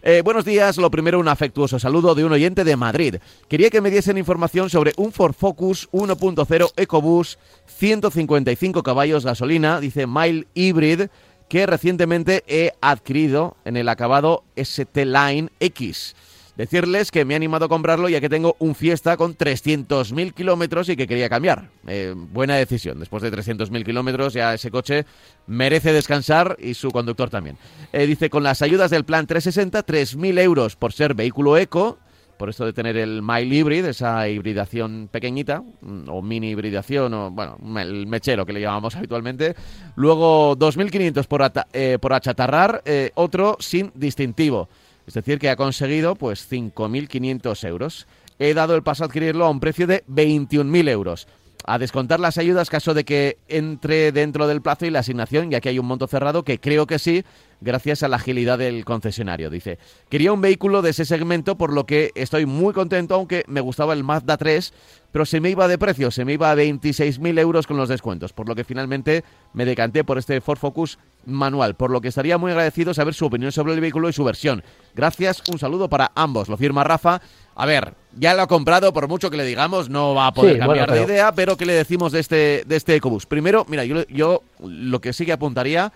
Eh, 0.02 0.22
buenos 0.24 0.44
días, 0.44 0.76
lo 0.76 0.90
primero 0.90 1.18
un 1.20 1.28
afectuoso 1.28 1.78
saludo 1.78 2.14
de 2.14 2.24
un 2.24 2.32
oyente 2.32 2.64
de 2.64 2.76
Madrid. 2.76 3.16
Quería 3.48 3.70
que 3.70 3.80
me 3.80 3.90
diesen 3.90 4.18
información 4.18 4.70
sobre 4.70 4.92
un 4.96 5.12
Ford 5.12 5.34
Focus 5.34 5.88
1.0 5.92 6.72
EcoBoost 6.76 7.38
155 7.66 8.82
caballos 8.82 9.24
gasolina, 9.24 9.80
dice 9.80 10.06
Mile 10.06 10.46
Hybrid, 10.54 11.08
que 11.52 11.66
recientemente 11.66 12.44
he 12.46 12.72
adquirido 12.80 13.58
en 13.66 13.76
el 13.76 13.90
acabado 13.90 14.42
ST 14.56 15.04
Line 15.04 15.50
X. 15.60 16.16
Decirles 16.56 17.10
que 17.10 17.26
me 17.26 17.34
he 17.34 17.36
animado 17.36 17.66
a 17.66 17.68
comprarlo 17.68 18.08
ya 18.08 18.22
que 18.22 18.30
tengo 18.30 18.56
un 18.58 18.74
Fiesta 18.74 19.18
con 19.18 19.36
300.000 19.36 20.32
kilómetros 20.32 20.88
y 20.88 20.96
que 20.96 21.06
quería 21.06 21.28
cambiar. 21.28 21.68
Eh, 21.86 22.14
buena 22.16 22.56
decisión. 22.56 22.98
Después 22.98 23.22
de 23.22 23.30
300.000 23.30 23.84
kilómetros 23.84 24.32
ya 24.32 24.54
ese 24.54 24.70
coche 24.70 25.04
merece 25.46 25.92
descansar 25.92 26.56
y 26.58 26.72
su 26.72 26.90
conductor 26.90 27.28
también. 27.28 27.58
Eh, 27.92 28.06
dice, 28.06 28.30
con 28.30 28.42
las 28.42 28.62
ayudas 28.62 28.90
del 28.90 29.04
plan 29.04 29.26
360, 29.26 29.84
3.000 29.84 30.38
euros 30.40 30.76
por 30.76 30.94
ser 30.94 31.12
vehículo 31.12 31.58
eco, 31.58 31.98
por 32.42 32.50
esto 32.50 32.64
de 32.64 32.72
tener 32.72 32.96
el 32.96 33.22
Mile 33.22 33.54
Hybrid, 33.54 33.84
esa 33.84 34.28
hibridación 34.28 35.08
pequeñita, 35.12 35.62
mm, 35.80 36.08
o 36.08 36.22
mini 36.22 36.50
hibridación, 36.50 37.14
o 37.14 37.30
bueno, 37.30 37.56
el 37.78 38.08
mechero 38.08 38.44
que 38.44 38.52
le 38.52 38.60
llamamos 38.60 38.96
habitualmente. 38.96 39.54
Luego 39.94 40.56
2.500 40.56 41.28
por, 41.28 41.52
eh, 41.72 41.98
por 42.00 42.12
achatarrar, 42.12 42.82
otro 43.14 43.58
sin 43.60 43.92
distintivo. 43.94 44.68
Es 45.06 45.14
decir, 45.14 45.38
que 45.38 45.50
ha 45.50 45.54
conseguido 45.54 46.16
pues 46.16 46.50
5.500 46.50 47.68
euros. 47.68 48.08
He 48.40 48.54
dado 48.54 48.74
el 48.74 48.82
paso 48.82 49.04
a 49.04 49.06
adquirirlo 49.06 49.44
a 49.44 49.50
un 49.50 49.60
precio 49.60 49.86
de 49.86 50.02
21.000 50.06 50.88
euros. 50.88 51.28
A 51.64 51.78
descontar 51.78 52.18
las 52.18 52.38
ayudas 52.38 52.70
caso 52.70 52.92
de 52.92 53.04
que 53.04 53.38
entre 53.46 54.10
dentro 54.10 54.48
del 54.48 54.62
plazo 54.62 54.84
y 54.84 54.90
la 54.90 54.98
asignación, 54.98 55.52
ya 55.52 55.60
que 55.60 55.68
hay 55.68 55.78
un 55.78 55.86
monto 55.86 56.08
cerrado, 56.08 56.42
que 56.42 56.58
creo 56.58 56.88
que 56.88 56.98
sí, 56.98 57.22
gracias 57.62 58.02
a 58.02 58.08
la 58.08 58.16
agilidad 58.16 58.58
del 58.58 58.84
concesionario. 58.84 59.48
Dice, 59.48 59.78
quería 60.08 60.32
un 60.32 60.40
vehículo 60.40 60.82
de 60.82 60.90
ese 60.90 61.04
segmento, 61.04 61.56
por 61.56 61.72
lo 61.72 61.86
que 61.86 62.10
estoy 62.14 62.44
muy 62.44 62.74
contento, 62.74 63.14
aunque 63.14 63.44
me 63.46 63.60
gustaba 63.60 63.94
el 63.94 64.04
Mazda 64.04 64.36
3, 64.36 64.72
pero 65.12 65.24
se 65.24 65.40
me 65.40 65.50
iba 65.50 65.68
de 65.68 65.78
precio, 65.78 66.10
se 66.10 66.24
me 66.24 66.32
iba 66.32 66.50
a 66.50 66.56
26.000 66.56 67.38
euros 67.38 67.66
con 67.66 67.76
los 67.76 67.88
descuentos, 67.88 68.32
por 68.32 68.48
lo 68.48 68.54
que 68.54 68.64
finalmente 68.64 69.24
me 69.52 69.64
decanté 69.64 70.04
por 70.04 70.18
este 70.18 70.40
Ford 70.40 70.58
Focus 70.58 70.98
manual, 71.26 71.76
por 71.76 71.90
lo 71.90 72.00
que 72.00 72.08
estaría 72.08 72.38
muy 72.38 72.50
agradecido 72.50 72.94
saber 72.94 73.14
su 73.14 73.26
opinión 73.26 73.52
sobre 73.52 73.74
el 73.74 73.80
vehículo 73.80 74.08
y 74.08 74.12
su 74.12 74.24
versión. 74.24 74.64
Gracias, 74.94 75.42
un 75.50 75.58
saludo 75.58 75.88
para 75.88 76.10
ambos. 76.14 76.48
Lo 76.48 76.56
firma 76.56 76.82
Rafa. 76.82 77.20
A 77.54 77.66
ver, 77.66 77.94
ya 78.18 78.34
lo 78.34 78.42
ha 78.42 78.46
comprado, 78.46 78.92
por 78.92 79.08
mucho 79.08 79.30
que 79.30 79.36
le 79.36 79.44
digamos, 79.44 79.90
no 79.90 80.14
va 80.14 80.28
a 80.28 80.32
poder 80.32 80.58
cambiar 80.58 80.90
de 80.90 81.02
idea, 81.02 81.32
pero 81.32 81.56
¿qué 81.56 81.66
le 81.66 81.74
decimos 81.74 82.10
de 82.12 82.20
este, 82.20 82.64
de 82.66 82.76
este 82.76 82.96
EcoBoost? 82.96 83.28
Primero, 83.28 83.66
mira, 83.68 83.84
yo, 83.84 84.06
yo 84.08 84.42
lo 84.58 85.00
que 85.00 85.12
sí 85.12 85.26
que 85.26 85.32
apuntaría 85.32 85.92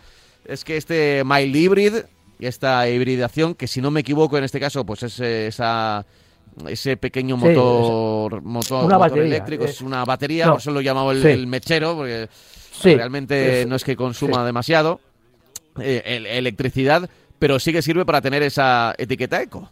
es 0.49 0.65
que 0.65 0.77
este 0.77 1.23
Mile 1.25 1.59
Hybrid, 1.59 1.95
esta 2.39 2.89
hibridación, 2.89 3.55
que 3.55 3.67
si 3.67 3.81
no 3.81 3.91
me 3.91 4.01
equivoco 4.01 4.39
en 4.39 4.45
este 4.45 4.61
caso, 4.61 4.85
pues 4.85 5.03
es 5.03 5.21
esa 5.21 6.07
ese 6.69 6.97
pequeño 6.97 7.37
motor, 7.37 8.43
motor, 8.43 9.19
eléctrico, 9.19 9.65
es, 9.65 9.83
una 9.83 10.05
batería, 10.05 10.49
por 10.49 10.59
eso 10.59 10.71
lo 10.71 10.81
llamaba 10.81 11.13
el, 11.13 11.47
mechero, 11.47 11.97
porque 11.97 12.29
realmente 12.83 13.67
no 13.67 13.77
es 13.77 13.85
que 13.85 13.95
consuma 13.95 14.45
demasiado 14.45 15.01
eh, 15.79 16.25
electricidad, 16.31 17.09
pero 17.39 17.59
sí 17.59 17.73
que 17.73 17.83
sirve 17.83 18.07
para 18.07 18.23
tener 18.23 18.43
esa 18.43 18.95
etiqueta 18.97 19.43
eco. 19.43 19.71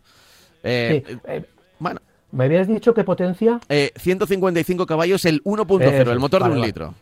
Eh, 0.63 1.03
eh, 1.27 1.45
bueno. 1.79 2.01
¿Me 2.33 2.45
habías 2.45 2.67
dicho 2.67 2.93
qué 2.93 3.05
potencia? 3.05 3.61
155 3.69 4.87
caballos, 4.87 5.25
el 5.25 5.43
1.0, 5.45 6.11
el 6.11 6.19
motor 6.19 6.45
de 6.45 6.51
un 6.51 6.61
litro. 6.61 6.95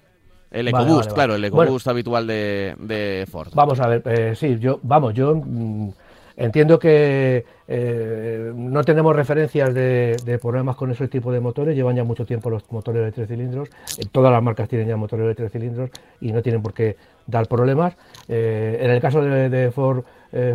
El 0.53 0.69
EcoBoost, 0.69 1.12
claro, 1.12 1.35
el 1.35 1.45
EcoBoost 1.45 1.88
habitual 1.88 2.27
de, 2.27 3.27
Ford. 3.31 3.49
Vamos 3.55 3.81
a 3.81 3.88
ver, 3.88 4.03
eh, 4.05 4.35
sí, 4.37 4.59
yo, 4.59 4.79
vamos, 4.83 5.15
yo 5.15 5.35
mm, 5.35 5.88
entiendo 6.37 6.79
que 6.79 7.45
eh, 7.67 8.53
no 8.55 8.85
tenemos 8.85 9.17
referencias 9.17 9.73
de, 9.73 10.38
problemas 10.41 10.77
con 10.77 10.91
ese 10.91 11.09
tipo 11.09 11.33
de 11.33 11.41
motores, 11.41 11.75
llevan 11.75 11.97
ya 11.97 12.05
mucho 12.05 12.27
tiempo 12.27 12.51
los 12.51 12.71
motores 12.71 13.03
de 13.03 13.12
tres 13.12 13.29
cilindros, 13.29 13.69
eh, 13.99 14.05
todas 14.12 14.31
las 14.31 14.43
marcas 14.43 14.69
tienen 14.69 14.88
ya 14.88 14.97
motores 14.97 15.27
de 15.27 15.35
tres 15.35 15.53
cilindros 15.53 15.91
y 16.21 16.33
no 16.33 16.43
tienen 16.43 16.62
por 16.62 16.75
qué 16.75 16.97
dar 17.27 17.47
problemas. 17.47 17.95
en 18.29 18.91
el 18.91 19.01
caso 19.01 19.23
de 19.23 19.71
Ford 19.73 20.05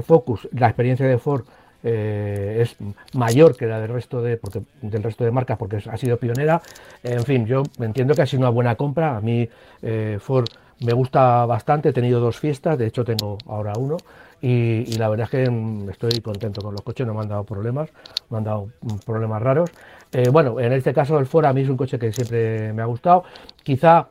Focus, 0.03 0.47
la 0.51 0.67
experiencia 0.67 1.07
de 1.07 1.17
Ford 1.17 1.43
eh, 1.89 2.63
es 2.63 2.75
mayor 3.13 3.55
que 3.55 3.65
la 3.65 3.79
del 3.79 3.89
resto 3.89 4.21
de 4.21 4.35
porque, 4.35 4.61
del 4.81 5.01
resto 5.01 5.23
de 5.23 5.31
marcas 5.31 5.57
porque 5.57 5.77
ha 5.77 5.95
sido 5.95 6.17
pionera. 6.17 6.61
En 7.01 7.23
fin, 7.23 7.45
yo 7.45 7.63
entiendo 7.79 8.13
que 8.13 8.23
ha 8.23 8.25
sido 8.25 8.41
una 8.41 8.49
buena 8.49 8.75
compra. 8.75 9.15
A 9.15 9.21
mí 9.21 9.47
eh, 9.81 10.17
Ford 10.19 10.49
me 10.81 10.91
gusta 10.91 11.45
bastante. 11.45 11.89
He 11.89 11.93
tenido 11.93 12.19
dos 12.19 12.37
fiestas, 12.37 12.77
de 12.77 12.87
hecho 12.87 13.05
tengo 13.05 13.37
ahora 13.47 13.71
uno. 13.77 13.95
Y, 14.41 14.97
la 14.97 15.07
verdad 15.07 15.23
es 15.23 15.29
que 15.31 15.49
mm, 15.49 15.89
estoy 15.89 16.19
contento 16.19 16.61
con 16.61 16.73
los 16.73 16.81
coches, 16.81 17.07
no 17.07 17.13
me 17.13 17.21
han 17.21 17.29
dado 17.29 17.45
problemas, 17.45 17.89
me 18.29 18.37
han 18.37 18.43
dado 18.43 18.69
mm, 18.81 18.97
problemas 19.05 19.41
raros. 19.41 19.71
Eh, 20.11 20.27
bueno, 20.29 20.59
en 20.59 20.73
este 20.73 20.93
caso 20.93 21.17
el 21.19 21.25
Ford 21.25 21.45
a 21.45 21.53
mí 21.53 21.61
es 21.61 21.69
un 21.69 21.77
coche 21.77 21.97
que 21.97 22.11
siempre 22.11 22.73
me 22.73 22.81
ha 22.81 22.85
gustado. 22.85 23.23
Quizá 23.63 24.09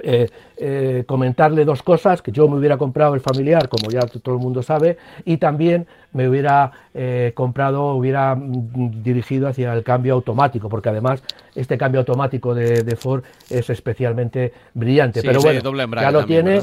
eh, 0.00 0.28
eh, 0.56 1.04
comentarle 1.06 1.64
dos 1.64 1.82
cosas, 1.82 2.22
que 2.22 2.32
yo 2.32 2.48
me 2.48 2.56
hubiera 2.56 2.76
comprado 2.76 3.14
el 3.14 3.20
familiar, 3.20 3.68
como 3.68 3.90
ya 3.90 4.00
todo 4.00 4.34
el 4.34 4.40
mundo 4.40 4.62
sabe, 4.62 4.96
y 5.24 5.36
también 5.36 5.86
me 6.12 6.28
hubiera 6.28 6.72
eh, 6.94 7.32
comprado, 7.34 7.94
hubiera 7.94 8.34
mm, 8.34 9.02
dirigido 9.02 9.48
hacia 9.48 9.72
el 9.74 9.82
cambio 9.82 10.14
automático, 10.14 10.68
porque 10.68 10.88
además 10.88 11.22
este 11.54 11.78
cambio 11.78 12.00
automático 12.00 12.54
de, 12.54 12.96
Ford 12.96 13.22
es 13.50 13.68
especialmente 13.70 14.52
brillante. 14.74 15.22
Pero 15.22 15.40
bueno, 15.40 15.60
ya 16.00 16.10
lo 16.10 16.24
tiene. 16.24 16.62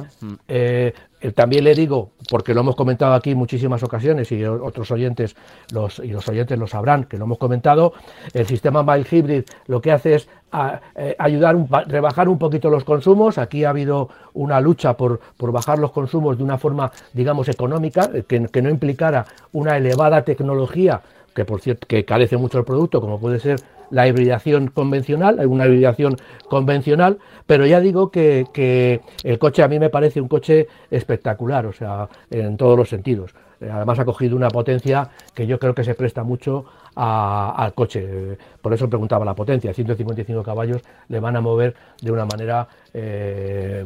Eh, 1.24 1.32
también 1.32 1.64
le 1.64 1.74
digo, 1.74 2.12
porque 2.30 2.54
lo 2.54 2.60
hemos 2.60 2.76
comentado 2.76 3.14
aquí 3.14 3.32
en 3.32 3.38
muchísimas 3.38 3.82
ocasiones 3.82 4.30
y 4.34 4.44
otros 4.44 4.92
oyentes 4.92 5.38
los, 5.72 6.00
y 6.00 6.10
los 6.10 6.28
oyentes 6.28 6.60
lo 6.60 6.68
sabrán, 6.68 7.06
que 7.06 7.18
lo 7.18 7.24
hemos 7.24 7.38
comentado, 7.38 7.94
el 8.34 8.46
sistema 8.46 8.84
Mild 8.84 9.08
Hybrid 9.10 9.44
lo 9.68 9.82
que 9.82 9.94
hace 9.94 10.16
es 10.16 10.28
eh, 10.98 11.16
ayudar, 11.18 11.56
a 11.72 11.82
rebajar 11.86 12.28
un 12.28 12.38
poquito 12.38 12.70
los 12.70 12.84
consumos. 12.84 13.38
Aquí 13.38 13.64
ha 13.64 13.70
habido 13.70 14.10
una 14.34 14.60
lucha 14.60 14.98
por, 14.98 15.22
por 15.38 15.54
bajar 15.54 15.80
los 15.80 15.94
consumos 15.94 16.38
de 16.38 16.44
una 16.44 16.58
forma, 16.58 16.92
digamos, 17.14 17.48
económica, 17.48 18.10
eh, 18.14 18.24
que, 18.28 18.46
que 18.50 18.62
no 18.62 18.70
implicara 18.70 19.26
una 19.54 19.78
elevada 19.78 20.24
tecnología 20.24 21.02
que 21.34 21.46
por 21.46 21.62
cierto 21.62 21.88
que 21.88 22.06
carece 22.06 22.38
mucho 22.38 22.60
el 22.60 22.66
producto, 22.66 23.02
como 23.02 23.20
puede 23.20 23.40
ser 23.40 23.60
la 23.94 24.08
hibridación 24.08 24.70
convencional, 24.70 25.40
una 25.46 25.68
hibridación 25.68 26.18
convencional, 26.50 27.20
pero 27.46 27.66
ya 27.68 27.80
digo 27.80 28.10
que, 28.10 29.00
el 29.24 29.40
coche 29.40 29.62
a 29.62 29.68
mí 29.68 29.80
me 29.80 29.90
parece 29.90 30.20
un 30.20 30.28
coche 30.28 30.68
espectacular, 30.90 31.68
o 31.68 31.74
sea, 31.74 32.10
en 32.32 32.58
todos 32.58 32.76
los 32.76 32.90
sentidos. 32.90 33.36
Además 33.62 34.00
ha 34.00 34.06
cogido 34.06 34.36
una 34.36 34.50
potencia 34.50 35.10
que 35.34 35.46
yo 35.46 35.60
creo 35.60 35.76
que 35.76 35.84
se 35.84 35.94
presta 35.94 36.24
mucho 36.24 36.66
al 36.96 37.74
coche. 37.74 38.38
Por 38.62 38.74
eso 38.74 38.90
preguntaba 38.90 39.24
la 39.24 39.36
potencia. 39.36 39.74
155 39.74 40.44
caballos 40.44 40.82
le 41.08 41.20
van 41.20 41.38
a 41.38 41.42
mover 41.42 41.76
de 42.02 42.12
una 42.12 42.26
manera 42.26 42.68
eh, 42.94 43.86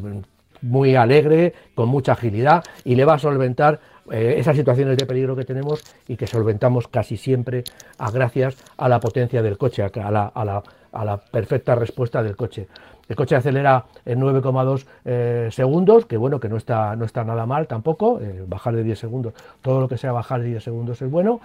muy 0.61 0.95
alegre, 0.95 1.53
con 1.75 1.89
mucha 1.89 2.13
agilidad 2.13 2.63
y 2.83 2.95
le 2.95 3.05
va 3.05 3.15
a 3.15 3.19
solventar 3.19 3.79
eh, 4.11 4.35
esas 4.37 4.55
situaciones 4.55 4.97
de 4.97 5.05
peligro 5.05 5.35
que 5.35 5.43
tenemos 5.43 5.83
y 6.07 6.15
que 6.15 6.27
solventamos 6.27 6.87
casi 6.87 7.17
siempre 7.17 7.63
a 7.97 8.09
gracias 8.11 8.57
a 8.77 8.87
la 8.87 8.99
potencia 8.99 9.41
del 9.41 9.57
coche, 9.57 9.83
a 9.83 10.11
la, 10.11 10.27
a 10.27 10.45
la, 10.45 10.63
a 10.91 11.05
la 11.05 11.17
perfecta 11.17 11.75
respuesta 11.75 12.23
del 12.23 12.35
coche. 12.35 12.67
El 13.09 13.15
coche 13.15 13.35
acelera 13.35 13.85
en 14.05 14.19
9,2 14.19 14.85
eh, 15.05 15.49
segundos, 15.51 16.05
que 16.05 16.17
bueno, 16.17 16.39
que 16.39 16.49
no 16.49 16.57
está, 16.57 16.95
no 16.95 17.05
está 17.05 17.23
nada 17.23 17.45
mal 17.45 17.67
tampoco, 17.67 18.19
eh, 18.21 18.43
bajar 18.47 18.75
de 18.75 18.83
10 18.83 18.99
segundos, 18.99 19.33
todo 19.61 19.79
lo 19.79 19.87
que 19.87 19.97
sea 19.97 20.11
bajar 20.11 20.41
de 20.41 20.49
10 20.49 20.63
segundos 20.63 21.01
es 21.01 21.09
bueno. 21.09 21.39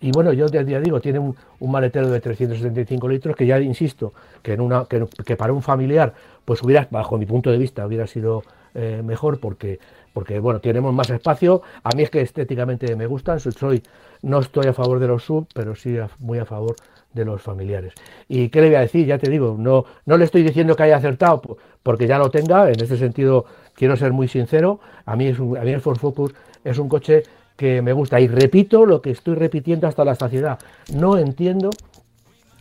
y 0.00 0.10
bueno, 0.12 0.32
yo 0.32 0.46
ya 0.46 0.62
digo, 0.62 1.00
tiene 1.00 1.18
un, 1.18 1.36
maletero 1.60 2.08
de 2.08 2.20
375 2.20 3.08
litros 3.08 3.36
que 3.36 3.46
ya 3.46 3.60
insisto, 3.60 4.12
que, 4.42 4.54
en 4.54 4.60
una, 4.60 4.84
que, 4.86 5.36
para 5.36 5.52
un 5.52 5.62
familiar, 5.62 6.14
pues 6.44 6.62
hubiera, 6.62 6.86
bajo 6.90 7.18
mi 7.18 7.26
punto 7.26 7.50
de 7.50 7.58
vista, 7.58 7.86
hubiera 7.86 8.06
sido 8.06 8.42
mejor 9.02 9.40
porque 9.40 9.80
porque 10.18 10.40
bueno, 10.40 10.60
tenemos 10.60 10.92
más 10.92 11.10
espacio. 11.10 11.62
A 11.84 11.90
mí 11.94 12.02
es 12.02 12.10
que 12.10 12.20
estéticamente 12.20 12.96
me 12.96 13.06
gustan, 13.06 13.38
soy, 13.38 13.84
no 14.22 14.40
estoy 14.40 14.66
a 14.66 14.72
favor 14.72 14.98
de 14.98 15.06
los 15.06 15.22
sub, 15.22 15.46
pero 15.54 15.76
sí 15.76 15.96
muy 16.18 16.38
a 16.38 16.44
favor 16.44 16.74
de 17.18 17.24
los 17.24 17.42
familiares. 17.42 17.92
¿Y 18.28 18.48
qué 18.48 18.60
le 18.60 18.68
voy 18.68 18.76
a 18.76 18.80
decir? 18.80 19.06
Ya 19.06 19.18
te 19.18 19.28
digo, 19.28 19.56
no, 19.58 19.84
no 20.06 20.16
le 20.16 20.24
estoy 20.24 20.42
diciendo 20.42 20.74
que 20.76 20.84
haya 20.84 20.96
acertado 20.96 21.58
porque 21.82 22.06
ya 22.06 22.18
lo 22.18 22.30
tenga, 22.30 22.68
en 22.68 22.80
este 22.80 22.96
sentido 22.96 23.44
quiero 23.74 23.96
ser 23.96 24.12
muy 24.12 24.28
sincero, 24.28 24.80
a 25.04 25.16
mí, 25.16 25.26
es 25.26 25.38
a 25.38 25.42
mí 25.42 25.70
el 25.70 25.80
Ford 25.80 25.98
Focus 25.98 26.34
es 26.64 26.78
un 26.78 26.88
coche 26.88 27.22
que 27.56 27.82
me 27.82 27.92
gusta 27.92 28.20
y 28.20 28.28
repito 28.28 28.86
lo 28.86 29.02
que 29.02 29.10
estoy 29.10 29.34
repitiendo 29.34 29.88
hasta 29.88 30.04
la 30.04 30.14
saciedad. 30.14 30.58
No 30.94 31.18
entiendo 31.18 31.70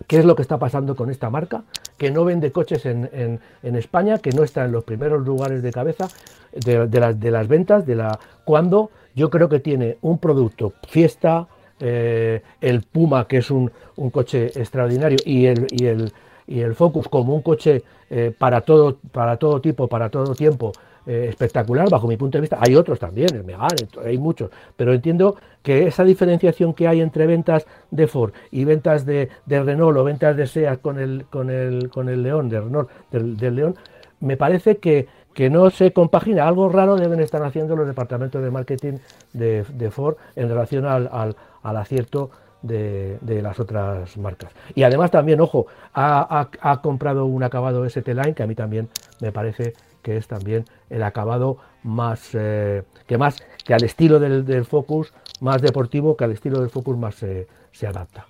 qué 0.08 0.18
es 0.18 0.26
lo 0.26 0.36
que 0.36 0.42
está 0.42 0.58
pasando 0.58 0.96
con 0.96 1.10
esta 1.10 1.30
marca, 1.30 1.64
que 1.98 2.12
no 2.12 2.26
vende 2.26 2.52
coches 2.52 2.86
en, 2.86 3.40
España, 3.62 4.20
que 4.20 4.32
no 4.32 4.44
está 4.44 4.66
en 4.66 4.72
los 4.72 4.84
primeros 4.84 5.26
lugares 5.26 5.62
de 5.62 5.72
cabeza 5.72 6.08
de, 6.54 7.32
las, 7.32 7.48
ventas, 7.48 7.86
de 7.86 7.96
la 7.96 8.20
cuando 8.46 8.90
yo 9.16 9.30
creo 9.30 9.50
que 9.50 9.60
tiene 9.60 9.98
un 10.02 10.20
producto 10.20 10.74
fiesta, 10.88 11.48
eh, 11.80 12.42
el 12.62 12.82
Puma, 12.82 13.28
que 13.28 13.38
es 13.38 13.52
un, 13.52 13.72
coche 14.12 14.48
extraordinario, 14.48 15.18
y 15.26 15.46
el, 15.46 15.68
y 15.72 15.86
el, 15.86 16.12
y 16.48 16.60
el 16.62 16.76
Focus 16.76 17.08
como 17.08 17.36
un 17.36 17.42
coche 17.42 17.84
eh, 18.10 18.34
para, 18.38 18.62
todo, 18.62 18.98
para 19.12 19.38
todo 19.38 19.60
tipo, 19.62 19.88
para 19.88 20.10
todo 20.10 20.34
tiempo, 20.34 20.72
eh, 21.10 21.28
espectacular 21.30 21.90
bajo 21.90 22.06
mi 22.06 22.18
punto 22.18 22.38
de 22.38 22.42
vista. 22.42 22.58
Hay 22.60 22.76
otros 22.76 23.00
también, 23.00 23.34
el 23.34 23.46
Megane, 23.46 23.88
hay 24.06 24.18
muchos, 24.18 24.52
pero 24.76 24.94
entiendo 24.94 25.38
que 25.64 25.88
esa 25.88 26.04
diferenciación 26.04 26.74
que 26.74 26.86
hay 26.86 27.00
entre 27.00 27.26
ventas 27.28 27.66
de 27.92 28.08
Ford 28.08 28.34
y 28.52 28.66
ventas 28.66 29.06
de, 29.06 29.30
Renault 29.48 29.98
o 29.98 30.04
ventas 30.04 30.36
de 30.36 30.48
SEAT 30.48 30.82
con 30.82 31.00
el, 31.00 31.24
con 31.30 31.50
el, 31.50 31.90
con 31.90 32.10
el 32.10 32.24
León, 32.24 32.50
de 32.50 32.60
Renault, 32.60 32.90
del, 33.10 33.56
León, 33.56 33.76
me 34.20 34.36
parece 34.36 34.80
que, 34.80 35.08
que 35.34 35.50
no 35.50 35.70
se 35.70 35.94
compagina. 35.94 36.46
Algo 36.46 36.68
raro 36.68 36.98
deben 36.98 37.22
estar 37.22 37.42
haciendo 37.42 37.78
los 37.78 37.88
departamentos 37.88 38.44
de 38.44 38.52
marketing 38.52 38.98
de, 39.32 39.92
Ford 39.92 40.18
en 40.36 40.50
relación 40.50 40.86
al, 40.86 41.36
acierto 41.64 42.32
de, 42.62 43.20
las 43.42 43.60
otras 43.60 44.18
marcas. 44.18 44.52
Y 44.76 44.84
además 44.84 45.12
también, 45.12 45.40
ojo, 45.42 45.68
ha, 45.94 46.50
ha 46.60 46.82
comprado 46.82 47.26
un 47.26 47.44
acabado 47.44 47.86
ST-Line 47.86 48.34
que 48.34 48.44
a 48.44 48.48
mí 48.48 48.56
también 48.56 48.90
me 49.22 49.32
parece 49.32 49.74
que 50.08 50.16
es 50.16 50.28
también 50.28 50.64
el 50.90 51.04
acabado 51.04 51.58
más 51.84 52.30
eh, 52.34 52.84
que 53.08 53.18
más 53.18 53.44
que 53.66 53.74
al 53.74 53.84
estilo 53.84 54.20
del, 54.22 54.64
Focus 54.64 55.12
más 55.42 55.62
deportivo 55.62 56.16
que 56.16 56.24
al 56.24 56.32
estilo 56.32 56.62
del 56.62 56.70
Focus 56.70 56.98
más 56.98 57.16
se 57.16 57.88
adapta. 57.88 58.26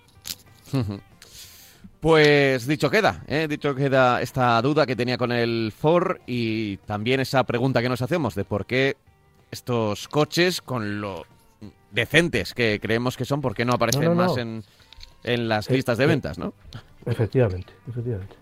Pues 1.99 2.67
dicho 2.67 2.91
queda, 2.91 3.23
¿eh? 3.27 3.47
dicho 3.49 3.73
queda 3.73 4.21
esta 4.21 4.61
duda 4.61 4.85
que 4.85 4.95
tenía 4.95 5.17
con 5.17 5.31
el 5.31 5.73
Ford 5.75 6.17
y 6.27 6.77
también 6.77 7.19
esa 7.19 7.43
pregunta 7.43 7.81
que 7.81 7.89
nos 7.89 8.03
hacemos 8.03 8.35
de 8.35 8.45
por 8.45 8.67
qué 8.67 8.97
estos 9.49 10.07
coches 10.07 10.61
con 10.61 11.01
lo 11.01 11.25
decentes 11.91 12.53
que 12.53 12.79
creemos 12.81 13.17
que 13.17 13.25
son, 13.25 13.41
¿por 13.41 13.55
qué 13.55 13.65
no 13.65 13.73
aparecen 13.73 14.15
más 14.15 14.37
En, 14.37 14.63
en, 15.23 15.47
las 15.47 15.69
eh, 15.69 15.73
listas 15.73 15.97
de 15.97 16.05
ventas, 16.05 16.37
no? 16.37 16.53
Efectivamente, 17.05 17.73
efectivamente. 17.89 18.35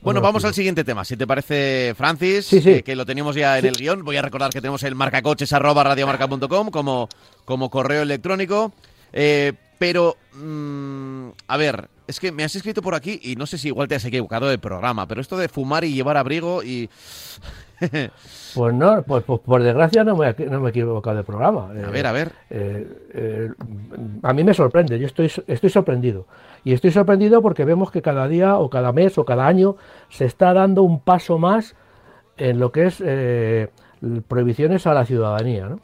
Bueno, 0.00 0.20
vamos 0.20 0.44
al 0.44 0.54
siguiente 0.54 0.84
tema. 0.84 1.04
Si 1.04 1.16
te 1.16 1.26
parece, 1.26 1.92
Francis, 1.96 2.48
Que, 2.84 2.94
lo 2.94 3.04
teníamos 3.04 3.34
ya 3.34 3.58
en 3.58 3.66
el 3.66 3.74
guion. 3.74 4.04
Voy 4.04 4.16
a 4.16 4.22
recordar 4.22 4.50
que 4.50 4.60
tenemos 4.60 4.82
el 4.84 4.94
marcacoches 4.94 5.52
arroba 5.52 5.82
radiomarca.com 5.82 6.70
como, 6.70 7.08
como 7.44 7.68
correo 7.68 8.02
electrónico. 8.02 8.72
Eh, 9.12 9.52
pero, 9.78 10.16
mm, 10.34 11.28
a 11.48 11.56
ver, 11.56 11.88
es 12.06 12.20
que 12.20 12.30
me 12.30 12.44
has 12.44 12.54
escrito 12.54 12.80
por 12.80 12.94
aquí 12.94 13.20
y 13.22 13.36
no 13.36 13.46
sé 13.46 13.58
si 13.58 13.68
igual 13.68 13.88
te 13.88 13.96
has 13.96 14.04
equivocado 14.04 14.48
del 14.48 14.60
programa, 14.60 15.06
pero 15.06 15.20
esto 15.20 15.36
de 15.36 15.48
fumar 15.48 15.84
y 15.84 15.92
llevar 15.92 16.16
abrigo 16.16 16.62
y... 16.62 16.88
pues 18.54 18.74
no, 18.74 19.02
pues, 19.02 19.24
pues, 19.24 19.40
por 19.40 19.62
desgracia 19.62 20.04
no 20.04 20.16
me, 20.16 20.34
no 20.50 20.60
me 20.60 20.68
he 20.68 20.70
equivocado 20.70 21.16
del 21.16 21.24
programa. 21.24 21.70
A 21.70 21.90
ver, 21.90 22.06
a 22.06 22.12
ver. 22.12 22.32
Eh, 22.50 22.86
eh, 23.14 23.50
a 24.22 24.32
mí 24.32 24.44
me 24.44 24.54
sorprende, 24.54 24.98
yo 24.98 25.06
estoy, 25.06 25.30
estoy 25.46 25.70
sorprendido. 25.70 26.26
Y 26.64 26.72
estoy 26.72 26.90
sorprendido 26.90 27.40
porque 27.40 27.64
vemos 27.64 27.90
que 27.90 28.02
cada 28.02 28.26
día 28.28 28.56
o 28.56 28.68
cada 28.68 28.92
mes 28.92 29.16
o 29.18 29.24
cada 29.24 29.46
año 29.46 29.76
se 30.08 30.24
está 30.24 30.52
dando 30.52 30.82
un 30.82 31.00
paso 31.00 31.38
más 31.38 31.76
en 32.36 32.58
lo 32.58 32.72
que 32.72 32.86
es 32.86 33.02
eh, 33.04 33.68
prohibiciones 34.26 34.86
a 34.86 34.94
la 34.94 35.04
ciudadanía. 35.04 35.76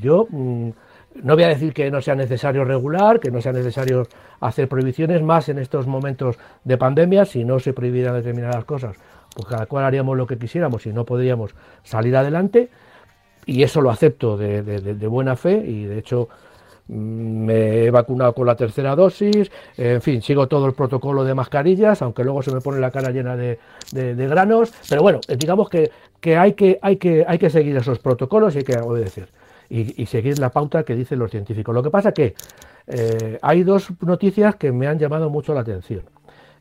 Yo 0.00 0.26
mm, 0.30 0.70
no 1.22 1.34
voy 1.34 1.44
a 1.44 1.48
decir 1.48 1.72
que 1.72 1.90
no 1.90 2.00
sea 2.00 2.14
necesario 2.14 2.64
regular, 2.64 3.20
que 3.20 3.30
no 3.30 3.40
sea 3.40 3.52
necesario 3.52 4.06
hacer 4.40 4.68
prohibiciones 4.68 5.22
más 5.22 5.48
en 5.48 5.58
estos 5.58 5.86
momentos 5.86 6.36
de 6.64 6.76
pandemia, 6.76 7.24
si 7.24 7.44
no 7.44 7.58
se 7.58 7.72
prohibieran 7.72 8.14
determinadas 8.14 8.64
cosas, 8.64 8.96
pues 9.36 9.46
cada 9.46 9.66
cual 9.66 9.84
haríamos 9.84 10.16
lo 10.16 10.26
que 10.26 10.38
quisiéramos 10.38 10.86
y 10.86 10.92
no 10.92 11.04
podríamos 11.04 11.54
salir 11.84 12.16
adelante. 12.16 12.70
Y 13.44 13.62
eso 13.62 13.80
lo 13.80 13.90
acepto 13.90 14.36
de 14.36 15.06
buena 15.08 15.36
fe 15.36 15.64
y 15.64 15.84
de 15.84 15.98
hecho 15.98 16.28
me 16.88 17.84
he 17.84 17.90
vacunado 17.90 18.32
con 18.34 18.46
la 18.46 18.54
tercera 18.54 18.94
dosis, 18.94 19.50
en 19.76 20.00
fin, 20.00 20.22
sigo 20.22 20.46
todo 20.46 20.66
el 20.66 20.72
protocolo 20.72 21.24
de 21.24 21.34
mascarillas, 21.34 22.00
aunque 22.02 22.22
luego 22.22 22.42
se 22.42 22.52
me 22.52 22.60
pone 22.60 22.78
la 22.80 22.90
cara 22.90 23.10
llena 23.10 23.36
de, 23.36 23.58
granos, 23.92 24.72
pero 24.88 25.02
bueno, 25.02 25.20
eh, 25.28 25.36
digamos 25.36 25.68
que, 25.68 25.90
hay 26.36 26.52
que, 26.52 26.78
hay, 26.82 26.96
que, 26.96 27.24
hay 27.26 27.38
que 27.38 27.50
seguir 27.50 27.76
esos 27.76 27.98
protocolos 27.98 28.54
y 28.54 28.58
hay 28.58 28.64
que 28.64 28.78
obedecer 28.78 29.28
y, 29.68 30.06
seguir 30.06 30.38
la 30.38 30.50
pauta 30.50 30.84
que 30.84 30.94
dicen 30.94 31.18
los 31.18 31.30
científicos. 31.30 31.74
Lo 31.74 31.82
que 31.82 31.90
pasa 31.90 32.12
que 32.12 32.34
eh, 32.86 33.38
hay 33.42 33.64
dos 33.64 33.88
noticias 34.00 34.54
que 34.54 34.70
me 34.70 34.86
han 34.86 34.98
llamado 34.98 35.28
mucho 35.28 35.54
la 35.54 35.60
atención. 35.60 36.02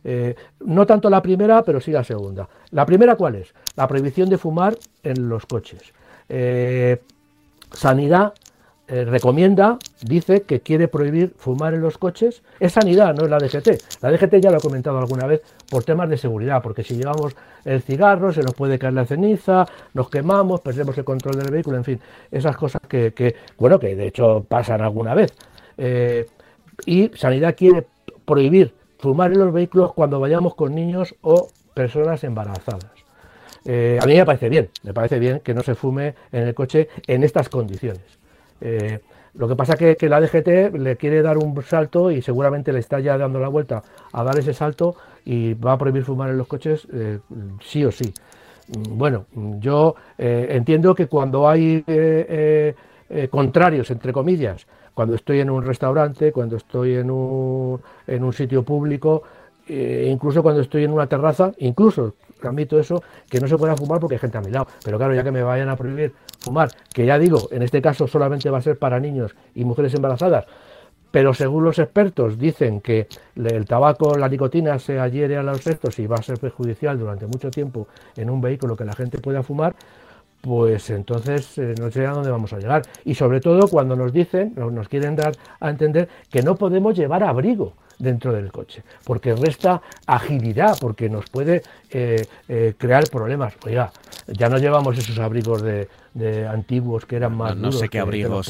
Eh, 0.05 0.35
no 0.61 0.85
tanto 0.85 1.09
la 1.09 1.21
primera, 1.21 1.63
pero 1.63 1.81
sí 1.81 1.91
la 1.91 2.03
segunda. 2.03 2.47
La 2.71 2.85
primera, 2.85 3.15
¿cuál 3.15 3.35
es? 3.35 3.53
La 3.75 3.87
prohibición 3.87 4.29
de 4.29 4.37
fumar 4.37 4.77
en 5.03 5.27
los 5.27 5.45
coches. 5.45 5.81
Sanidad 7.71 8.33
eh, 8.87 9.03
recomienda, 9.03 9.79
dice 10.03 10.43
que 10.43 10.59
quiere 10.59 10.87
prohibir 10.87 11.33
fumar 11.37 11.73
en 11.73 11.81
los 11.81 11.97
coches. 11.97 12.43
Es 12.59 12.73
sanidad, 12.73 13.15
no 13.15 13.23
es 13.23 13.31
la 13.31 13.39
DGT. 13.39 14.01
La 14.01 14.11
DGT 14.11 14.35
ya 14.35 14.51
lo 14.51 14.57
he 14.57 14.61
comentado 14.61 14.99
alguna 14.99 15.25
vez 15.25 15.41
por 15.71 15.83
temas 15.83 16.07
de 16.07 16.17
seguridad, 16.17 16.61
porque 16.61 16.83
si 16.83 16.95
llevamos 16.95 17.35
el 17.63 17.81
cigarro 17.81 18.31
se 18.31 18.43
nos 18.43 18.53
puede 18.53 18.77
caer 18.77 18.93
la 18.93 19.05
ceniza, 19.05 19.65
nos 19.95 20.09
quemamos, 20.09 20.61
perdemos 20.61 20.95
el 20.99 21.03
control 21.03 21.35
del 21.35 21.49
vehículo, 21.49 21.77
en 21.77 21.83
fin, 21.83 21.99
esas 22.29 22.55
cosas 22.55 22.81
que, 22.87 23.35
bueno, 23.57 23.79
que 23.79 23.95
de 23.95 24.05
hecho 24.05 24.45
pasan 24.47 24.81
alguna 24.81 25.15
vez. 25.15 25.33
Eh, 25.79 26.27
y 26.85 27.09
sanidad 27.15 27.55
quiere 27.57 27.87
prohibir 28.23 28.71
fumar 29.05 29.31
en 29.31 29.37
los 29.37 29.53
vehículos 29.53 29.93
cuando 29.93 30.19
vayamos 30.19 30.55
con 30.55 30.73
niños 30.73 31.13
o 31.21 31.49
personas 31.75 32.23
embarazadas. 32.23 32.89
Eh, 33.63 33.99
a 34.01 34.05
mí 34.07 34.15
me 34.15 34.25
parece 34.25 34.49
bien, 34.49 34.69
me 34.81 34.95
parece 34.95 35.19
bien 35.19 35.41
que 35.41 35.53
no 35.53 35.61
se 35.61 35.75
fume 35.75 36.15
en 36.31 36.47
el 36.47 36.55
coche 36.55 36.89
en 37.05 37.23
estas 37.23 37.47
condiciones. 37.47 38.01
Eh, 38.61 38.99
Lo 39.35 39.47
que 39.47 39.55
pasa 39.55 39.75
es 39.77 39.95
que, 39.95 40.09
la 40.09 40.19
DGT 40.19 40.75
le 40.79 40.95
quiere 40.95 41.21
dar 41.21 41.37
un 41.37 41.61
salto 41.61 42.09
y 42.09 42.23
seguramente 42.23 42.73
le 42.73 42.79
está 42.79 42.99
ya 42.99 43.15
dando 43.15 43.39
la 43.39 43.47
vuelta 43.47 43.83
a 44.11 44.23
dar 44.23 44.39
ese 44.39 44.55
salto 44.55 44.95
y 45.23 45.53
va 45.53 45.73
a 45.73 45.77
prohibir 45.77 46.03
fumar 46.03 46.31
en 46.31 46.39
los 46.39 46.47
coches 46.47 46.87
eh, 46.91 47.19
sí 47.61 47.85
o 47.85 47.91
sí. 47.91 48.11
Mm, 48.69 48.97
bueno, 48.97 49.27
yo 49.59 49.93
entiendo 50.17 50.95
que 50.95 51.05
cuando 51.05 51.47
hay 51.47 51.83
contrarios, 53.29 53.91
entre 53.91 54.11
comillas, 54.11 54.65
cuando 54.95 55.13
estoy 55.13 55.41
en 55.41 55.51
un 55.51 55.63
restaurante, 55.63 56.31
cuando 56.31 56.55
estoy 56.57 56.95
en 56.95 57.11
un, 57.11 57.79
en 58.07 58.23
un 58.23 58.33
sitio 58.33 58.63
público, 58.63 59.21
incluso 59.67 60.41
cuando 60.41 60.61
estoy 60.61 60.85
en 60.85 60.93
una 60.93 61.05
terraza, 61.05 61.51
incluso 61.59 62.15
admito 62.41 62.79
eso, 62.79 63.03
que 63.29 63.39
no 63.39 63.47
se 63.47 63.57
pueda 63.57 63.75
fumar 63.75 63.99
porque 63.99 64.15
hay 64.15 64.19
gente 64.19 64.37
a 64.37 64.41
mi 64.41 64.51
lado. 64.51 64.67
Pero 64.83 64.97
claro, 64.97 65.13
ya 65.13 65.23
que 65.23 65.31
me 65.31 65.43
vayan 65.43 65.69
a 65.69 65.75
prohibir 65.75 66.13
fumar, 66.39 66.69
que 66.93 67.05
ya 67.05 67.17
digo, 67.17 67.47
en 67.51 67.61
este 67.61 67.81
caso 67.81 68.07
solamente 68.07 68.49
va 68.49 68.59
a 68.59 68.61
ser 68.61 68.77
para 68.77 68.99
niños 68.99 69.35
y 69.53 69.65
mujeres 69.65 69.93
embarazadas, 69.93 70.45
pero 71.11 71.33
según 71.33 71.63
los 71.63 71.79
expertos 71.79 72.37
dicen 72.37 72.81
que 72.81 73.07
el 73.35 73.65
tabaco, 73.65 74.17
la 74.17 74.27
nicotina 74.27 74.77
se 74.79 74.99
adhiere 74.99 75.37
a 75.37 75.43
los 75.43 75.63
restos 75.63 75.97
y 75.99 76.07
va 76.07 76.17
a 76.17 76.21
ser 76.21 76.37
perjudicial 76.39 76.99
durante 76.99 77.25
mucho 77.25 77.49
tiempo 77.49 77.87
en 78.17 78.29
un 78.29 78.41
vehículo 78.41 78.75
que 78.75 78.83
la 78.85 78.93
gente 78.93 79.17
pueda 79.19 79.41
fumar, 79.41 79.75
pues 80.45 80.91
entonces 80.91 81.57
eh, 81.57 81.73
no 81.79 81.89
sé 81.89 82.05
a 82.05 82.11
dónde 82.11 82.29
vamos 82.29 82.53
a 82.53 82.59
llegar. 82.59 82.83
Y 83.03 83.15
sobre 83.15 83.41
todo 83.41 83.67
cuando 83.67 83.95
nos 83.95 84.13
dicen, 84.13 84.53
nos 84.55 84.87
quieren 84.87 85.15
dar 85.15 85.35
a 85.59 85.71
entender 85.71 86.07
que 86.29 86.43
no 86.43 86.55
podemos 86.55 86.95
llevar 86.95 87.23
abrigo 87.23 87.73
dentro 87.97 88.31
del 88.31 88.51
coche, 88.51 88.83
porque 89.05 89.33
resta 89.33 89.81
agilidad, 90.05 90.77
porque 90.79 91.09
nos 91.09 91.27
puede 91.31 91.63
eh, 91.89 92.27
eh, 92.47 92.75
crear 92.77 93.09
problemas. 93.09 93.55
Oiga, 93.65 93.91
ya 94.27 94.47
no 94.47 94.59
llevamos 94.59 94.99
esos 94.99 95.17
abrigos 95.17 95.63
de, 95.63 95.87
antiguos 96.47 97.05
que 97.05 97.15
eran 97.15 97.35
más 97.35 97.57
no, 97.57 97.71
sé 97.71 97.89
qué 97.89 97.99
abrigos 97.99 98.47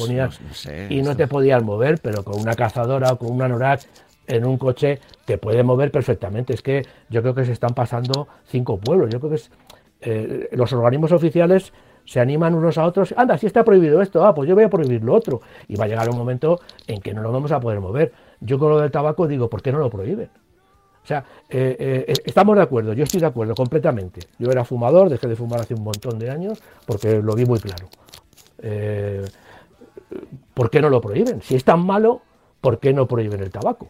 y 0.90 1.02
no 1.02 1.16
te 1.16 1.26
podías 1.26 1.62
mover, 1.62 1.98
pero 2.02 2.24
con 2.24 2.38
una 2.38 2.54
cazadora 2.54 3.12
o 3.12 3.18
con 3.18 3.32
una 3.32 3.46
anorak 3.46 3.80
en 4.26 4.44
un 4.44 4.58
coche 4.58 5.00
te 5.24 5.38
puede 5.38 5.62
mover 5.62 5.90
perfectamente. 5.90 6.52
Es 6.52 6.60
que 6.60 6.82
yo 7.08 7.22
creo 7.22 7.34
que 7.34 7.46
se 7.46 7.52
están 7.52 7.74
pasando 7.74 8.28
cinco 8.46 8.78
pueblos. 8.78 9.08
Yo 9.10 9.18
creo 9.18 9.30
que 9.30 9.36
es, 9.36 9.50
eh, 10.08 10.48
los 10.52 10.72
organismos 10.72 11.10
oficiales 11.10 11.72
se 12.04 12.20
animan 12.20 12.54
unos 12.54 12.78
a 12.78 12.86
otros. 12.86 13.12
Anda, 13.16 13.36
si 13.36 13.46
está 13.46 13.64
prohibido 13.64 14.00
esto, 14.00 14.24
ah, 14.24 14.32
pues 14.32 14.48
yo 14.48 14.54
voy 14.54 14.62
a 14.62 14.70
prohibir 14.70 15.02
lo 15.02 15.12
otro. 15.12 15.40
Y 15.66 15.74
va 15.74 15.86
a 15.86 15.88
llegar 15.88 16.08
un 16.08 16.16
momento 16.16 16.60
en 16.86 17.00
que 17.00 17.12
no 17.12 17.22
nos 17.22 17.32
vamos 17.32 17.50
a 17.50 17.58
poder 17.58 17.80
mover. 17.80 18.12
Yo 18.40 18.56
con 18.56 18.70
lo 18.70 18.78
del 18.78 18.92
tabaco 18.92 19.26
digo, 19.26 19.50
¿por 19.50 19.62
qué 19.62 19.72
no 19.72 19.78
lo 19.78 19.90
prohíben? 19.90 20.30
O 21.02 21.06
sea, 21.06 21.24
eh, 21.50 22.04
eh, 22.06 22.14
estamos 22.24 22.54
de 22.54 22.62
acuerdo, 22.62 22.92
yo 22.92 23.02
estoy 23.02 23.20
de 23.20 23.26
acuerdo 23.26 23.56
completamente. 23.56 24.20
Yo 24.38 24.48
era 24.48 24.64
fumador, 24.64 25.08
dejé 25.08 25.26
de 25.26 25.34
fumar 25.34 25.60
hace 25.60 25.74
un 25.74 25.82
montón 25.82 26.20
de 26.20 26.30
años 26.30 26.62
porque 26.86 27.20
lo 27.20 27.34
vi 27.34 27.44
muy 27.44 27.58
claro. 27.58 27.88
¿Por 30.54 30.70
qué 30.70 30.80
no 30.80 30.88
lo 30.88 31.00
prohíben? 31.00 31.42
Si 31.42 31.56
es 31.56 31.64
tan 31.64 31.84
malo, 31.84 32.22
¿por 32.60 32.78
qué 32.78 32.92
no 32.92 33.08
prohíben 33.08 33.40
el 33.40 33.50
tabaco? 33.50 33.88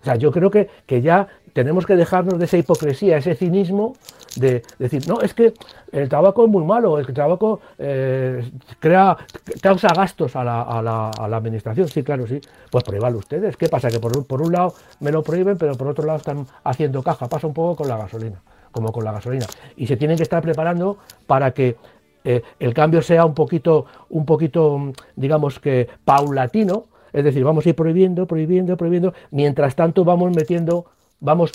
O 0.00 0.04
sea, 0.04 0.14
yo 0.14 0.30
creo 0.30 0.50
que, 0.50 0.68
que 0.86 1.02
ya 1.02 1.26
tenemos 1.56 1.86
que 1.86 1.96
dejarnos 1.96 2.38
de 2.38 2.44
esa 2.44 2.58
hipocresía, 2.58 3.16
ese 3.16 3.34
cinismo 3.34 3.94
de 4.36 4.62
decir, 4.78 5.08
no, 5.08 5.22
es 5.22 5.32
que 5.32 5.54
el 5.90 6.06
tabaco 6.06 6.44
es 6.44 6.50
muy 6.50 6.62
malo, 6.64 6.98
el 6.98 7.06
tabaco 7.14 7.60
eh, 7.78 8.46
crea, 8.78 9.16
causa 9.62 9.88
gastos 9.96 10.36
a 10.36 10.44
la, 10.44 11.10
administración, 11.34 11.88
sí, 11.88 12.02
claro, 12.02 12.26
sí, 12.26 12.42
pues 12.70 12.84
pruébalo 12.84 13.16
ustedes. 13.16 13.56
¿Qué 13.56 13.70
pasa? 13.70 13.88
Que 13.88 13.98
por, 13.98 14.26
por 14.26 14.42
un 14.42 14.52
lado 14.52 14.74
me 15.00 15.10
lo 15.10 15.22
prohíben, 15.22 15.56
pero 15.56 15.74
por 15.76 15.88
otro 15.88 16.04
lado 16.04 16.18
están 16.18 16.46
haciendo 16.62 17.02
caja, 17.02 17.26
pasa 17.26 17.46
un 17.46 17.54
poco 17.54 17.76
con 17.76 17.88
la 17.88 17.96
gasolina, 17.96 18.42
como 18.70 18.92
con 18.92 19.02
la 19.02 19.12
gasolina. 19.12 19.46
Y 19.78 19.86
se 19.86 19.96
tienen 19.96 20.18
que 20.18 20.24
estar 20.24 20.42
preparando 20.42 20.98
para 21.26 21.52
que 21.52 21.76
eh, 22.24 22.42
el 22.60 22.74
cambio 22.74 23.00
sea 23.00 23.24
un 23.24 23.32
poquito, 23.32 23.86
un 24.10 24.26
poquito, 24.26 24.92
digamos 25.14 25.58
que 25.58 25.88
paulatino, 26.04 26.84
es 27.14 27.24
decir, 27.24 27.42
vamos 27.44 27.64
a 27.64 27.70
ir 27.70 27.74
prohibiendo, 27.74 28.26
prohibiendo, 28.26 28.76
prohibiendo, 28.76 29.14
mientras 29.30 29.74
tanto 29.74 30.04
vamos 30.04 30.36
metiendo, 30.36 30.84
vamos 31.20 31.52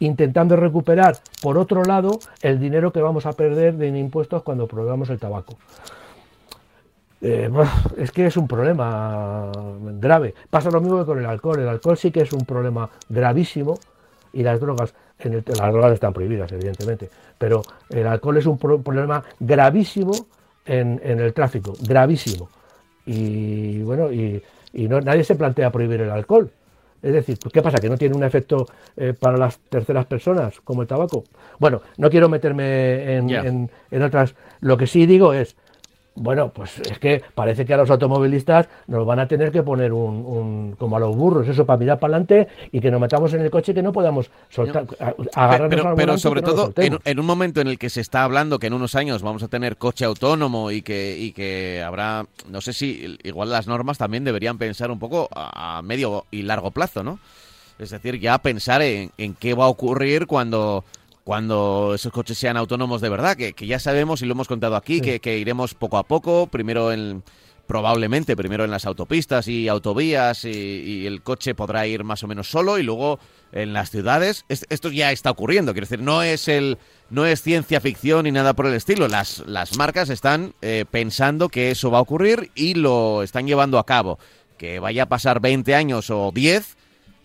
intentando 0.00 0.56
recuperar, 0.56 1.16
por 1.40 1.56
otro 1.56 1.84
lado, 1.84 2.18
el 2.42 2.58
dinero 2.58 2.92
que 2.92 3.00
vamos 3.00 3.26
a 3.26 3.32
perder 3.32 3.74
de 3.74 3.88
impuestos 3.88 4.42
cuando 4.42 4.66
probamos 4.66 5.08
el 5.10 5.18
tabaco. 5.18 5.56
Eh, 7.26 7.50
es 7.96 8.10
que 8.10 8.26
es 8.26 8.36
un 8.36 8.46
problema 8.46 9.50
grave. 9.98 10.34
Pasa 10.50 10.70
lo 10.70 10.82
mismo 10.82 10.98
que 10.98 11.06
con 11.06 11.18
el 11.18 11.24
alcohol. 11.24 11.58
El 11.58 11.68
alcohol 11.68 11.96
sí 11.96 12.10
que 12.10 12.20
es 12.20 12.32
un 12.34 12.44
problema 12.44 12.90
gravísimo 13.08 13.78
y 14.34 14.42
las 14.42 14.60
drogas, 14.60 14.94
en 15.20 15.32
las 15.32 15.72
drogas 15.72 15.92
están 15.92 16.12
prohibidas, 16.12 16.52
evidentemente, 16.52 17.08
pero 17.38 17.62
el 17.88 18.06
alcohol 18.06 18.36
es 18.36 18.44
un 18.44 18.58
problema 18.58 19.24
gravísimo 19.40 20.12
en, 20.66 21.00
el 21.02 21.32
tráfico, 21.32 21.72
gravísimo. 21.80 22.50
Y 23.06 23.80
bueno, 23.82 24.12
y, 24.12 24.42
nadie 24.74 25.24
se 25.24 25.36
plantea 25.36 25.70
prohibir 25.70 26.02
el 26.02 26.10
alcohol. 26.10 26.50
Es 27.04 27.12
decir, 27.12 27.38
¿qué 27.52 27.60
pasa? 27.60 27.78
¿Que 27.78 27.90
no 27.90 27.98
tiene 27.98 28.16
un 28.16 28.24
efecto 28.24 28.66
eh, 28.96 29.12
para 29.12 29.36
las 29.36 29.58
terceras 29.58 30.06
personas 30.06 30.58
como 30.62 30.80
el 30.80 30.88
tabaco? 30.88 31.24
Bueno, 31.58 31.82
no 31.98 32.08
quiero 32.08 32.30
meterme 32.30 33.16
en, 33.16 33.68
en, 33.90 34.02
otras. 34.02 34.34
Lo 34.60 34.78
que 34.78 34.86
sí 34.86 35.04
digo 35.04 35.34
es, 35.34 35.54
bueno, 36.16 36.50
pues 36.50 36.78
es 36.78 36.98
que 36.98 37.22
parece 37.34 37.66
que 37.66 37.74
a 37.74 37.76
los 37.76 37.90
automovilistas 37.90 38.68
nos 38.86 39.04
van 39.04 39.18
a 39.18 39.26
tener 39.26 39.50
que 39.50 39.62
poner 39.62 39.92
un, 39.92 40.76
como 40.78 40.96
a 40.96 41.00
los 41.00 41.16
burros, 41.16 41.48
eso 41.48 41.66
para 41.66 41.76
mirar 41.76 41.98
para 41.98 42.16
adelante 42.16 42.46
y 42.70 42.80
que 42.80 42.90
nos 42.90 43.00
metamos 43.00 43.32
en 43.34 43.40
el 43.40 43.50
coche 43.50 43.72
y 43.72 43.74
que 43.74 43.82
no 43.82 43.92
podamos 43.92 44.30
soltar, 44.48 44.86
agarrarnos 45.34 45.70
pero, 45.70 45.94
pero 45.96 46.18
sobre 46.18 46.42
todo 46.42 46.72
en, 46.76 47.18
un 47.18 47.26
momento 47.26 47.60
en 47.60 47.66
el 47.66 47.78
que 47.78 47.90
se 47.90 48.00
está 48.00 48.22
hablando 48.22 48.60
que 48.60 48.68
en 48.68 48.74
unos 48.74 48.94
años 48.94 49.22
vamos 49.22 49.42
a 49.42 49.48
tener 49.48 49.76
coche 49.76 50.04
autónomo 50.04 50.70
y 50.70 50.82
que, 50.82 51.16
y 51.18 51.32
que 51.32 51.82
habrá, 51.84 52.26
no 52.48 52.60
sé 52.60 52.72
si 52.72 53.18
igual 53.24 53.50
las 53.50 53.66
normas 53.66 53.98
también 53.98 54.22
deberían 54.22 54.56
pensar 54.56 54.92
un 54.92 55.00
poco 55.00 55.28
a, 55.34 55.82
medio 55.82 56.26
y 56.30 56.42
largo 56.42 56.70
plazo, 56.70 57.02
¿no? 57.02 57.18
Es 57.76 57.90
decir, 57.90 58.20
ya 58.20 58.38
pensar 58.38 58.82
en, 58.82 59.10
en 59.18 59.34
qué 59.34 59.54
va 59.54 59.64
a 59.64 59.68
ocurrir 59.68 60.28
cuando 60.28 60.84
cuando 61.24 61.92
esos 61.94 62.12
coches 62.12 62.36
sean 62.36 62.58
autónomos 62.58 63.00
de 63.00 63.08
verdad, 63.08 63.36
que, 63.36 63.54
ya 63.66 63.78
sabemos 63.78 64.20
y 64.20 64.26
lo 64.26 64.32
hemos 64.32 64.46
contado 64.46 64.76
aquí, 64.76 65.00
que, 65.00 65.38
iremos 65.38 65.74
poco 65.74 65.96
a 65.96 66.04
poco, 66.04 66.46
primero 66.46 66.92
en 66.92 67.22
probablemente 67.66 68.36
primero 68.36 68.64
en 68.64 68.70
las 68.70 68.84
autopistas 68.84 69.48
y 69.48 69.68
autovías 69.68 70.44
y, 70.44 71.06
el 71.06 71.22
coche 71.22 71.54
podrá 71.54 71.86
ir 71.86 72.04
más 72.04 72.22
o 72.22 72.26
menos 72.26 72.50
solo 72.50 72.78
y 72.78 72.82
luego 72.82 73.18
en 73.52 73.72
las 73.72 73.90
ciudades. 73.90 74.44
Esto 74.48 74.90
ya 74.90 75.12
está 75.12 75.30
ocurriendo 75.30 75.72
quiero 75.72 75.86
decir 75.86 76.00
no 76.00 76.22
es 76.22 76.46
el 76.46 76.76
no 77.08 77.24
es 77.24 77.40
ciencia 77.40 77.80
ficción 77.80 78.24
ni 78.24 78.32
nada 78.32 78.52
por 78.52 78.66
el 78.66 78.74
estilo. 78.74 79.08
Las 79.08 79.42
las 79.46 79.78
marcas 79.78 80.10
están 80.10 80.52
eh, 80.60 80.84
pensando 80.90 81.48
que 81.48 81.70
eso 81.70 81.90
va 81.90 81.98
a 81.98 82.02
ocurrir 82.02 82.50
y 82.54 82.74
lo 82.74 83.22
están 83.22 83.46
llevando 83.46 83.78
a 83.78 83.86
cabo. 83.86 84.18
Que 84.58 84.78
vaya 84.78 85.04
a 85.04 85.06
pasar 85.06 85.40
20 85.40 85.74
años 85.74 86.10
o 86.10 86.32
10 86.34 86.76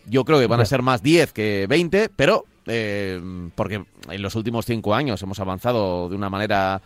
yo 0.07 0.23
creo 0.25 0.39
que 0.39 0.47
van 0.47 0.61
a 0.61 0.65
ser 0.65 0.81
más 0.81 1.03
10 1.03 1.33
que 1.33 1.65
20 1.67 2.09
pero 2.15 2.45
eh, 2.69 3.21
porque 3.55 3.83
en 4.09 4.21
los 4.21 4.35
últimos 4.35 4.65
cinco 4.65 4.95
años 4.95 5.21
hemos 5.21 5.39
avanzado 5.39 6.09
de 6.09 6.15
una 6.15 6.29
manera 6.29 6.81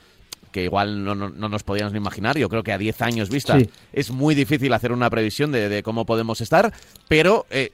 que 0.51 0.63
igual 0.63 1.03
no, 1.03 1.15
nos 1.15 1.63
podíamos 1.63 1.93
ni 1.93 1.97
imaginar. 1.97 2.37
Yo 2.37 2.47
creo 2.47 2.63
que 2.63 2.71
a 2.71 2.77
10 2.77 3.01
años 3.01 3.29
vista 3.29 3.57
es 3.91 4.11
muy 4.11 4.35
difícil 4.35 4.71
hacer 4.73 4.91
una 4.91 5.09
previsión 5.09 5.51
de, 5.51 5.81
cómo 5.83 6.05
podemos 6.05 6.41
estar, 6.41 6.71
pero 7.07 7.45
eh, 7.49 7.71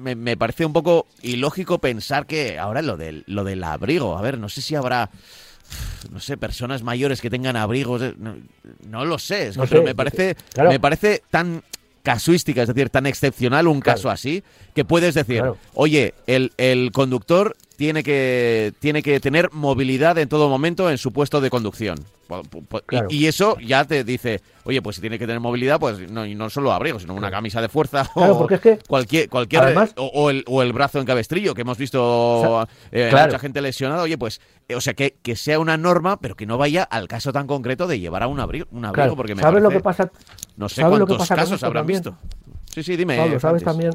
me, 0.00 0.36
parece 0.36 0.64
un 0.64 0.72
poco 0.72 1.06
ilógico 1.20 1.78
pensar 1.78 2.26
que 2.26 2.58
ahora 2.58 2.80
lo 2.80 2.96
del, 2.96 3.24
lo 3.26 3.44
del 3.44 3.62
abrigo, 3.64 4.16
a 4.16 4.22
ver, 4.22 4.38
no 4.38 4.48
sé 4.48 4.62
si 4.62 4.74
habrá 4.76 5.10
no 6.10 6.20
sé, 6.20 6.36
personas 6.36 6.82
mayores 6.82 7.20
que 7.20 7.30
tengan 7.30 7.56
abrigos, 7.56 8.02
eh, 8.02 8.14
no, 8.88 9.04
lo 9.04 9.18
sé, 9.18 9.52
pero 9.68 9.82
me 9.82 9.94
parece, 9.94 10.36
me 10.56 10.78
parece 10.78 11.22
tan 11.30 11.62
casuística, 12.02 12.62
es 12.62 12.68
decir, 12.68 12.90
tan 12.90 13.06
excepcional 13.06 13.68
un 13.68 13.80
caso 13.80 14.10
así, 14.10 14.42
que 14.74 14.84
puedes 14.84 15.14
decir, 15.14 15.42
oye, 15.74 16.14
el, 16.26 16.52
el 16.56 16.90
conductor 16.92 17.56
tiene 17.76 18.02
que, 18.02 18.72
tiene 18.80 19.02
que 19.02 19.20
tener 19.20 19.50
movilidad 19.52 20.18
en 20.18 20.28
todo 20.28 20.48
momento 20.48 20.90
en 20.90 20.98
su 20.98 21.12
puesto 21.12 21.40
de 21.40 21.50
conducción. 21.50 21.98
Y, 23.10 23.26
eso 23.26 23.58
ya 23.58 23.84
te 23.84 24.04
dice, 24.04 24.40
oye, 24.64 24.82
pues 24.82 24.96
si 24.96 25.00
tiene 25.02 25.18
que 25.18 25.26
tener 25.26 25.40
movilidad, 25.40 25.78
pues 25.80 26.10
no, 26.10 26.26
no 26.26 26.50
solo 26.50 26.72
abrigo, 26.72 26.98
sino 26.98 27.14
una 27.14 27.30
camisa 27.30 27.60
de 27.60 27.68
fuerza 27.68 28.08
o 28.14 28.38
porque 28.38 28.54
es 28.56 28.60
que, 28.60 28.78
cualquier, 28.88 29.28
cualquier 29.28 29.62
o, 29.96 30.30
el, 30.30 30.44
o, 30.46 30.62
el, 30.62 30.72
brazo 30.72 30.98
en 31.00 31.06
cabestrillo, 31.06 31.54
que 31.54 31.62
hemos 31.62 31.78
visto 31.78 32.66
eh, 32.90 33.10
mucha 33.10 33.38
gente 33.38 33.60
lesionada. 33.60 34.02
Oye, 34.02 34.18
pues, 34.18 34.40
eh, 34.68 34.74
o 34.74 34.80
sea, 34.80 34.94
que, 34.94 35.16
que, 35.22 35.36
sea 35.36 35.58
una 35.58 35.76
norma, 35.76 36.20
pero 36.20 36.36
que 36.36 36.46
no 36.46 36.58
vaya 36.58 36.82
al 36.82 37.08
caso 37.08 37.32
tan 37.32 37.46
concreto 37.46 37.86
de 37.86 38.00
llevar 38.00 38.22
a 38.22 38.28
un 38.28 38.40
abrigo, 38.40 38.66
un 38.70 38.84
abrigo 38.84 39.16
porque 39.16 39.34
me 39.34 39.42
¿Sabes 39.42 39.62
lo 39.62 39.70
que 39.70 39.80
pasa? 39.80 40.10
No 40.56 40.68
sé 40.68 40.82
cuántos 40.82 41.28
casos 41.28 41.62
habrán 41.62 41.86
visto. 41.86 42.16
Sí, 42.72 42.82
sí, 42.82 42.96
dime. 42.96 43.16
Pablo, 43.16 43.38
¿sabes 43.40 43.64
también 43.64 43.92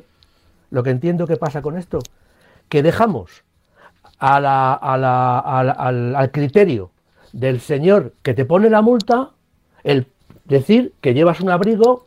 lo 0.69 0.83
que 0.83 0.91
entiendo 0.91 1.25
que 1.25 1.37
pasa 1.37 1.61
con 1.61 1.77
esto? 1.77 1.99
Que 2.69 2.83
dejamos 2.83 3.43
a 4.19 4.39
la, 4.39 4.73
a 4.73 4.97
la, 4.97 5.39
al, 5.39 6.15
al 6.15 6.31
criterio 6.31 6.91
del 7.33 7.59
señor 7.59 8.13
que 8.23 8.33
te 8.33 8.45
pone 8.45 8.69
la 8.69 8.81
multa 8.81 9.31
el 9.83 10.07
decir 10.47 10.93
que 11.01 11.13
llevas 11.13 11.41
un 11.41 11.49
abrigo 11.49 12.05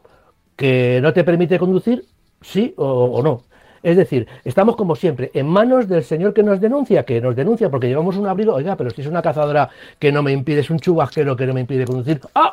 que 0.57 1.00
no 1.03 1.12
te 1.12 1.24
permite 1.24 1.59
conducir, 1.59 2.05
sí 2.40 2.74
o, 2.76 3.22
no. 3.22 3.42
Es 3.83 3.96
decir, 3.96 4.26
estamos 4.44 4.76
como 4.76 4.94
siempre 4.94 5.31
en 5.33 5.46
manos 5.46 5.88
del 5.88 6.05
señor 6.05 6.35
que 6.35 6.42
nos 6.42 6.61
denuncia, 6.61 7.05
que 7.05 7.20
nos 7.20 7.35
denuncia 7.35 7.70
porque 7.70 7.88
llevamos 7.88 8.16
un 8.16 8.26
abrigo, 8.26 8.53
oiga, 8.55 8.76
pero 8.76 8.90
si 8.90 9.00
es 9.00 9.07
una 9.07 9.22
cazadora 9.22 9.70
que 9.98 10.12
no 10.12 10.22
me 10.22 10.33
impide, 10.33 10.61
es 10.61 10.68
un 10.68 10.79
chubasquero 10.79 11.35
que 11.35 11.46
no 11.46 11.55
me 11.55 11.61
impide 11.61 11.87
conducir, 11.87 12.20
¡ah! 12.35 12.53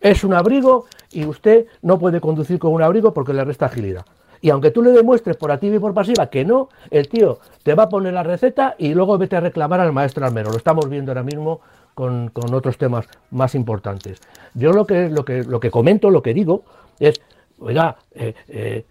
Es 0.00 0.22
un 0.22 0.34
abrigo 0.34 0.84
y 1.10 1.24
usted 1.24 1.66
no 1.80 1.98
puede 1.98 2.20
conducir 2.20 2.58
con 2.58 2.74
un 2.74 2.82
abrigo 2.82 3.14
porque 3.14 3.32
le 3.32 3.42
resta 3.42 3.66
agilidad. 3.66 4.04
Y 4.42 4.50
aunque 4.50 4.70
tú 4.70 4.82
le 4.82 4.90
demuestres 4.90 5.38
por 5.38 5.50
activa 5.50 5.76
y 5.76 5.78
por 5.78 5.94
pasiva 5.94 6.28
que 6.28 6.44
no, 6.44 6.68
el 6.90 7.08
tío 7.08 7.38
te 7.62 7.74
va 7.74 7.84
a 7.84 7.88
poner 7.88 8.12
la 8.12 8.22
receta 8.22 8.74
y 8.78 8.92
luego 8.92 9.16
vete 9.16 9.36
a 9.36 9.40
reclamar 9.40 9.80
al 9.80 9.94
maestro 9.94 10.26
Almero. 10.26 10.50
Lo 10.50 10.58
estamos 10.58 10.88
viendo 10.90 11.10
ahora 11.10 11.22
mismo 11.22 11.62
con, 11.96 12.30
otros 12.52 12.76
temas 12.76 13.08
más 13.30 13.54
importantes. 13.54 14.20
Yo 14.52 14.72
lo 14.72 14.86
que, 14.86 15.08
lo, 15.08 15.24
que, 15.24 15.44
lo 15.44 15.60
que 15.60 15.70
comento, 15.70 16.10
lo 16.10 16.22
que 16.22 16.34
digo, 16.34 16.62
es, 17.00 17.22
oiga, 17.58 17.96
eh, 18.14 18.34
eh, 18.48 18.84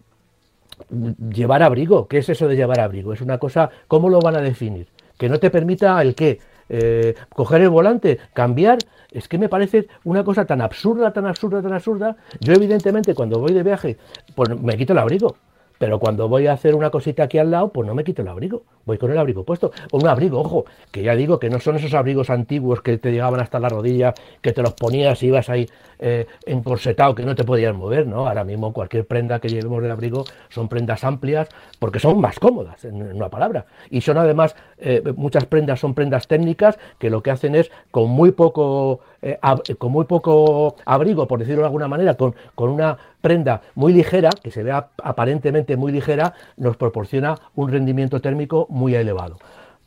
llevar 1.30 1.62
abrigo, 1.62 2.08
¿qué 2.08 2.18
es 2.18 2.30
eso 2.30 2.48
de 2.48 2.56
llevar 2.56 2.80
abrigo? 2.80 3.14
Es 3.14 3.22
una 3.22 3.38
cosa, 3.38 3.70
¿cómo 3.88 4.10
lo 4.10 4.20
van 4.20 4.36
a 4.36 4.42
definir? 4.42 4.88
Que 5.20 5.30
no 5.30 5.40
te 5.40 5.52
permita 5.52 6.02
el 6.02 6.16
qué, 6.16 6.40
eh, 6.68 7.14
coger 7.30 7.62
el 7.62 7.70
volante, 7.70 8.18
cambiar, 8.34 8.80
es 9.12 9.28
que 9.28 9.38
me 9.38 9.50
parece 9.50 9.88
una 10.04 10.24
cosa 10.24 10.46
tan 10.46 10.62
absurda, 10.62 11.14
tan 11.14 11.28
absurda, 11.28 11.62
tan 11.62 11.74
absurda. 11.74 12.18
Yo 12.40 12.54
evidentemente 12.54 13.14
cuando 13.14 13.40
voy 13.40 13.54
de 13.54 13.62
viaje, 13.62 13.98
pues 14.34 14.50
me 14.60 14.76
quito 14.78 14.94
el 14.94 15.00
abrigo. 15.00 15.38
Pero 15.78 16.00
cuando 16.00 16.28
voy 16.28 16.48
a 16.48 16.54
hacer 16.54 16.76
una 16.76 16.90
cosita 16.90 17.24
aquí 17.24 17.38
al 17.38 17.52
lado, 17.52 17.70
pues 17.70 17.88
no 17.88 17.94
me 17.94 18.04
quito 18.04 18.22
el 18.22 18.28
abrigo. 18.28 18.64
Voy 18.86 18.98
con 18.98 19.12
el 19.12 19.18
abrigo 19.18 19.44
puesto. 19.44 19.72
O 19.92 19.98
un 19.98 20.08
abrigo, 20.08 20.40
ojo, 20.40 20.66
que 20.92 21.04
ya 21.04 21.16
digo 21.16 21.40
que 21.40 21.50
no 21.50 21.60
son 21.60 21.76
esos 21.76 21.94
abrigos 21.94 22.30
antiguos 22.30 22.82
que 22.82 22.98
te 22.98 23.12
llegaban 23.12 23.40
hasta 23.40 23.60
la 23.60 23.70
rodilla, 23.70 24.14
que 24.42 24.54
te 24.54 24.62
los 24.62 24.74
ponías 24.74 25.22
y 25.24 25.28
ibas 25.28 25.50
ahí 25.50 25.68
eh, 26.00 26.28
encorsetado, 26.46 27.16
que 27.16 27.24
no 27.24 27.36
te 27.36 27.44
podías 27.44 27.76
mover, 27.76 28.08
¿no? 28.08 28.28
Ahora 28.28 28.44
mismo 28.44 28.74
cualquier 28.74 29.06
prenda 29.06 29.40
que 29.40 29.50
llevemos 29.50 29.82
del 29.82 29.92
abrigo 29.92 30.26
son 30.50 30.68
prendas 30.68 31.04
amplias 31.04 31.50
porque 31.80 32.00
son 32.00 32.20
más 32.20 32.40
cómodas, 32.40 32.86
en 32.86 33.02
una 33.16 33.30
palabra. 33.30 33.66
Y 33.90 34.02
son 34.02 34.18
además, 34.18 34.56
eh, 34.78 35.02
muchas 35.16 35.46
prendas 35.46 35.80
son 35.80 35.94
prendas 35.94 36.28
técnicas 36.28 36.78
que 37.00 37.10
lo 37.10 37.24
que 37.24 37.32
hacen 37.32 37.56
es 37.56 37.72
con 37.92 38.10
muy 38.10 38.32
poco 38.32 39.00
eh, 39.26 39.76
con 39.78 39.92
muy 39.92 40.06
poco 40.06 40.76
abrigo, 40.86 41.28
por 41.28 41.40
decirlo 41.40 41.62
de 41.62 41.68
alguna 41.68 41.88
manera, 41.88 42.14
con, 42.14 42.36
con 42.54 42.70
una 42.70 42.98
prenda 43.22 43.62
muy 43.74 43.92
ligera, 43.92 44.30
que 44.30 44.52
se 44.52 44.62
vea 44.62 44.90
aparentemente 45.04 45.76
muy 45.78 45.92
ligera, 45.92 46.36
nos 46.58 46.78
proporciona 46.78 47.36
un 47.56 47.72
rendimiento 47.72 48.22
térmico 48.22 48.68
muy 48.70 48.94
elevado. 48.94 49.38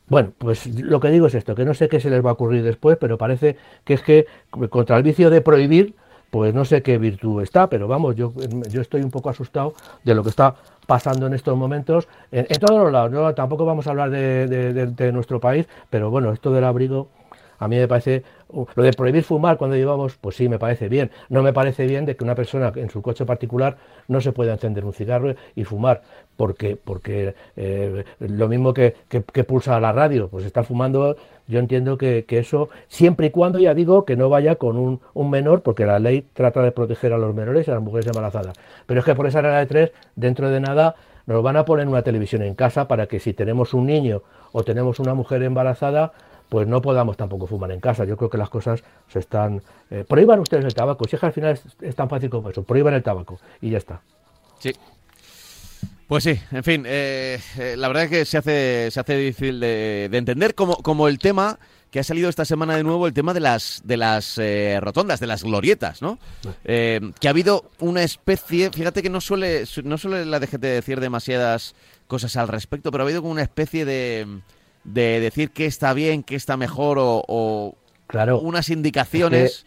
Bueno, 0.07 0.33
pues 0.37 0.65
lo 0.65 0.99
que 0.99 1.09
digo 1.09 1.27
es 1.27 1.35
esto, 1.35 1.55
que 1.55 1.63
no 1.63 1.73
sé 1.73 1.87
qué 1.87 1.99
se 1.99 2.09
les 2.09 2.25
va 2.25 2.31
a 2.31 2.33
ocurrir 2.33 2.63
después, 2.63 2.97
pero 2.99 3.17
parece 3.17 3.55
que 3.85 3.93
es 3.93 4.01
que 4.01 4.25
contra 4.69 4.97
el 4.97 5.03
vicio 5.03 5.29
de 5.29 5.39
prohibir, 5.39 5.95
pues 6.31 6.53
no 6.53 6.65
sé 6.65 6.81
qué 6.81 6.97
virtud 6.97 7.41
está, 7.41 7.69
pero 7.69 7.87
vamos, 7.87 8.15
yo, 8.15 8.33
yo 8.69 8.81
estoy 8.81 9.01
un 9.01 9.11
poco 9.11 9.29
asustado 9.29 9.73
de 10.03 10.15
lo 10.15 10.23
que 10.23 10.29
está 10.29 10.55
pasando 10.89 11.27
en 11.27 11.33
estos 11.33 11.55
momentos 11.55 12.07
en, 12.31 12.47
todos 12.59 12.81
los 12.81 12.91
lados. 12.91 13.35
Tampoco 13.35 13.63
vamos 13.63 13.85
a 13.85 13.91
hablar 13.91 14.09
de, 14.09 15.11
nuestro 15.13 15.39
país, 15.39 15.67
pero 15.89 16.09
bueno, 16.09 16.33
esto 16.33 16.51
del 16.51 16.63
abrigo 16.63 17.07
a 17.59 17.67
mí 17.67 17.77
me 17.77 17.87
parece, 17.87 18.23
uh, 18.49 18.65
lo 18.75 18.83
de 18.83 18.93
prohibir 18.93 19.23
fumar 19.23 19.57
cuando 19.57 19.75
llevamos, 19.75 20.15
pues 20.15 20.37
sí, 20.37 20.49
me 20.49 20.57
parece 20.57 20.89
bien. 20.89 21.11
No 21.29 21.43
me 21.43 21.53
parece 21.53 21.85
bien 21.85 22.05
de 22.05 22.15
que 22.15 22.23
una 22.23 22.35
persona 22.35 22.71
en 22.75 22.89
su 22.89 23.01
coche 23.01 23.25
particular 23.25 23.77
no 24.07 24.21
se 24.21 24.31
pueda 24.31 24.53
encender 24.53 24.85
un 24.85 24.93
cigarro 24.93 25.35
y 25.55 25.63
fumar, 25.65 26.01
porque, 26.37 26.77
porque 26.77 27.35
eh, 27.57 28.05
lo 28.19 28.47
mismo 28.47 28.73
que, 28.73 28.95
pulsa 29.45 29.79
la 29.79 29.91
radio, 29.91 30.29
pues 30.29 30.45
está 30.45 30.63
fumando, 30.63 31.17
yo 31.47 31.59
entiendo 31.59 31.97
que, 31.97 32.25
eso, 32.29 32.69
siempre 32.87 33.27
y 33.27 33.29
cuando, 33.29 33.59
ya 33.59 33.73
digo, 33.73 34.05
que 34.05 34.15
no 34.15 34.29
vaya 34.29 34.55
con 34.55 34.77
un, 34.77 35.01
un, 35.13 35.29
menor, 35.29 35.61
porque 35.61 35.85
la 35.85 35.99
ley 35.99 36.25
trata 36.33 36.61
de 36.61 36.71
proteger 36.71 37.13
a 37.13 37.17
los 37.17 37.35
menores 37.35 37.67
y 37.67 37.71
a 37.71 37.75
las 37.75 37.83
mujeres 37.83 38.07
embarazadas. 38.07 38.55
Pero 38.85 39.01
es 39.01 39.05
que 39.05 39.15
por 39.15 39.27
esa 39.27 39.41
regla 39.41 39.59
de 39.59 39.65
tres, 39.65 39.91
dentro 40.15 40.49
de 40.49 40.61
nada, 40.61 40.95
nos 41.29 41.43
van 41.43 41.57
a 41.57 41.65
poner 41.65 41.87
una 41.87 42.01
televisión 42.01 42.41
en 42.41 42.55
casa 42.55 42.87
para 42.87 43.05
que 43.05 43.19
si 43.19 43.33
tenemos 43.33 43.75
un 43.75 43.85
niño 43.85 44.23
o 44.51 44.63
tenemos 44.63 44.99
una 44.99 45.13
mujer 45.13 45.43
embarazada, 45.43 46.11
pues 46.49 46.67
no 46.67 46.81
podamos 46.81 47.15
tampoco 47.15 47.47
fumar 47.47 47.71
en 47.71 47.79
casa. 47.79 48.03
Yo 48.05 48.17
creo 48.17 48.29
que 48.29 48.37
las 48.37 48.49
cosas 48.49 48.83
se 49.07 49.19
están... 49.19 49.61
Eh, 49.91 50.03
prohíban 50.07 50.39
ustedes 50.39 50.65
el 50.65 50.73
tabaco. 50.73 51.05
Si 51.07 51.15
es 51.15 51.19
que 51.19 51.27
al 51.27 51.33
final 51.33 51.59
es, 51.81 51.95
tan 51.95 52.09
fácil 52.09 52.29
como 52.29 52.49
eso. 52.49 52.63
Prohíban 52.63 52.95
el 52.95 53.03
tabaco 53.03 53.39
y 53.61 53.69
ya 53.69 53.77
está. 53.77 54.01
Sí. 54.57 54.73
Pues 56.07 56.23
sí, 56.23 56.39
en 56.51 56.63
fin, 56.63 56.83
eh, 56.87 57.39
eh, 57.59 57.75
la 57.77 57.87
verdad 57.87 58.05
es 58.05 58.09
que 58.09 58.25
se 58.25 58.39
hace, 58.39 58.89
se 58.89 58.99
hace 58.99 59.15
difícil 59.15 59.59
de, 59.59 60.05
entender 60.11 60.55
como, 60.55 60.77
como 60.77 61.07
el 61.07 61.19
tema 61.19 61.59
que 61.91 61.99
ha 61.99 62.03
salido 62.03 62.29
esta 62.29 62.45
semana 62.45 62.75
de 62.75 62.83
nuevo 62.83 63.05
el 63.05 63.13
tema 63.13 63.35
de 63.35 63.39
las 63.39 63.81
de 63.83 63.97
las 63.97 64.39
rotondas, 64.79 65.19
de 65.19 65.27
las 65.27 65.43
glorietas, 65.43 66.01
¿no? 66.01 66.19
que 66.63 67.11
ha 67.25 67.29
habido 67.29 67.69
una 67.79 68.03
especie, 68.03 68.71
fíjate 68.71 69.01
que 69.03 69.09
no 69.09 69.21
suele 69.21 69.65
no 69.83 69.97
suele 69.97 70.25
la 70.25 70.39
DGT 70.39 70.61
decir 70.61 70.99
demasiadas 70.99 71.75
cosas 72.07 72.35
al 72.37 72.47
respecto, 72.47 72.91
pero 72.91 73.03
ha 73.03 73.05
habido 73.05 73.21
como 73.21 73.31
una 73.31 73.43
especie 73.43 73.85
de 73.85 74.41
de 74.83 75.19
decir 75.19 75.51
qué 75.51 75.65
está 75.65 75.93
bien, 75.93 76.23
qué 76.23 76.35
está 76.35 76.57
mejor 76.57 76.97
o, 76.99 77.75
claro, 78.07 78.39
unas 78.39 78.69
indicaciones 78.69 79.65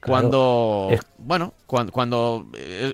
cuando, 0.00 0.90
bueno, 1.18 1.54
cuando, 1.66 1.92
cuando 1.92 2.46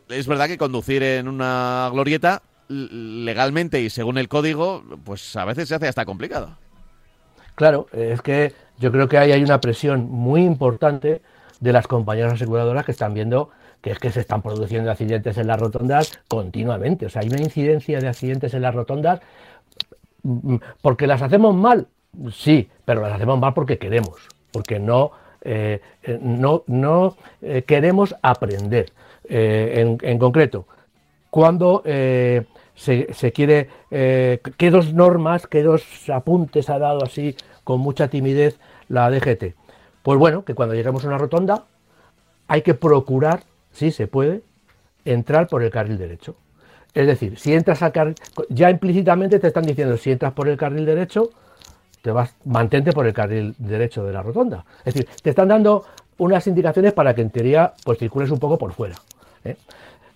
es, 0.08 0.26
verdad 0.26 0.46
que 0.46 0.58
conducir 0.58 1.02
en 1.02 1.28
una 1.28 1.88
glorieta 1.92 2.42
legalmente 2.68 3.80
y 3.80 3.90
según 3.90 4.18
el 4.18 4.28
código, 4.28 4.82
pues 5.04 5.36
a 5.36 5.44
veces 5.44 5.68
se 5.68 5.74
hace 5.74 5.88
hasta 5.88 6.04
complicado. 6.04 6.56
Claro, 7.54 7.86
es 7.92 8.22
que 8.22 8.54
yo 8.78 8.90
creo 8.90 9.08
que 9.08 9.18
ahí 9.18 9.32
hay 9.32 9.42
una 9.42 9.60
presión 9.60 10.10
muy 10.10 10.42
importante 10.42 11.20
de 11.60 11.72
las 11.72 11.86
compañías 11.86 12.32
aseguradoras 12.32 12.84
que 12.84 12.92
están 12.92 13.14
viendo 13.14 13.50
que 13.82 13.90
es 13.90 13.98
que 13.98 14.10
se 14.10 14.20
están 14.20 14.42
produciendo 14.42 14.90
accidentes 14.90 15.36
en 15.36 15.48
las 15.48 15.58
rotondas 15.58 16.20
continuamente. 16.28 17.06
O 17.06 17.10
sea, 17.10 17.22
hay 17.22 17.28
una 17.28 17.42
incidencia 17.42 17.98
de 17.98 18.08
accidentes 18.08 18.54
en 18.54 18.62
las 18.62 18.74
rotondas 18.74 19.20
¿Porque 20.80 21.06
las 21.06 21.22
hacemos 21.22 21.54
mal? 21.54 21.88
Sí, 22.32 22.68
pero 22.84 23.00
las 23.00 23.12
hacemos 23.12 23.38
mal 23.38 23.54
porque 23.54 23.78
queremos, 23.78 24.28
porque 24.52 24.78
no, 24.78 25.12
eh, 25.42 25.80
eh, 26.02 26.18
no, 26.20 26.62
no 26.66 27.16
eh, 27.40 27.62
queremos 27.62 28.14
aprender. 28.22 28.92
En, 29.24 30.18
concreto, 30.18 30.66
cuando 31.30 31.82
se, 31.84 32.44
se, 32.74 33.32
quiere, 33.32 33.68
¿qué 33.88 34.70
dos 34.70 34.92
normas, 34.92 35.46
qué 35.46 35.62
dos 35.62 35.84
apuntes 36.10 36.68
ha 36.68 36.78
dado 36.78 37.02
así 37.04 37.36
con 37.64 37.80
mucha 37.80 38.08
timidez 38.08 38.58
la 38.88 39.10
DGT? 39.10 39.54
Pues 40.02 40.18
bueno, 40.18 40.44
que 40.44 40.54
cuando 40.54 40.74
lleguemos 40.74 41.04
a 41.04 41.08
una 41.08 41.18
rotonda 41.18 41.64
hay 42.48 42.60
que 42.60 42.74
procurar, 42.74 43.44
si 43.70 43.90
se 43.92 44.06
puede, 44.08 44.42
entrar 45.04 45.46
por 45.46 45.62
el 45.62 45.70
carril 45.70 45.96
derecho. 45.96 46.36
Es 46.94 47.06
decir, 47.06 47.38
si 47.38 47.54
entras 47.54 47.82
al 47.82 47.92
carril, 47.92 48.14
ya 48.50 48.70
implícitamente 48.70 49.38
te 49.38 49.46
están 49.46 49.64
diciendo, 49.64 49.96
si 49.96 50.10
entras 50.10 50.32
por 50.32 50.48
el 50.48 50.56
carril 50.56 50.84
derecho, 50.84 51.30
te 52.02 52.10
vas, 52.10 52.34
mantente 52.44 52.92
por 52.92 53.06
el 53.06 53.14
carril 53.14 53.54
derecho 53.58 54.04
de 54.04 54.12
la 54.12 54.22
rotonda. 54.22 54.64
Es 54.84 54.94
decir, 54.94 55.08
te 55.22 55.30
están 55.30 55.48
dando 55.48 55.84
unas 56.18 56.46
indicaciones 56.46 56.92
para 56.92 57.14
que 57.14 57.22
en 57.22 57.30
teoría 57.30 57.72
pues 57.84 57.98
circules 57.98 58.30
un 58.30 58.38
poco 58.38 58.58
por 58.58 58.72
fuera. 58.72 58.96
¿eh? 59.44 59.56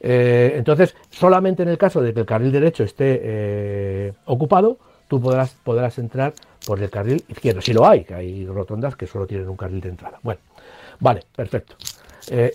Eh, 0.00 0.54
entonces, 0.56 0.94
solamente 1.10 1.62
en 1.62 1.70
el 1.70 1.78
caso 1.78 2.02
de 2.02 2.12
que 2.12 2.20
el 2.20 2.26
carril 2.26 2.52
derecho 2.52 2.84
esté 2.84 3.20
eh, 3.22 4.12
ocupado, 4.26 4.76
tú 5.08 5.20
podrás, 5.20 5.56
podrás 5.64 5.98
entrar 5.98 6.34
por 6.66 6.82
el 6.82 6.90
carril 6.90 7.24
izquierdo. 7.28 7.62
Si 7.62 7.72
lo 7.72 7.86
hay, 7.86 8.04
que 8.04 8.14
hay 8.14 8.46
rotondas 8.46 8.96
que 8.96 9.06
solo 9.06 9.26
tienen 9.26 9.48
un 9.48 9.56
carril 9.56 9.80
de 9.80 9.88
entrada. 9.88 10.18
Bueno, 10.22 10.40
vale, 11.00 11.22
perfecto. 11.34 11.76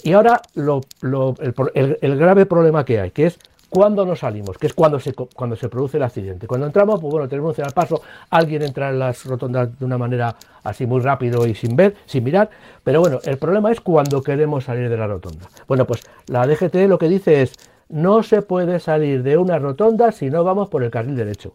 y 0.03 0.12
ahora 0.12 0.41
el 0.53 2.17
grave 2.17 2.45
problema 2.45 2.86
que 2.86 2.99
hay, 2.99 3.12
que 3.12 3.27
es 3.27 3.39
¿Cuándo 3.71 4.05
nos 4.05 4.19
salimos? 4.19 4.57
Que 4.57 4.67
es 4.67 4.73
cuando 4.73 4.99
se, 4.99 5.13
cuando 5.13 5.55
se 5.55 5.69
produce 5.69 5.95
el 5.95 6.03
accidente. 6.03 6.45
Cuando 6.45 6.67
entramos, 6.67 6.99
pues 6.99 7.10
bueno, 7.10 7.29
tenemos 7.29 7.55
que 7.55 7.62
al 7.62 7.71
paso, 7.71 8.01
alguien 8.29 8.63
entra 8.63 8.89
en 8.89 8.99
las 8.99 9.25
rotondas 9.25 9.79
de 9.79 9.86
una 9.86 9.97
manera 9.97 10.36
así 10.62 10.86
muy 10.86 10.99
rápido 10.99 11.47
y 11.47 11.55
sin 11.55 11.77
ver, 11.77 11.95
sin 12.05 12.21
mirar. 12.25 12.49
Pero 12.84 12.99
bueno, 12.99 13.19
el 13.23 13.38
problema 13.38 13.71
es 13.71 13.79
cuando 13.79 14.21
queremos 14.21 14.65
salir 14.65 14.89
de 14.89 14.97
la 14.97 15.07
rotonda. 15.07 15.47
Bueno, 15.69 15.88
pues 15.88 16.03
la 16.27 16.45
DGT 16.45 16.89
lo 16.89 16.97
que 16.97 17.07
dice 17.07 17.43
es, 17.43 17.53
no 17.88 18.23
se 18.23 18.41
puede 18.41 18.81
salir 18.81 19.23
de 19.23 19.38
una 19.38 19.57
rotonda 19.57 20.12
si 20.12 20.29
no 20.29 20.43
vamos 20.43 20.67
por 20.67 20.84
el 20.84 20.91
carril 20.91 21.15
derecho. 21.15 21.53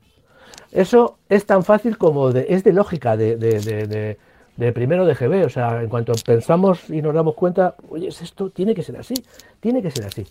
Eso 0.73 1.19
es 1.29 1.45
tan 1.45 1.65
fácil 1.65 1.99
como 1.99 2.33
de, 2.33 2.47
es 2.49 2.65
de 2.65 2.73
lógica 2.73 3.19
de, 3.19 3.37
de, 3.37 4.17
de 4.57 4.73
primero 4.73 5.05
de 5.05 5.15
GB. 5.15 5.45
O 5.45 5.51
sea, 5.51 5.83
en 5.83 5.91
cuanto 5.91 6.15
pensamos 6.25 6.89
y 6.89 7.03
nos 7.03 7.15
damos 7.15 7.35
cuenta, 7.35 7.75
oye, 7.91 8.09
esto 8.09 8.49
tiene 8.49 8.75
que 8.75 8.83
ser 8.83 8.97
así, 8.97 9.15
tiene 9.61 9.83
que 9.83 9.91
ser 9.91 10.07
así. 10.07 10.27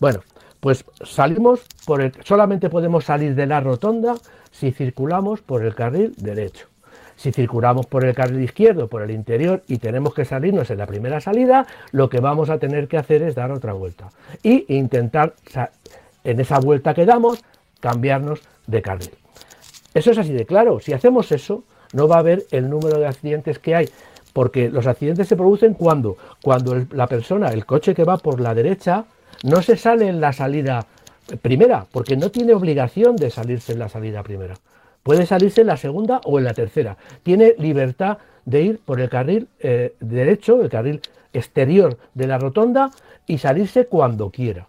Bueno, 0.00 0.20
pues 0.66 0.84
salimos 1.04 1.60
por 1.84 2.00
el, 2.00 2.12
solamente 2.24 2.68
podemos 2.68 3.04
salir 3.04 3.36
de 3.36 3.46
la 3.46 3.60
rotonda 3.60 4.16
si 4.50 4.72
circulamos 4.72 5.40
por 5.40 5.64
el 5.64 5.76
carril 5.76 6.12
derecho. 6.16 6.66
Si 7.14 7.30
circulamos 7.30 7.86
por 7.86 8.04
el 8.04 8.16
carril 8.16 8.42
izquierdo, 8.42 8.88
por 8.88 9.02
el 9.02 9.12
interior 9.12 9.62
y 9.68 9.78
tenemos 9.78 10.12
que 10.12 10.24
salirnos 10.24 10.68
en 10.72 10.78
la 10.78 10.86
primera 10.86 11.20
salida, 11.20 11.68
lo 11.92 12.08
que 12.08 12.18
vamos 12.18 12.50
a 12.50 12.58
tener 12.58 12.88
que 12.88 12.98
hacer 12.98 13.22
es 13.22 13.36
dar 13.36 13.52
otra 13.52 13.74
vuelta 13.74 14.08
y 14.42 14.64
intentar 14.76 15.34
en 16.24 16.40
esa 16.40 16.58
vuelta 16.58 16.94
que 16.94 17.06
damos 17.06 17.44
cambiarnos 17.78 18.40
de 18.66 18.82
carril. 18.82 19.12
Eso 19.94 20.10
es 20.10 20.18
así 20.18 20.32
de 20.32 20.46
claro. 20.46 20.80
Si 20.80 20.92
hacemos 20.92 21.30
eso, 21.30 21.62
no 21.92 22.08
va 22.08 22.16
a 22.16 22.18
haber 22.18 22.42
el 22.50 22.68
número 22.68 22.98
de 22.98 23.06
accidentes 23.06 23.60
que 23.60 23.76
hay, 23.76 23.88
porque 24.32 24.68
los 24.68 24.88
accidentes 24.88 25.28
se 25.28 25.36
producen 25.36 25.74
cuando, 25.74 26.16
cuando 26.42 26.84
la 26.90 27.06
persona, 27.06 27.50
el 27.50 27.64
coche 27.66 27.94
que 27.94 28.02
va 28.02 28.16
por 28.16 28.40
la 28.40 28.52
derecha, 28.52 29.04
no 29.42 29.62
se 29.62 29.76
sale 29.76 30.08
en 30.08 30.20
la 30.20 30.32
salida 30.32 30.86
primera, 31.42 31.86
porque 31.90 32.16
no 32.16 32.30
tiene 32.30 32.54
obligación 32.54 33.16
de 33.16 33.30
salirse 33.30 33.72
en 33.72 33.80
la 33.80 33.88
salida 33.88 34.22
primera. 34.22 34.54
Puede 35.02 35.26
salirse 35.26 35.60
en 35.60 35.68
la 35.68 35.76
segunda 35.76 36.20
o 36.24 36.38
en 36.38 36.44
la 36.44 36.54
tercera. 36.54 36.96
Tiene 37.22 37.54
libertad 37.58 38.18
de 38.44 38.62
ir 38.62 38.80
por 38.84 39.00
el 39.00 39.08
carril 39.08 39.48
eh, 39.60 39.94
derecho, 40.00 40.60
el 40.62 40.68
carril 40.68 41.00
exterior 41.32 41.98
de 42.14 42.26
la 42.26 42.38
rotonda 42.38 42.90
y 43.26 43.38
salirse 43.38 43.86
cuando 43.86 44.30
quiera. 44.30 44.66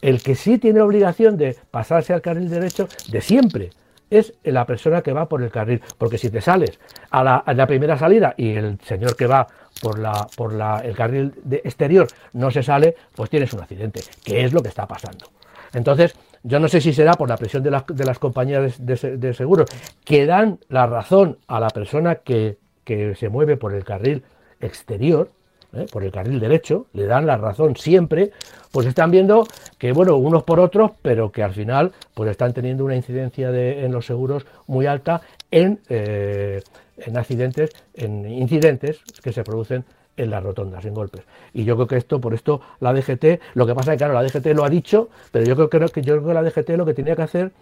El 0.00 0.22
que 0.22 0.34
sí 0.34 0.58
tiene 0.58 0.80
obligación 0.80 1.36
de 1.36 1.56
pasarse 1.70 2.12
al 2.12 2.20
carril 2.20 2.50
derecho 2.50 2.88
de 3.10 3.20
siempre 3.20 3.70
es 4.10 4.34
la 4.44 4.66
persona 4.66 5.02
que 5.02 5.12
va 5.12 5.28
por 5.28 5.42
el 5.42 5.50
carril. 5.50 5.82
Porque 5.98 6.18
si 6.18 6.30
te 6.30 6.40
sales 6.40 6.78
a 7.10 7.24
la, 7.24 7.66
primera 7.66 7.98
salida 7.98 8.34
y 8.36 8.54
el 8.54 8.78
señor 8.82 9.16
que 9.16 9.26
va 9.26 9.46
por, 9.80 9.98
la, 9.98 10.26
por 10.36 10.52
la, 10.52 10.78
el 10.78 10.94
carril 10.94 11.32
exterior 11.64 12.06
no 12.32 12.50
se 12.50 12.62
sale, 12.62 12.96
pues 13.14 13.30
tienes 13.30 13.52
un 13.52 13.60
accidente, 13.60 14.00
que 14.24 14.44
es 14.44 14.52
lo 14.52 14.62
que 14.62 14.68
está 14.68 14.86
pasando. 14.86 15.26
Entonces, 15.72 16.14
yo 16.42 16.60
no 16.60 16.68
sé 16.68 16.80
si 16.80 16.92
será 16.92 17.14
por 17.14 17.28
la 17.28 17.36
presión 17.36 17.62
de, 17.62 17.82
de 17.88 18.04
las 18.04 18.18
compañías 18.18 18.84
de, 18.84 19.16
de, 19.16 19.34
seguros 19.34 19.68
que 20.04 20.26
dan 20.26 20.58
la 20.68 20.86
razón 20.86 21.38
a 21.48 21.58
la 21.58 21.68
persona 21.68 22.16
que, 22.16 22.58
que 22.84 23.14
se 23.14 23.28
mueve 23.28 23.56
por 23.56 23.74
el 23.74 23.84
carril 23.84 24.22
exterior, 24.60 25.30
¿eh? 25.76 25.86
por 25.90 26.04
el 26.04 26.12
carril 26.12 26.40
derecho, 26.40 26.86
le 26.92 27.06
dan 27.06 27.26
la 27.26 27.36
razón 27.36 27.76
siempre, 27.76 28.30
pues 28.72 28.86
están 28.86 29.10
viendo 29.10 29.46
que, 29.78 29.92
bueno, 29.92 30.16
unos 30.16 30.42
por 30.42 30.60
otros, 30.60 30.92
pero 31.02 31.30
que 31.32 31.42
al 31.42 31.52
final 31.52 31.92
pues 32.14 32.30
están 32.30 32.52
teniendo 32.52 32.84
una 32.84 32.96
incidencia 32.96 33.50
de, 33.50 33.84
en 33.84 33.92
los 33.92 34.06
seguros 34.06 34.46
muy 34.66 34.86
alta 34.86 35.22
en, 35.50 35.80
eh, 35.88 36.62
en 36.98 37.16
accidentes, 37.16 37.70
en 37.94 38.26
incidentes 38.30 39.00
que 39.22 39.32
se 39.32 39.44
producen 39.44 39.84
en 40.16 40.30
las 40.30 40.42
rotondas, 40.42 40.84
en 40.84 40.94
golpes. 40.94 41.22
Y 41.52 41.64
yo 41.64 41.74
creo 41.76 41.86
que 41.86 41.96
esto, 41.96 42.20
por 42.20 42.34
esto, 42.34 42.60
la 42.80 42.92
DGT, 42.92 43.40
lo 43.54 43.66
que 43.66 43.74
pasa 43.74 43.92
es 43.92 43.96
que, 43.96 43.98
claro, 43.98 44.14
la 44.14 44.22
DGT 44.22 44.46
lo 44.54 44.64
ha 44.64 44.70
dicho, 44.70 45.08
pero 45.32 45.44
yo 45.44 45.68
creo 45.68 45.90
que, 45.90 46.02
yo 46.02 46.14
creo 46.14 46.26
que 46.26 46.34
la 46.34 46.42
DGT 46.42 46.70
lo 46.70 46.86
que 46.86 46.94
tenía 46.94 47.16
que 47.16 47.22
hacer 47.22 47.52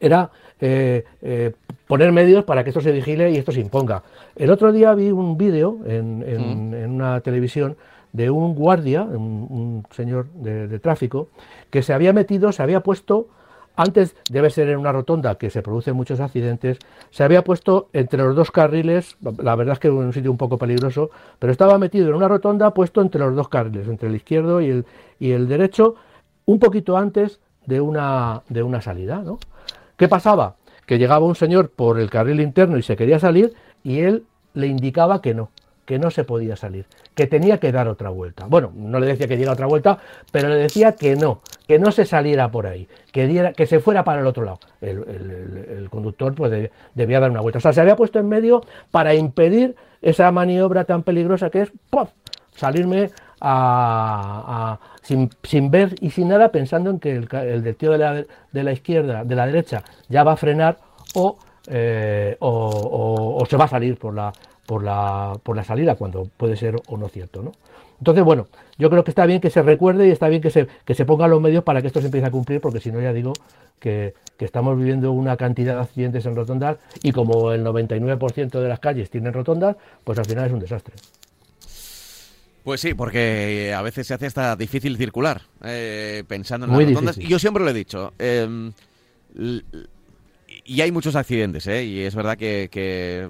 era 0.00 0.30
eh, 0.58 1.04
eh, 1.20 1.52
poner 1.86 2.12
medios 2.12 2.44
para 2.44 2.64
que 2.64 2.70
esto 2.70 2.80
se 2.80 2.90
vigile 2.90 3.30
y 3.30 3.36
esto 3.36 3.52
se 3.52 3.60
imponga. 3.60 4.02
El 4.34 4.50
otro 4.50 4.72
día 4.72 4.94
vi 4.94 5.10
un 5.10 5.36
vídeo 5.36 5.78
en, 5.86 6.20
mm. 6.20 6.94
una 6.94 7.20
televisión 7.20 7.76
de 8.12 8.30
un 8.30 8.54
guardia, 8.54 9.02
un, 9.02 9.84
señor 9.90 10.28
de, 10.30 10.78
tráfico, 10.78 11.28
que 11.70 11.82
se 11.82 11.92
había 11.92 12.14
metido, 12.14 12.50
se 12.52 12.62
había 12.62 12.80
puesto, 12.80 13.28
antes 13.76 14.16
debe 14.30 14.48
ser 14.48 14.70
en 14.70 14.78
una 14.78 14.90
rotonda 14.90 15.34
que 15.34 15.50
se 15.50 15.60
producen 15.60 15.94
muchos 15.94 16.20
accidentes, 16.20 16.78
se 17.10 17.22
había 17.22 17.44
puesto 17.44 17.90
entre 17.92 18.22
los 18.22 18.34
dos 18.34 18.50
carriles, 18.50 19.18
la 19.20 19.54
verdad 19.54 19.74
es 19.74 19.78
que 19.78 19.88
en 19.88 19.94
un 19.94 20.14
sitio 20.14 20.30
un 20.30 20.38
poco 20.38 20.56
peligroso, 20.56 21.10
pero 21.38 21.52
estaba 21.52 21.78
metido 21.78 22.08
en 22.08 22.14
una 22.14 22.28
rotonda 22.28 22.72
puesto 22.72 23.02
entre 23.02 23.20
los 23.20 23.36
dos 23.36 23.50
carriles, 23.50 23.86
entre 23.86 24.08
el 24.08 24.16
izquierdo 24.16 24.62
y 24.62 24.70
el, 24.70 24.86
y 25.20 25.32
el 25.32 25.46
derecho, 25.46 25.96
un 26.46 26.58
poquito 26.58 26.96
antes 26.96 27.40
de 27.66 27.82
una, 27.82 28.42
de 28.48 28.62
una 28.62 28.80
salida, 28.80 29.18
¿no? 29.18 29.38
¿Qué 29.96 30.08
pasaba? 30.08 30.56
Que 30.86 30.98
llegaba 30.98 31.24
un 31.24 31.34
señor 31.34 31.70
por 31.70 31.98
el 31.98 32.10
carril 32.10 32.40
interno 32.40 32.78
y 32.78 32.82
se 32.82 32.96
quería 32.96 33.18
salir 33.18 33.54
y 33.82 34.00
él 34.00 34.24
le 34.54 34.66
indicaba 34.66 35.20
que 35.20 35.34
no, 35.34 35.50
que 35.86 35.98
no 35.98 36.10
se 36.10 36.24
podía 36.24 36.56
salir, 36.56 36.86
que 37.14 37.26
tenía 37.26 37.58
que 37.58 37.72
dar 37.72 37.88
otra 37.88 38.10
vuelta. 38.10 38.46
Bueno, 38.46 38.72
no 38.74 38.98
le 39.00 39.06
decía 39.06 39.28
que 39.28 39.36
diera 39.36 39.52
otra 39.52 39.66
vuelta, 39.66 39.98
pero 40.32 40.48
le 40.48 40.56
decía 40.56 40.92
que 40.92 41.16
no, 41.16 41.40
que 41.66 41.78
no 41.78 41.92
se 41.92 42.04
saliera 42.04 42.50
por 42.50 42.66
ahí, 42.66 42.88
que, 43.12 43.26
diera, 43.26 43.52
que 43.52 43.66
se 43.66 43.80
fuera 43.80 44.04
para 44.04 44.20
el 44.20 44.26
otro 44.26 44.44
lado. 44.44 44.58
El, 44.80 45.88
conductor 45.90 46.34
pues 46.34 46.70
debía 46.94 47.20
dar 47.20 47.30
una 47.30 47.40
vuelta. 47.40 47.58
O 47.58 47.62
sea, 47.62 47.72
se 47.72 47.80
había 47.80 47.96
puesto 47.96 48.18
en 48.18 48.28
medio 48.28 48.62
para 48.90 49.14
impedir 49.14 49.76
esa 50.02 50.30
maniobra 50.32 50.84
tan 50.84 51.04
peligrosa 51.04 51.48
que 51.48 51.62
es 51.62 51.72
salirme 52.54 53.10
sin, 55.02 55.70
ver 55.70 55.94
y 56.00 56.10
sin 56.10 56.28
nada, 56.28 56.50
pensando 56.50 56.90
en 56.90 56.98
que 56.98 57.12
el, 57.12 57.28
del 57.62 57.76
tío 57.76 57.92
de 57.92 57.98
la, 57.98 58.14
de 58.14 58.62
la, 58.62 58.72
izquierda, 58.72 59.24
de 59.24 59.34
la 59.34 59.46
derecha, 59.46 59.82
ya 60.08 60.24
va 60.24 60.32
a 60.32 60.36
frenar 60.36 60.78
eh, 61.68 62.36
o, 62.40 63.38
o, 63.40 63.46
se 63.46 63.56
va 63.56 63.64
a 63.64 63.68
salir 63.68 63.98
por 63.98 64.14
la, 64.14 64.32
por, 64.66 64.82
la, 64.82 65.38
por 65.42 65.56
la 65.56 65.64
salida, 65.64 65.96
cuando 65.96 66.28
puede 66.36 66.56
ser 66.56 66.76
o 66.88 66.96
no 66.96 67.08
cierto. 67.08 67.42
¿no? 67.42 67.52
Entonces, 67.98 68.24
bueno, 68.24 68.46
yo 68.78 68.90
creo 68.90 69.04
que 69.04 69.10
está 69.10 69.26
bien 69.26 69.40
que 69.40 69.50
se 69.50 69.62
recuerde 69.62 70.06
y 70.08 70.10
está 70.10 70.28
bien 70.28 70.42
que 70.42 70.50
se, 70.50 70.66
que 70.84 70.94
se 70.94 71.04
pongan 71.04 71.30
los 71.30 71.40
medios 71.40 71.64
para 71.64 71.80
que 71.80 71.88
esto 71.88 72.00
se 72.00 72.06
empiece 72.06 72.26
a 72.26 72.30
cumplir, 72.30 72.60
porque 72.60 72.80
si 72.80 72.90
no, 72.90 73.00
ya 73.00 73.12
digo 73.12 73.32
que, 73.78 74.14
que, 74.38 74.44
estamos 74.44 74.76
viviendo 74.76 75.12
una 75.12 75.36
cantidad 75.36 75.74
de 75.74 75.80
accidentes 75.80 76.24
en 76.26 76.36
rotondas 76.36 76.78
y 77.02 77.12
como 77.12 77.52
el 77.52 77.64
99% 77.64 78.60
de 78.60 78.68
las 78.68 78.80
calles 78.80 79.10
tienen 79.10 79.32
rotondas, 79.32 79.76
pues 80.04 80.18
al 80.18 80.24
final 80.26 80.46
es 80.46 80.52
un 80.52 80.60
desastre. 80.60 80.94
Pues 82.66 82.80
sí, 82.80 82.94
porque 82.94 83.72
a 83.72 83.80
veces 83.80 84.08
se 84.08 84.14
hace 84.14 84.26
hasta 84.26 84.56
difícil 84.56 84.96
circular, 84.96 85.40
eh, 85.62 86.24
pensando 86.26 86.66
en 86.66 86.72
las 86.72 86.88
rotondas. 86.88 87.16
Y 87.16 87.28
yo 87.28 87.38
siempre 87.38 87.62
lo 87.62 87.70
he 87.70 87.72
dicho. 87.72 88.12
Em, 88.18 88.72
y 90.64 90.80
hay 90.80 90.90
muchos 90.90 91.14
accidentes, 91.14 91.68
¿eh? 91.68 91.84
Y 91.84 92.00
es 92.00 92.16
verdad 92.16 92.36
que, 92.36 93.28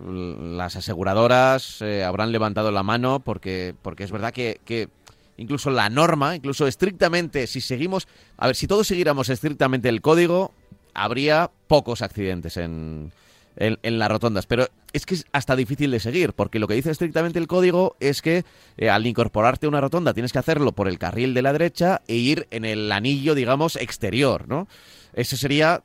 las 0.57 0.76
aseguradoras 0.76 1.82
eh, 1.82 2.03
habrán 2.03 2.32
levantado 2.32 2.72
la 2.72 2.82
mano 2.82 3.20
porque, 3.20 3.74
porque 3.82 4.05
es 4.05 4.11
verdad 4.11 4.32
que, 4.32 4.59
que, 4.64 4.89
incluso 5.37 5.68
la 5.68 5.91
norma, 5.91 6.34
incluso 6.34 6.66
estrictamente, 6.66 7.47
si 7.47 7.61
seguimos... 7.61 8.09
A 8.39 8.47
ver, 8.47 8.57
si 8.57 8.66
todos 8.66 8.87
siguiéramos 8.87 9.28
estrictamente 9.28 9.91
el 9.91 10.01
código, 10.01 10.55
habría 10.95 11.51
pocos 11.66 12.01
accidentes 12.01 12.57
en, 12.57 13.12
en, 13.57 13.99
las 13.99 14.11
rotondas. 14.11 14.47
Pero 14.47 14.68
es 14.97 15.07
que 15.07 15.14
es 15.14 15.24
hasta 15.32 15.57
difícil 15.57 15.90
de 15.90 16.01
seguir, 16.01 16.32
porque 16.32 16.59
lo 16.59 16.66
que 16.66 16.74
dice 16.74 16.90
estrictamente 16.90 17.38
el 17.38 17.47
código 17.47 17.97
es 18.01 18.22
que 18.22 18.44
eh, 18.76 18.90
al 18.90 19.07
incorporarte 19.07 19.66
a 19.66 19.68
una 19.68 19.80
rotonda 19.80 20.14
tienes 20.14 20.32
que 20.32 20.38
hacerlo 20.38 20.72
por 20.72 20.88
el 20.88 20.99
carril 20.99 21.34
de 21.34 21.42
la 21.42 21.53
derecha 21.53 22.03
e 22.09 22.16
ir 22.16 22.47
en 22.51 22.64
el 22.64 22.90
anillo, 22.90 23.34
digamos, 23.34 23.76
exterior, 23.76 24.49
¿no? 24.49 24.68
Eso 25.12 25.36
sería 25.36 25.82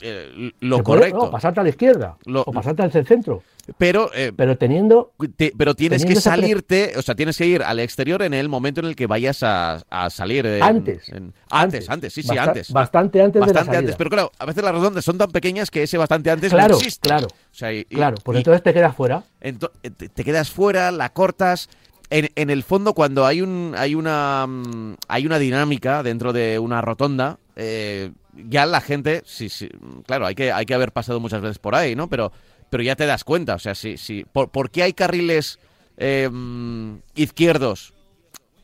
eh, 0.00 0.52
lo 0.60 0.82
correcto. 0.82 1.30
pasarte 1.30 1.60
a 1.60 1.62
la 1.62 1.68
izquierda 1.68 2.16
o 2.26 2.52
pasarte 2.52 2.82
al 2.82 2.92
centro. 2.92 3.42
Pero, 3.78 4.10
eh, 4.14 4.32
pero 4.34 4.56
teniendo. 4.56 5.12
pero 5.56 5.74
tienes 5.74 6.04
que 6.04 6.16
salirte, 6.16 6.94
o 6.96 7.02
sea, 7.02 7.14
tienes 7.14 7.36
que 7.36 7.46
ir 7.46 7.62
al 7.62 7.78
exterior 7.78 8.22
en 8.22 8.34
el 8.34 8.48
momento 8.48 8.80
en 8.80 8.86
el 8.86 8.96
que 8.96 9.06
vayas 9.06 9.42
a, 9.42 9.80
salir. 10.10 10.46
antes, 10.62 11.10
antes, 11.50 11.88
antes, 11.88 12.12
sí, 12.12 12.22
sí, 12.22 12.36
antes. 12.36 12.72
Bastante 12.72 13.22
antes 13.22 13.44
de 13.44 13.52
la 13.52 13.64
salida. 13.64 13.78
antes. 13.78 13.96
Pero 13.96 14.10
claro, 14.10 14.32
a 14.38 14.46
veces 14.46 14.64
las 14.64 14.72
rotondas 14.72 15.04
son 15.04 15.18
tan 15.18 15.30
pequeñas 15.30 15.70
que 15.70 15.82
ese 15.82 15.98
bastante 15.98 16.30
antes 16.30 16.50
claro, 16.50 16.72
no 16.72 16.78
existe. 16.78 17.08
Claro, 17.08 17.28
claro. 17.88 18.16
Pues 18.24 18.38
entonces 18.38 18.62
te 18.62 18.72
quedas 18.72 18.94
fuera. 18.94 19.22
Eh, 19.40 19.52
te 19.52 20.24
quedas 20.24 20.50
fuera, 20.50 20.90
la 20.90 21.10
cortas. 21.12 21.68
En, 22.12 22.28
en, 22.34 22.50
el 22.50 22.64
fondo, 22.64 22.92
cuando 22.92 23.24
hay 23.24 23.40
un 23.40 23.74
hay 23.76 23.94
una 23.94 24.44
mm, 24.48 24.96
hay 25.06 25.26
una 25.26 25.38
dinámica 25.38 26.02
dentro 26.02 26.32
de 26.32 26.58
una 26.58 26.80
rotonda, 26.80 27.38
eh, 27.54 28.10
ya 28.34 28.66
la 28.66 28.80
gente, 28.80 29.22
sí, 29.24 29.48
sí, 29.48 29.68
claro, 30.06 30.26
hay 30.26 30.34
que 30.34 30.52
hay 30.52 30.66
que 30.66 30.74
haber 30.74 30.92
pasado 30.92 31.20
muchas 31.20 31.42
veces 31.42 31.58
por 31.58 31.74
ahí, 31.74 31.94
¿no? 31.96 32.08
Pero 32.08 32.32
pero 32.70 32.82
ya 32.84 32.96
te 32.96 33.04
das 33.04 33.24
cuenta, 33.24 33.56
o 33.56 33.58
sea, 33.58 33.74
sí, 33.74 33.96
sí. 33.96 34.24
¿Por, 34.32 34.70
qué 34.70 34.84
hay 34.84 34.92
carriles 34.92 35.58
em, 35.96 37.00
izquierdos 37.16 37.92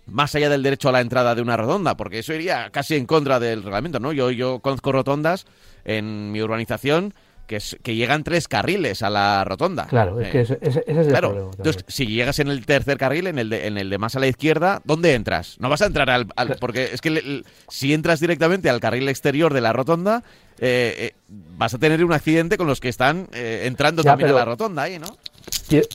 más 0.06 0.34
allá 0.36 0.48
del 0.48 0.62
derecho 0.62 0.88
a 0.88 0.92
la 0.92 1.00
entrada 1.00 1.34
de 1.34 1.42
una 1.42 1.56
rotonda? 1.56 1.96
Porque 1.96 2.20
eso 2.20 2.32
iría 2.32 2.70
casi 2.70 2.94
en 2.94 3.06
contra 3.06 3.40
del 3.40 3.64
reglamento, 3.64 3.98
¿no? 3.98 4.12
Yo, 4.12 4.30
yo 4.30 4.60
conozco 4.60 4.92
rotondas 4.92 5.46
en 5.84 6.30
mi 6.30 6.40
urbanización 6.40 7.14
que, 7.46 7.58
que 7.82 7.94
llegan 7.94 8.24
tres 8.24 8.48
carriles 8.48 9.02
a 9.02 9.10
la 9.10 9.44
rotonda. 9.44 9.86
Claro, 9.86 10.20
es 10.20 10.30
que 10.30 10.40
ese, 10.40 10.58
es 10.62 10.76
el 10.86 11.12
problema. 11.12 11.50
Entonces, 11.56 11.84
si 11.88 12.06
llegas 12.06 12.38
en 12.38 12.48
el 12.48 12.66
tercer 12.66 12.98
carril, 12.98 13.26
en 13.26 13.38
el, 13.38 13.50
de, 13.50 13.66
en 13.66 13.78
el 13.78 13.90
de 13.90 13.98
más 13.98 14.16
a 14.16 14.20
la 14.20 14.26
izquierda, 14.26 14.80
¿dónde 14.84 15.14
entras? 15.14 15.56
No 15.60 15.68
vas 15.68 15.82
a 15.82 15.86
entrar 15.86 16.10
al... 16.10 16.26
porque 16.60 16.90
es 16.92 17.00
que 17.00 17.42
si 17.68 17.94
entras 17.94 18.20
directamente 18.20 18.68
al 18.70 18.80
carril 18.80 19.08
exterior 19.08 19.54
de 19.54 19.60
la 19.60 19.72
rotonda, 19.72 20.22
eh, 20.58 20.94
eh, 20.98 21.12
vas 21.28 21.74
a 21.74 21.78
tener 21.78 22.04
un 22.04 22.12
accidente 22.12 22.56
con 22.56 22.66
los 22.66 22.80
que 22.80 22.88
están 22.88 23.28
eh, 23.32 23.62
entrando 23.64 24.02
también 24.02 24.30
a 24.30 24.34
la 24.34 24.44
rotonda 24.44 24.82
ahí, 24.82 24.98
¿no? 24.98 25.08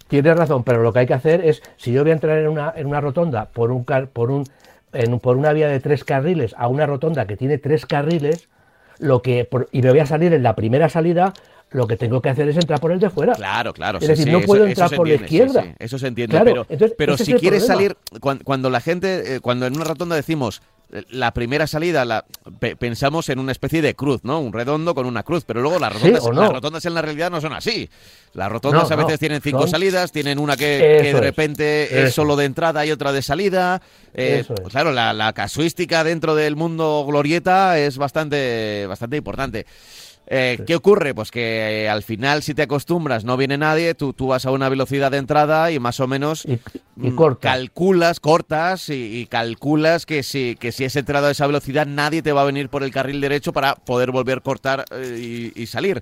Tienes 0.07 0.37
razón, 0.37 0.63
pero 0.63 0.81
lo 0.81 0.93
que 0.93 0.99
hay 0.99 1.07
que 1.07 1.13
hacer 1.13 1.43
es, 1.45 1.61
si 1.77 1.91
yo 1.91 2.03
voy 2.03 2.11
a 2.11 2.13
entrar 2.13 2.37
en 2.37 2.47
una, 2.47 2.73
en 2.75 2.87
una 2.87 3.01
rotonda 3.01 3.45
por 3.45 3.71
un, 3.71 3.85
por 3.85 4.31
un 4.31 4.45
por 5.21 5.37
una 5.37 5.53
vía 5.53 5.69
de 5.69 5.79
tres 5.79 6.03
carriles 6.03 6.53
a 6.57 6.67
una 6.67 6.85
rotonda 6.85 7.25
que 7.25 7.37
tiene 7.37 7.57
tres 7.57 7.85
carriles, 7.85 8.49
lo 8.99 9.21
que 9.21 9.47
y 9.71 9.81
me 9.81 9.89
voy 9.89 9.99
a 9.99 10.05
salir 10.05 10.33
en 10.33 10.43
la 10.43 10.55
primera 10.55 10.89
salida, 10.89 11.33
lo 11.71 11.87
que 11.87 11.97
tengo 11.97 12.21
que 12.21 12.29
hacer 12.29 12.47
es 12.49 12.57
entrar 12.57 12.79
por 12.79 12.91
el 12.91 12.99
de 12.99 13.09
fuera. 13.09 13.33
Claro, 13.33 13.73
claro. 13.73 13.99
Es 13.99 14.07
decir, 14.07 14.31
no 14.31 14.41
puedo 14.41 14.65
entrar 14.65 14.93
por 14.95 15.07
la 15.07 15.15
izquierda. 15.15 15.75
eso 15.79 15.97
se 15.97 16.07
entiende. 16.07 16.39
pero, 16.43 16.65
pero 16.97 17.17
si 17.17 17.33
quieres 17.33 17.65
salir, 17.65 17.95
cuando, 18.43 18.69
la 18.69 18.81
gente, 18.81 19.35
eh, 19.35 19.39
cuando 19.39 19.65
en 19.65 19.75
una 19.75 19.85
rotonda 19.85 20.15
decimos 20.15 20.61
la 21.09 21.33
primera 21.33 21.67
salida, 21.67 22.03
la, 22.03 22.25
pensamos 22.77 23.29
en 23.29 23.39
una 23.39 23.51
especie 23.51 23.81
de 23.81 23.95
cruz, 23.95 24.21
¿no? 24.23 24.39
Un 24.39 24.51
redondo 24.51 24.93
con 24.93 25.05
una 25.05 25.23
cruz, 25.23 25.45
pero 25.45 25.61
luego 25.61 25.79
las 25.79 25.93
rotondas, 25.93 26.23
las 26.33 26.51
rotondas 26.51 26.85
en 26.85 26.93
la 26.93 27.01
realidad 27.01 27.31
no 27.31 27.39
son 27.39 27.53
así. 27.53 27.89
Las 28.33 28.51
rotondas 28.51 28.91
a 28.91 28.95
veces 28.95 29.19
tienen 29.19 29.41
cinco 29.41 29.67
salidas, 29.67 30.11
tienen 30.11 30.39
una 30.39 30.57
que, 30.57 30.77
de 30.77 31.19
repente 31.19 32.03
es, 32.03 32.13
solo 32.13 32.35
de 32.35 32.45
entrada 32.45 32.85
y 32.85 32.91
otra 32.91 33.11
de 33.11 33.21
salida. 33.21 33.81
Eh, 34.13 34.43
claro, 34.69 34.91
la, 34.91 35.33
casuística 35.33 36.03
dentro 36.03 36.35
del 36.35 36.55
mundo 36.55 37.05
glorieta 37.07 37.79
es 37.79 37.97
bastante, 37.97 38.85
bastante 38.87 39.17
importante. 39.17 39.65
Eh, 40.33 40.59
¿Qué 40.65 40.75
ocurre? 40.75 41.13
Pues 41.13 41.29
que 41.29 41.83
eh, 41.83 41.89
al 41.89 42.03
final, 42.03 42.41
si 42.41 42.53
te 42.53 42.61
acostumbras, 42.61 43.25
no 43.25 43.35
viene 43.35 43.57
nadie, 43.57 43.95
tú, 43.95 44.13
tú 44.13 44.27
vas 44.27 44.45
a 44.45 44.51
una 44.51 44.69
velocidad 44.69 45.11
de 45.11 45.17
entrada 45.17 45.71
y 45.71 45.79
más 45.79 45.99
o 45.99 46.07
menos 46.07 46.45
Y, 46.45 46.53
y 46.53 47.09
mm, 47.11 47.15
corta. 47.17 47.49
calculas, 47.51 48.21
cortas 48.21 48.87
y, 48.87 49.19
y 49.19 49.25
calculas 49.25 50.05
que 50.05 50.23
si, 50.23 50.55
que 50.57 50.71
si 50.71 50.85
has 50.85 50.95
entrado 50.95 51.27
a 51.27 51.31
esa 51.31 51.47
velocidad, 51.47 51.85
nadie 51.85 52.21
te 52.21 52.31
va 52.31 52.43
a 52.43 52.45
venir 52.45 52.69
por 52.69 52.83
el 52.83 52.91
carril 52.91 53.19
derecho 53.19 53.51
para 53.51 53.75
poder 53.75 54.11
volver 54.11 54.37
a 54.37 54.41
cortar 54.41 54.85
eh, 54.91 55.51
y, 55.53 55.61
y 55.61 55.65
salir. 55.65 56.01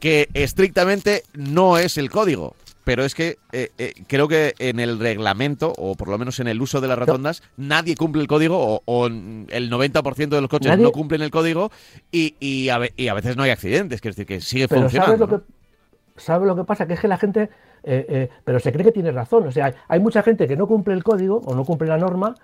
Que 0.00 0.28
estrictamente 0.34 1.22
no 1.32 1.78
es 1.78 1.96
el 1.98 2.10
código. 2.10 2.56
Pero 2.84 3.04
es 3.04 3.14
que 3.14 3.38
eh, 3.52 3.70
eh, 3.78 3.92
creo 4.08 4.26
que 4.26 4.54
en 4.58 4.80
el 4.80 4.98
reglamento, 4.98 5.72
o 5.78 5.94
por 5.94 6.08
lo 6.08 6.18
menos 6.18 6.40
en 6.40 6.48
el 6.48 6.60
uso 6.60 6.80
de 6.80 6.88
las 6.88 6.98
rotondas, 6.98 7.42
nadie 7.56 7.94
cumple 7.94 8.22
el 8.22 8.28
código, 8.28 8.58
o, 8.58 8.82
o 8.84 9.06
el 9.06 9.70
90% 9.70 10.28
de 10.36 10.40
los 10.40 10.50
coches 10.50 10.70
Nadie- 10.72 10.82
no 10.82 10.90
cumplen 10.92 11.22
el 11.22 11.30
código, 11.30 11.70
y, 12.10 12.34
y, 12.40 12.68
a, 12.70 12.80
y 12.96 13.08
a 13.08 13.14
veces 13.14 13.36
no 13.36 13.44
hay 13.44 13.50
accidentes, 13.50 14.00
quiero 14.00 14.12
decir 14.14 14.26
que 14.26 14.40
sigue 14.40 14.66
Pero 14.66 14.82
¿sabes 14.82 14.92
funcionando. 14.94 15.26
lo 15.26 15.38
que, 15.40 15.52
¿sabes 16.20 16.46
lo 16.48 16.56
que 16.56 16.64
pasa? 16.64 16.86
Que 16.88 16.94
es 16.94 17.00
que 17.00 17.06
la 17.08 17.18
gente, 17.18 17.50
eh, 17.84 18.06
eh, 18.08 18.28
pero 18.44 18.58
se 18.58 18.72
cree 18.72 18.84
que 18.84 18.92
tiene 18.92 19.12
razón. 19.12 19.46
O 19.46 19.52
sea, 19.52 19.66
hay, 19.66 19.72
hay 19.88 20.00
mucha 20.00 20.22
gente 20.24 20.48
que 20.48 20.56
no 20.56 20.66
cumple 20.66 20.94
el 20.94 21.04
código 21.04 21.40
o 21.44 21.54
no 21.54 21.64
cumple 21.64 21.86
la 21.88 21.98
norma 21.98 22.34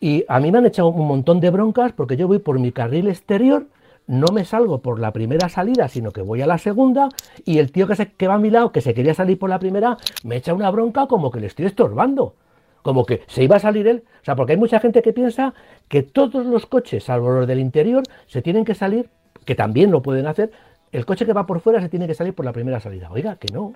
y 0.00 0.24
a 0.28 0.40
mí 0.40 0.50
me 0.52 0.58
han 0.58 0.66
echado 0.66 0.88
un 0.88 1.06
montón 1.06 1.40
de 1.40 1.50
broncas 1.50 1.92
porque 1.92 2.16
yo 2.16 2.26
voy 2.28 2.38
por 2.38 2.58
mi 2.58 2.72
carril 2.72 3.08
exterior, 3.08 3.66
no 4.06 4.28
me 4.32 4.44
salgo 4.44 4.80
por 4.80 5.00
la 5.00 5.12
primera 5.12 5.48
salida, 5.48 5.88
sino 5.88 6.10
que 6.12 6.22
voy 6.22 6.42
a 6.42 6.46
la 6.46 6.58
segunda 6.58 7.08
y 7.44 7.58
el 7.58 7.72
tío 7.72 7.86
que, 7.86 7.96
se, 7.96 8.12
que 8.12 8.28
va 8.28 8.34
a 8.34 8.38
mi 8.38 8.50
lado, 8.50 8.72
que 8.72 8.80
se 8.80 8.94
quería 8.94 9.14
salir 9.14 9.38
por 9.38 9.50
la 9.50 9.58
primera, 9.58 9.96
me 10.24 10.36
echa 10.36 10.54
una 10.54 10.70
bronca 10.70 11.06
como 11.06 11.30
que 11.30 11.40
le 11.40 11.46
estoy 11.46 11.66
estorbando. 11.66 12.34
Como 12.82 13.04
que 13.04 13.22
se 13.26 13.42
iba 13.42 13.56
a 13.56 13.60
salir 13.60 13.88
él. 13.88 14.04
O 14.22 14.24
sea, 14.24 14.36
porque 14.36 14.52
hay 14.52 14.58
mucha 14.58 14.78
gente 14.78 15.02
que 15.02 15.12
piensa 15.12 15.54
que 15.88 16.04
todos 16.04 16.46
los 16.46 16.66
coches, 16.66 17.02
salvo 17.02 17.30
los 17.32 17.46
del 17.48 17.58
interior, 17.58 18.04
se 18.28 18.42
tienen 18.42 18.64
que 18.64 18.76
salir, 18.76 19.10
que 19.44 19.56
también 19.56 19.90
lo 19.90 20.02
pueden 20.02 20.28
hacer, 20.28 20.52
el 20.92 21.04
coche 21.04 21.26
que 21.26 21.32
va 21.32 21.46
por 21.46 21.60
fuera 21.60 21.80
se 21.80 21.88
tiene 21.88 22.06
que 22.06 22.14
salir 22.14 22.32
por 22.32 22.44
la 22.44 22.52
primera 22.52 22.78
salida. 22.78 23.10
Oiga, 23.10 23.36
que 23.36 23.52
no, 23.52 23.74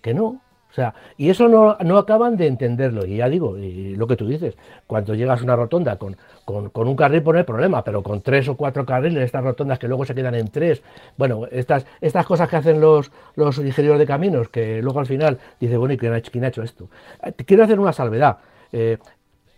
que 0.00 0.14
no. 0.14 0.40
O 0.70 0.74
sea, 0.76 0.94
y 1.16 1.30
eso 1.30 1.48
no, 1.48 1.76
no 1.84 1.96
acaban 1.96 2.36
de 2.36 2.46
entenderlo. 2.46 3.06
Y 3.06 3.16
ya 3.16 3.28
digo, 3.30 3.56
y 3.56 3.96
lo 3.96 4.06
que 4.06 4.16
tú 4.16 4.26
dices, 4.26 4.56
cuando 4.86 5.14
llegas 5.14 5.40
a 5.40 5.44
una 5.44 5.56
rotonda 5.56 5.96
con, 5.96 6.16
con, 6.44 6.68
con 6.68 6.86
un 6.86 6.94
carril, 6.96 7.22
pues 7.22 7.32
no 7.34 7.38
hay 7.38 7.44
problema, 7.44 7.82
pero 7.82 8.02
con 8.02 8.20
tres 8.20 8.46
o 8.48 8.56
cuatro 8.56 8.84
carriles, 8.84 9.24
estas 9.24 9.42
rotondas 9.42 9.78
que 9.78 9.88
luego 9.88 10.04
se 10.04 10.14
quedan 10.14 10.34
en 10.34 10.48
tres, 10.48 10.82
bueno, 11.16 11.46
estas, 11.50 11.86
estas 12.02 12.26
cosas 12.26 12.48
que 12.50 12.56
hacen 12.56 12.80
los, 12.80 13.10
los 13.36 13.56
ingenieros 13.58 13.98
de 13.98 14.06
caminos, 14.06 14.50
que 14.50 14.82
luego 14.82 15.00
al 15.00 15.06
final 15.06 15.38
dice, 15.58 15.78
bueno, 15.78 15.94
¿y 15.94 15.96
quién 15.96 16.12
ha 16.12 16.20
quién 16.20 16.44
ha 16.44 16.48
hecho 16.48 16.62
esto? 16.62 16.88
Eh, 17.22 17.32
Quiero 17.32 17.64
hacer 17.64 17.80
una 17.80 17.94
salvedad. 17.94 18.36
Eh, 18.72 18.98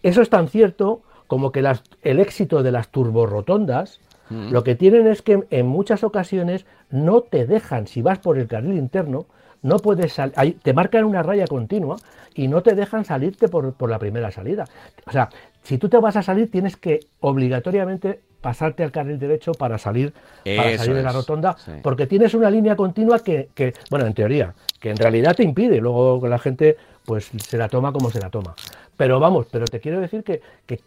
eso 0.04 0.22
es 0.22 0.30
tan 0.30 0.46
cierto 0.48 1.02
como 1.26 1.50
que 1.50 1.62
las- 1.62 1.82
el 2.02 2.20
éxito 2.20 2.62
de 2.62 2.70
las 2.70 2.88
turborotondas 2.90 4.00
lo 4.30 4.62
que 4.62 4.74
tienen 4.74 5.06
es 5.06 5.22
que 5.22 5.42
en 5.50 5.66
muchas 5.66 6.04
ocasiones 6.04 6.66
no 6.90 7.22
te 7.22 7.46
dejan, 7.46 7.86
si 7.86 8.02
vas 8.02 8.18
por 8.18 8.36
el 8.38 8.46
carril 8.46 8.76
interno, 8.76 9.24
no 9.62 9.78
puedes 9.78 10.12
sal- 10.12 10.32
ahí 10.36 10.52
te 10.52 10.72
marcan 10.72 11.04
una 11.04 11.22
raya 11.22 11.46
continua 11.46 11.96
y 12.34 12.48
no 12.48 12.62
te 12.62 12.74
dejan 12.74 13.04
salirte 13.04 13.48
por, 13.48 13.72
por 13.74 13.90
la 13.90 13.98
primera 13.98 14.30
salida. 14.30 14.64
O 15.06 15.11
sea, 15.12 15.28
si 15.62 15.78
tú 15.78 15.88
te 15.88 15.96
vas 15.98 16.16
a 16.16 16.22
salir, 16.22 16.50
tienes 16.50 16.76
que 16.76 17.00
obligatoriamente 17.20 18.20
pasarte 18.40 18.84
al 18.84 18.92
carril 18.92 19.18
derecho 19.18 19.52
para 19.52 19.78
salir, 19.78 20.12
para 20.56 20.76
salir 20.78 20.94
de 20.94 21.02
la 21.02 21.12
rotonda, 21.12 21.56
sí. 21.59 21.72
porque 21.82 22.06
tienes 22.06 22.34
una 22.34 22.50
línea 22.50 22.76
continua 22.76 23.18
que, 23.18 23.48
que, 23.54 23.74
bueno, 23.90 24.06
en 24.06 24.14
teoría, 24.14 24.54
que 24.78 24.90
en 24.90 24.96
realidad 24.96 25.34
te 25.34 25.42
impide, 25.42 25.80
luego 25.80 26.24
la 26.28 26.38
gente 26.38 26.76
pues 27.04 27.30
se 27.36 27.59
la 27.59 27.68
toma 27.68 27.92
como 27.92 28.11
se 28.11 28.20
la 28.20 28.30
toma. 28.30 28.54
Pero 28.96 29.18
vamos, 29.18 29.46
pero 29.50 29.64
te 29.64 29.80
quiero 29.80 30.00
decir 30.00 30.22
que, 30.22 30.40
que 30.66 30.80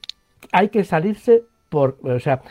hay 0.54 0.70
que 0.70 0.84
salirse 0.86 1.44
por, 1.72 1.98
o 2.04 2.20
sea, 2.20 2.42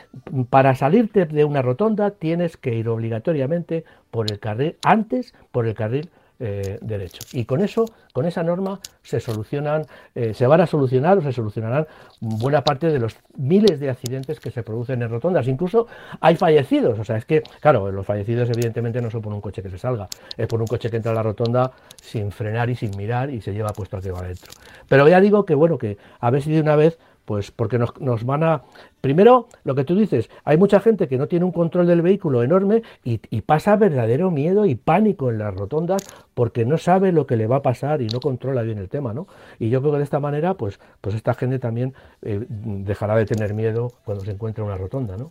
para 0.48 0.74
salirte 0.74 1.26
de 1.26 1.44
una 1.44 1.60
rotonda 1.60 2.12
tienes 2.12 2.56
que 2.56 2.74
ir 2.74 2.88
obligatoriamente 2.88 3.84
por 4.10 4.32
el 4.32 4.40
carril, 4.40 4.76
antes 4.82 5.34
por 5.52 5.66
el 5.66 5.74
carril 5.74 6.08
eh, 6.38 6.78
derecho. 6.80 7.20
Y 7.34 7.44
con 7.44 7.60
eso, 7.60 7.84
con 8.14 8.24
esa 8.24 8.42
norma, 8.42 8.80
se 9.02 9.20
solucionan, 9.20 9.84
eh, 10.14 10.32
se 10.32 10.46
van 10.46 10.62
a 10.62 10.66
solucionar 10.66 11.18
o 11.18 11.20
se 11.20 11.34
solucionarán 11.34 11.86
buena 12.18 12.64
parte 12.64 12.86
de 12.86 12.98
los 12.98 13.14
miles 13.36 13.78
de 13.78 13.90
accidentes 13.90 14.40
que 14.40 14.50
se 14.50 14.62
producen 14.62 15.02
en 15.02 15.10
rotondas. 15.10 15.46
Incluso 15.48 15.86
hay 16.22 16.36
fallecidos. 16.36 16.98
O 16.98 17.04
sea, 17.04 17.18
es 17.18 17.26
que, 17.26 17.42
claro, 17.60 17.92
los 17.92 18.06
fallecidos 18.06 18.48
evidentemente 18.48 19.02
no 19.02 19.10
son 19.10 19.20
por 19.20 19.34
un 19.34 19.42
coche 19.42 19.62
que 19.62 19.68
se 19.68 19.76
salga, 19.76 20.08
es 20.34 20.46
por 20.46 20.62
un 20.62 20.66
coche 20.66 20.88
que 20.88 20.96
entra 20.96 21.12
a 21.12 21.14
la 21.14 21.22
rotonda 21.22 21.72
sin 22.00 22.32
frenar 22.32 22.70
y 22.70 22.74
sin 22.74 22.96
mirar 22.96 23.28
y 23.28 23.42
se 23.42 23.52
lleva 23.52 23.74
puesto 23.74 23.98
al 23.98 24.02
que 24.02 24.12
va 24.12 24.20
adentro. 24.20 24.50
Pero 24.88 25.06
ya 25.08 25.20
digo 25.20 25.44
que, 25.44 25.54
bueno, 25.54 25.76
que 25.76 25.98
a 26.20 26.30
ver 26.30 26.42
de 26.42 26.58
una 26.58 26.74
vez 26.74 26.98
pues 27.31 27.53
porque 27.53 27.78
nos, 27.78 27.97
nos, 28.01 28.24
van 28.24 28.43
a... 28.43 28.64
Primero, 29.01 29.47
lo 29.62 29.76
que 29.76 29.85
tú 29.85 29.95
dices, 29.95 30.28
hay 30.43 30.57
mucha 30.57 30.81
gente 30.81 31.07
que 31.07 31.16
no 31.16 31.28
tiene 31.28 31.45
un 31.45 31.53
control 31.53 31.87
del 31.87 32.03
vehículo 32.03 32.43
enorme 32.43 32.83
y, 33.05 33.20
y, 33.31 33.43
pasa 33.43 33.76
verdadero 33.76 34.33
miedo 34.33 34.66
y 34.66 34.74
pánico 34.74 35.31
en 35.31 35.39
las 35.39 35.55
rotondas 35.55 36.03
porque 36.35 36.64
no 36.64 36.76
sabe 36.76 37.12
lo 37.12 37.28
que 37.28 37.37
le 37.37 37.47
va 37.47 37.59
a 37.59 37.62
pasar 37.62 38.03
y 38.03 38.09
no 38.09 38.18
controla 38.18 38.62
bien 38.62 38.78
el 38.78 38.89
tema, 38.89 39.14
¿no? 39.14 39.28
Y 39.61 39.68
yo 39.68 39.81
creo 39.81 39.93
que 39.93 39.99
de 39.99 40.05
esta 40.05 40.18
manera, 40.18 40.55
pues, 40.55 40.81
pues 41.01 41.14
esta 41.14 41.35
gente 41.35 41.61
también 41.61 41.95
eh, 42.22 42.45
dejará 42.49 43.14
de 43.14 43.26
tener 43.26 43.55
miedo 43.55 43.93
cuando 44.05 44.24
se 44.24 44.33
encuentre 44.33 44.64
en 44.64 44.70
una 44.70 44.76
rotonda, 44.76 45.16
¿no? 45.16 45.31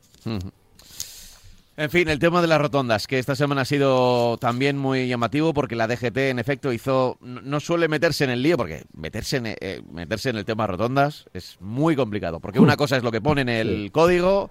En 1.80 1.89
fin, 1.89 2.09
el 2.09 2.19
tema 2.19 2.41
de 2.41 2.47
las 2.47 2.59
rotondas, 2.59 3.07
que 3.07 3.19
esta 3.19 3.38
semana 3.38 3.61
ha 3.61 3.65
sido 3.65 4.38
también 4.38 4.77
muy 4.77 5.07
llamativo 5.07 5.53
porque 5.53 5.77
la 5.77 5.88
DGT, 5.88 6.17
en 6.17 6.38
efecto, 6.38 6.73
hizo. 6.73 7.17
No 7.21 7.61
suele 7.61 7.88
meterse 7.88 8.25
en 8.25 8.32
el 8.32 8.43
lío, 8.43 8.57
porque 8.57 8.84
meterse 8.91 9.38
en, 9.38 9.45
eh, 9.47 9.82
meterse 9.89 10.30
en 10.30 10.36
el 10.36 10.43
tema 10.43 10.67
rotondas 10.67 11.27
es 11.34 11.55
muy 11.61 11.95
complicado. 11.95 12.41
Porque 12.41 12.59
una 12.59 12.75
cosa 12.75 12.97
es 12.97 13.03
lo 13.03 13.13
que 13.13 13.21
pone 13.21 13.43
en 13.43 13.47
el 13.47 13.84
sí. 13.84 13.89
código, 13.91 14.49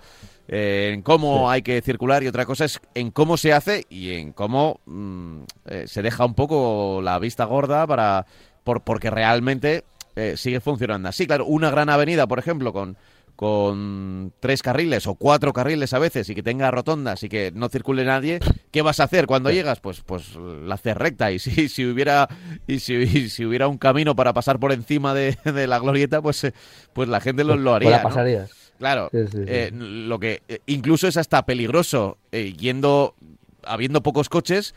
eh, 0.49 0.93
en 0.95 1.03
cómo 1.03 1.41
sí. 1.41 1.53
hay 1.53 1.61
que 1.61 1.83
circular, 1.83 2.23
y 2.23 2.29
otra 2.29 2.47
cosa 2.47 2.65
es 2.65 2.81
en 2.95 3.11
cómo 3.11 3.37
se 3.37 3.53
hace 3.53 3.85
y 3.91 4.15
en 4.15 4.33
cómo 4.33 4.81
mmm, 4.87 5.43
eh, 5.67 5.85
se 5.87 6.01
deja 6.01 6.25
un 6.25 6.33
poco 6.33 7.03
la 7.03 7.19
vista 7.19 7.45
gorda 7.45 7.87
para. 7.87 8.25
Por, 8.65 8.85
porque 8.85 9.11
realmente 9.11 9.85
eh, 10.19 10.37
sigue 10.37 10.61
funcionando 10.61 11.09
así. 11.09 11.29
Claro, 11.29 11.47
una 11.47 11.71
gran 11.71 11.89
avenida, 11.89 12.27
por 12.27 12.41
ejemplo, 12.41 12.73
con 12.73 12.97
con 13.39 14.33
tres 14.41 14.63
carriles 14.65 15.07
o 15.07 15.15
cuatro 15.15 15.53
carriles 15.53 15.93
a 15.93 16.01
veces 16.01 16.29
y 16.29 16.35
que 16.35 16.43
tenga 16.43 16.73
rotondas 16.73 17.23
y 17.23 17.29
que 17.29 17.53
no 17.55 17.69
circule 17.69 18.05
nadie, 18.05 18.41
¿qué 18.73 18.83
vas 18.83 18.99
a 18.99 19.05
hacer 19.05 19.29
cuando 19.29 19.53
llegas? 19.53 19.79
Pues 19.79 20.01
pues 20.01 20.35
la 20.35 20.75
haces 20.75 20.97
recta 20.97 21.31
y 21.31 21.39
si, 21.39 21.69
si 21.69 21.87
hubiera 21.87 22.27
y 22.67 22.81
si, 22.81 22.95
y 22.95 23.29
si, 23.29 23.45
hubiera 23.47 23.69
un 23.69 23.79
camino 23.79 24.17
para 24.17 24.33
pasar 24.33 24.59
por 24.59 24.73
encima 24.73 25.15
de, 25.15 25.39
de 25.45 25.69
la 25.69 25.79
glorieta, 25.79 26.21
pues 26.21 26.51
pues 26.93 27.09
la 27.09 27.21
gente 27.21 27.45
lo, 27.45 27.55
lo 27.55 27.75
haría. 27.75 28.03
Pues 28.03 28.17
la. 28.17 28.49
Claro, 28.77 29.09
sí, 29.13 29.25
sí, 29.27 29.37
sí. 29.37 29.45
Eh, 29.47 29.71
lo 29.73 30.19
que 30.19 30.43
eh, 30.49 30.59
incluso 30.67 31.07
es 31.07 31.17
hasta 31.17 31.47
peligroso 31.47 32.19
eh, 32.33 32.55
yendo 32.55 33.15
habiendo 33.63 34.03
pocos 34.03 34.29
coches 34.29 34.75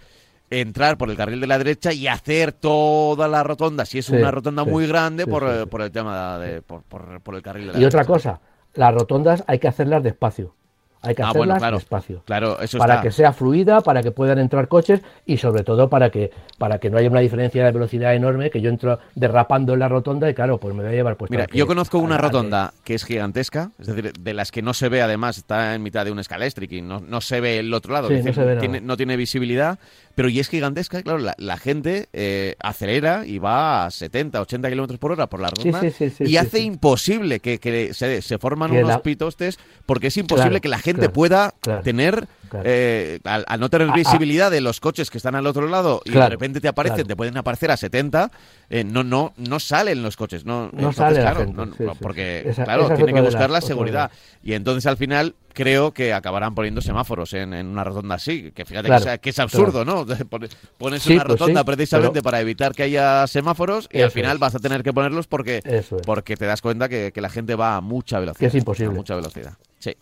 entrar 0.51 0.99
por 0.99 1.09
el 1.09 1.17
carril 1.17 1.41
de 1.41 1.47
la 1.47 1.57
derecha 1.57 1.93
y 1.93 2.07
hacer 2.07 2.51
toda 2.51 3.27
la 3.27 3.41
rotonda, 3.41 3.85
si 3.85 3.97
es 3.97 4.09
una 4.09 4.29
rotonda 4.29 4.65
muy 4.65 4.85
grande, 4.85 5.25
por, 5.25 5.67
por, 5.67 5.81
el 5.81 5.91
tema 5.91 6.37
de 6.37 6.61
por, 6.61 6.83
por, 6.83 7.21
por 7.21 7.33
el 7.33 7.41
carril 7.41 7.67
de 7.67 7.71
la 7.71 7.79
y 7.79 7.81
derecha. 7.81 7.97
otra 7.97 8.05
cosa, 8.05 8.39
las 8.73 8.93
rotondas 8.93 9.43
hay 9.47 9.59
que 9.59 9.67
hacerlas 9.67 10.03
despacio. 10.03 10.55
Hay 11.03 11.15
que 11.15 11.23
ah, 11.23 11.29
hacerlas 11.29 11.47
bueno, 11.47 11.59
claro, 11.59 11.77
despacio. 11.77 12.23
Claro, 12.25 12.59
eso 12.61 12.77
para 12.77 12.95
está. 12.95 13.03
que 13.03 13.11
sea 13.11 13.33
fluida, 13.33 13.81
para 13.81 14.03
que 14.03 14.11
puedan 14.11 14.37
entrar 14.37 14.67
coches 14.67 15.01
y 15.25 15.37
sobre 15.37 15.63
todo 15.63 15.89
para 15.89 16.11
que 16.11 16.31
para 16.59 16.77
que 16.77 16.91
no 16.91 16.97
haya 16.99 17.09
una 17.09 17.21
diferencia 17.21 17.65
de 17.65 17.71
velocidad 17.71 18.13
enorme, 18.13 18.51
que 18.51 18.61
yo 18.61 18.69
entro 18.69 18.99
derrapando 19.15 19.73
en 19.73 19.79
la 19.79 19.87
rotonda 19.87 20.29
y 20.29 20.35
claro, 20.35 20.59
pues 20.59 20.75
me 20.75 20.83
voy 20.83 20.91
a 20.91 20.95
llevar 20.95 21.17
puesto. 21.17 21.33
Mira, 21.33 21.47
que, 21.47 21.57
yo 21.57 21.65
conozco 21.65 21.97
una 21.97 22.19
rotonda 22.19 22.71
que 22.83 22.93
es 22.93 23.03
gigantesca, 23.03 23.71
es 23.79 23.87
decir, 23.87 24.13
de 24.13 24.33
las 24.35 24.51
que 24.51 24.61
no 24.61 24.75
se 24.75 24.87
ve 24.89 25.01
además, 25.01 25.39
está 25.39 25.73
en 25.73 25.81
mitad 25.81 26.05
de 26.05 26.11
un 26.11 26.19
escalextric 26.19 26.71
y 26.73 26.81
no, 26.83 26.99
no 26.99 27.19
se 27.19 27.41
ve 27.41 27.57
el 27.59 27.73
otro 27.73 27.93
lado, 27.93 28.09
sí, 28.09 28.15
decir, 28.15 28.37
no, 28.37 28.45
ve 28.45 28.57
tiene, 28.57 28.79
no, 28.79 28.95
tiene, 28.95 29.17
visibilidad, 29.17 29.79
pero 30.13 30.29
y 30.29 30.39
es 30.39 30.49
gigantesca, 30.49 31.01
claro, 31.01 31.17
la, 31.17 31.33
la 31.39 31.57
gente 31.57 32.09
eh, 32.13 32.55
acelera 32.59 33.25
y 33.25 33.39
va 33.39 33.85
a 33.85 33.91
70, 33.91 34.39
80 34.39 34.69
kilómetros 34.69 34.99
por 34.99 35.13
hora 35.13 35.27
por 35.27 35.39
la 35.39 35.49
rotonda 35.49 35.81
sí, 35.89 36.11
y 36.19 36.37
hace 36.37 36.59
imposible 36.59 37.39
que, 37.39 37.59
que 37.59 37.95
se, 37.95 38.21
se, 38.21 38.37
forman 38.37 38.69
que 38.69 38.77
unos 38.77 38.89
la... 38.89 39.01
pitostes 39.01 39.57
porque 39.87 40.07
es 40.07 40.17
imposible 40.17 40.49
claro, 40.49 40.61
que 40.61 40.69
la 40.69 40.77
gente 40.77 40.90
claro, 40.99 41.13
pueda 41.13 41.53
claro, 41.59 41.81
tener, 41.81 42.27
eh, 42.63 43.19
al, 43.23 43.45
al, 43.47 43.59
no 43.59 43.69
tener 43.69 43.89
Ah, 43.89 43.93
visibilidad 43.93 44.51
de 44.51 44.61
los 44.61 44.79
coches 44.79 45.09
que 45.09 45.17
están 45.17 45.35
al 45.35 45.47
otro 45.47 45.67
lado 45.67 46.01
y 46.05 46.11
de 46.11 46.29
repente 46.29 46.61
te 46.61 46.67
aparecen, 46.67 47.07
te 47.07 47.15
pueden 47.15 47.37
aparecer 47.37 47.71
a 47.71 47.77
70, 47.77 48.31
eh, 48.69 48.83
no, 48.83 49.03
no, 49.03 49.33
no 49.37 49.59
salen 49.59 50.03
los 50.03 50.17
coches, 50.17 50.45
no, 50.45 50.63
no 50.63 50.69
entonces, 50.73 50.97
sale 50.97 51.21
la 51.21 51.35
gente, 51.35 51.53
no, 51.53 51.65
sí, 51.65 51.83
no, 51.83 51.93
sí, 51.93 51.99
porque. 52.01 52.43
Esa, 52.45 52.63
claro, 52.63 52.85
esa 52.85 52.95
tiene 52.95 53.13
que 53.13 53.21
buscar 53.21 53.49
la 53.49 53.61
seguridad 53.61 54.11
y 54.43 54.53
entonces 54.53 54.85
al 54.85 54.97
final 54.97 55.35
creo 55.53 55.93
que 55.93 56.13
acabarán 56.13 56.55
poniendo 56.55 56.81
semáforos 56.81 57.33
en, 57.33 57.53
en 57.53 57.67
una 57.67 57.83
rotonda 57.83 58.15
así, 58.15 58.51
que 58.51 58.65
fíjate 58.65 58.89
que, 58.89 58.95
es, 58.95 59.19
que, 59.19 59.29
es, 59.29 59.39
absurdo. 59.39 59.85
¿no? 59.85 60.05
Pones 60.77 61.03
sí, 61.03 61.13
una 61.13 61.25
pues 61.25 61.39
rotonda 61.39 61.63
precisamente 61.63 62.13
pero... 62.13 62.23
para 62.23 62.41
evitar 62.41 62.73
que 62.73 62.83
haya 62.83 63.27
semáforos 63.27 63.89
y 63.91 63.97
Eso 63.97 64.05
al 64.05 64.11
final 64.11 64.35
es. 64.35 64.39
vas 64.39 64.55
a 64.55 64.59
tener 64.59 64.83
que 64.83 64.93
ponerlos 64.93 65.27
porque, 65.27 65.61
es. 65.63 65.89
porque 66.05 66.37
te 66.37 66.45
das 66.45 66.61
cuenta 66.61 66.89
que, 66.89 67.11
que, 67.13 67.21
la 67.21 67.29
gente 67.29 67.55
va 67.55 67.75
a 67.75 67.81
mucha 67.81 68.19
velocidad. 68.19 68.39
Que 68.39 68.47
es 68.47 68.55
imposible. 68.55 68.93
A 68.93 68.95
mucha 68.95 69.15
velocidad, 69.15 69.53
sí. 69.79 69.95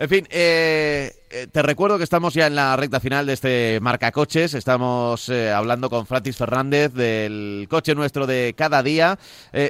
En 0.00 0.08
fin, 0.08 0.28
eh, 0.30 1.10
eh, 1.28 1.48
te 1.50 1.60
recuerdo 1.60 1.98
que 1.98 2.04
estamos 2.04 2.32
ya 2.32 2.46
en 2.46 2.54
la 2.54 2.76
recta 2.76 3.00
final 3.00 3.26
de 3.26 3.32
este 3.32 3.80
marca 3.82 4.12
coches. 4.12 4.54
Estamos 4.54 5.28
eh, 5.28 5.50
hablando 5.50 5.90
con 5.90 6.06
Francis 6.06 6.36
Fernández 6.36 6.94
del 6.94 7.66
coche 7.68 7.96
nuestro 7.96 8.24
de 8.24 8.54
cada 8.56 8.84
día. 8.84 9.18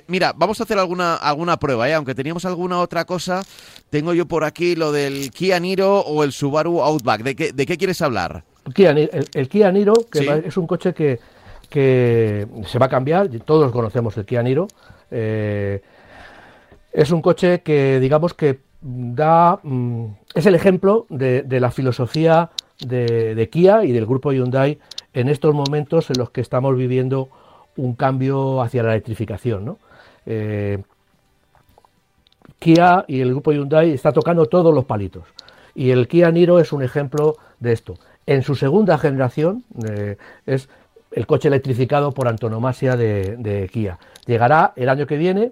mira, 0.06 0.34
vamos 0.36 0.60
a 0.60 0.64
hacer 0.64 0.78
alguna, 0.78 1.14
alguna 1.14 1.56
prueba, 1.56 1.86
aunque 1.94 2.14
teníamos 2.14 2.44
alguna 2.44 2.80
otra 2.80 3.06
cosa. 3.06 3.42
Tengo 3.88 4.12
yo 4.12 4.28
por 4.28 4.44
aquí 4.44 4.76
lo 4.76 4.92
del 4.92 5.30
Kia 5.30 5.58
Niro 5.60 6.00
o 6.00 6.22
el 6.22 6.32
Subaru 6.32 6.82
Outback. 6.82 7.22
¿De 7.22 7.34
qué, 7.34 7.52
de 7.52 7.64
qué 7.64 7.78
quieres 7.78 8.02
hablar? 8.02 8.44
el, 8.76 9.48
Kia 9.48 9.72
Niro, 9.72 9.94
que 10.12 10.42
es 10.44 10.58
un 10.58 10.66
coche 10.66 10.92
que, 10.92 11.20
que 11.70 12.46
se 12.66 12.78
va 12.78 12.84
a 12.84 12.90
cambiar. 12.90 13.30
Todos 13.46 13.72
conocemos 13.72 14.14
el 14.18 14.26
Kia 14.26 14.42
Niro. 14.42 14.68
es 15.10 15.80
un 17.10 17.22
coche 17.22 17.62
que, 17.62 17.98
digamos 17.98 18.34
que 18.34 18.67
da 18.80 19.58
mm, 19.62 20.06
es 20.34 20.46
el 20.46 20.54
ejemplo 20.54 21.06
de, 21.08 21.44
la 21.48 21.70
filosofía 21.70 22.50
de, 22.80 23.48
Kia 23.50 23.84
y 23.84 23.92
del 23.92 24.06
grupo 24.06 24.32
Hyundai 24.32 24.78
en 25.12 25.28
estos 25.28 25.54
momentos 25.54 26.10
en 26.10 26.18
los 26.18 26.30
que 26.30 26.40
estamos 26.40 26.76
viviendo 26.76 27.28
un 27.76 27.94
cambio 27.94 28.62
hacia 28.62 28.82
la 28.82 28.92
electrificación. 28.92 29.78
Eh, 30.26 30.82
Kia 32.58 33.04
y 33.08 33.20
el 33.20 33.30
grupo 33.30 33.52
Hyundai 33.52 33.92
está 33.92 34.12
tocando 34.12 34.46
todos 34.46 34.74
los 34.74 34.84
palitos 34.84 35.24
y 35.74 35.90
el 35.90 36.08
Kia 36.08 36.30
Niro 36.30 36.58
es 36.58 36.72
un 36.72 36.82
ejemplo 36.82 37.36
de 37.60 37.72
esto. 37.72 37.94
En 38.26 38.42
su 38.42 38.56
segunda 38.56 38.98
generación 38.98 39.64
eh, 39.88 40.16
es 40.44 40.68
el 41.18 41.26
coche 41.26 41.48
electrificado 41.48 42.12
por 42.12 42.28
antonomasia 42.28 42.96
de, 42.96 43.68
Kia. 43.72 43.98
Llegará 44.24 44.72
el 44.76 44.88
año 44.88 45.04
que 45.08 45.16
viene, 45.16 45.50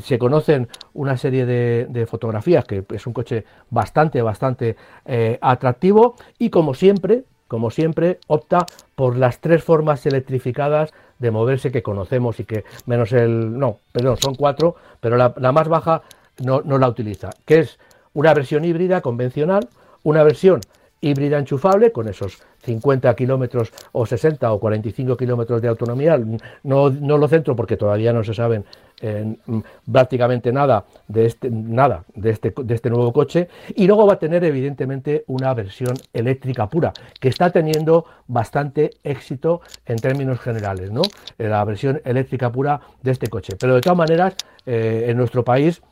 se 0.00 0.16
conocen 0.16 0.68
una 0.94 1.16
serie 1.16 1.44
de, 1.44 2.06
fotografías, 2.06 2.64
que 2.64 2.84
es 2.94 3.04
un 3.04 3.12
coche 3.12 3.44
bastante, 3.68 4.22
bastante 4.22 4.76
eh, 5.04 5.38
atractivo 5.40 6.14
y 6.38 6.50
como 6.50 6.72
siempre, 6.72 7.24
como 7.48 7.72
siempre, 7.72 8.20
opta 8.28 8.64
por 8.94 9.16
las 9.16 9.40
tres 9.40 9.64
formas 9.64 10.06
electrificadas 10.06 10.92
de 11.18 11.32
moverse 11.32 11.72
que 11.72 11.82
conocemos 11.82 12.38
y 12.38 12.44
que 12.44 12.62
menos 12.86 13.12
el, 13.12 13.58
no, 13.58 13.80
perdón, 13.90 14.18
son 14.18 14.36
cuatro, 14.36 14.76
pero 15.00 15.16
la, 15.16 15.34
más 15.52 15.66
baja 15.66 16.02
no, 16.44 16.60
no 16.64 16.78
la 16.78 16.88
utiliza, 16.88 17.30
que 17.44 17.58
es 17.58 17.80
una 18.14 18.32
versión 18.34 18.64
híbrida 18.64 19.00
convencional, 19.00 19.68
una 20.04 20.22
versión 20.22 20.60
híbrida 21.00 21.38
enchufable 21.38 21.90
con 21.90 22.08
esos 22.08 22.38
50 22.66 23.14
kilómetros 23.14 23.72
o 23.92 24.04
60 24.04 24.52
o 24.52 24.60
45 24.60 25.16
kilómetros 25.16 25.62
de 25.62 25.68
autonomía. 25.68 26.18
No, 26.64 26.90
no, 26.90 27.16
lo 27.16 27.28
centro 27.28 27.54
porque 27.56 27.76
todavía 27.76 28.12
no 28.12 28.22
se 28.24 28.34
saben 28.34 28.64
mm, 29.00 29.58
prácticamente 29.90 30.52
nada 30.52 30.84
de 31.08 31.26
este 31.26 31.50
nada 31.50 32.04
de 32.14 32.30
este, 32.30 32.52
de 32.56 32.74
este 32.74 32.90
nuevo 32.90 33.12
coche 33.12 33.48
y 33.74 33.86
luego 33.86 34.06
va 34.06 34.14
a 34.14 34.18
tener 34.18 34.44
evidentemente 34.44 35.24
una 35.28 35.54
versión 35.54 35.94
eléctrica 36.12 36.68
pura 36.68 36.92
que 37.20 37.28
está 37.28 37.50
teniendo 37.50 38.04
bastante 38.26 38.90
éxito 39.04 39.60
en 39.86 39.96
términos 39.96 40.40
generales 40.40 40.90
no 40.90 41.02
la 41.38 41.64
versión 41.64 42.00
eléctrica 42.04 42.50
pura 42.50 42.80
de 43.02 43.10
este 43.12 43.28
coche 43.28 43.54
pero 43.58 43.74
de 43.74 43.80
todas 43.80 43.98
maneras 43.98 44.34
eh, 44.64 45.06
en 45.08 45.16
nuestro 45.16 45.44
país 45.44 45.82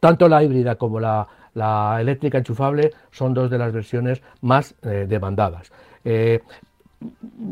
tanto 0.00 0.28
la 0.28 0.42
híbrida 0.42 0.76
como 0.76 0.98
la 1.00 1.28
la 1.54 1.98
eléctrica 2.00 2.38
enchufable 2.38 2.92
son 3.10 3.34
dos 3.34 3.50
de 3.50 3.58
las 3.58 3.72
versiones 3.72 4.22
más 4.40 4.74
eh, 4.82 5.06
demandadas. 5.08 5.70
Eh, 6.04 6.40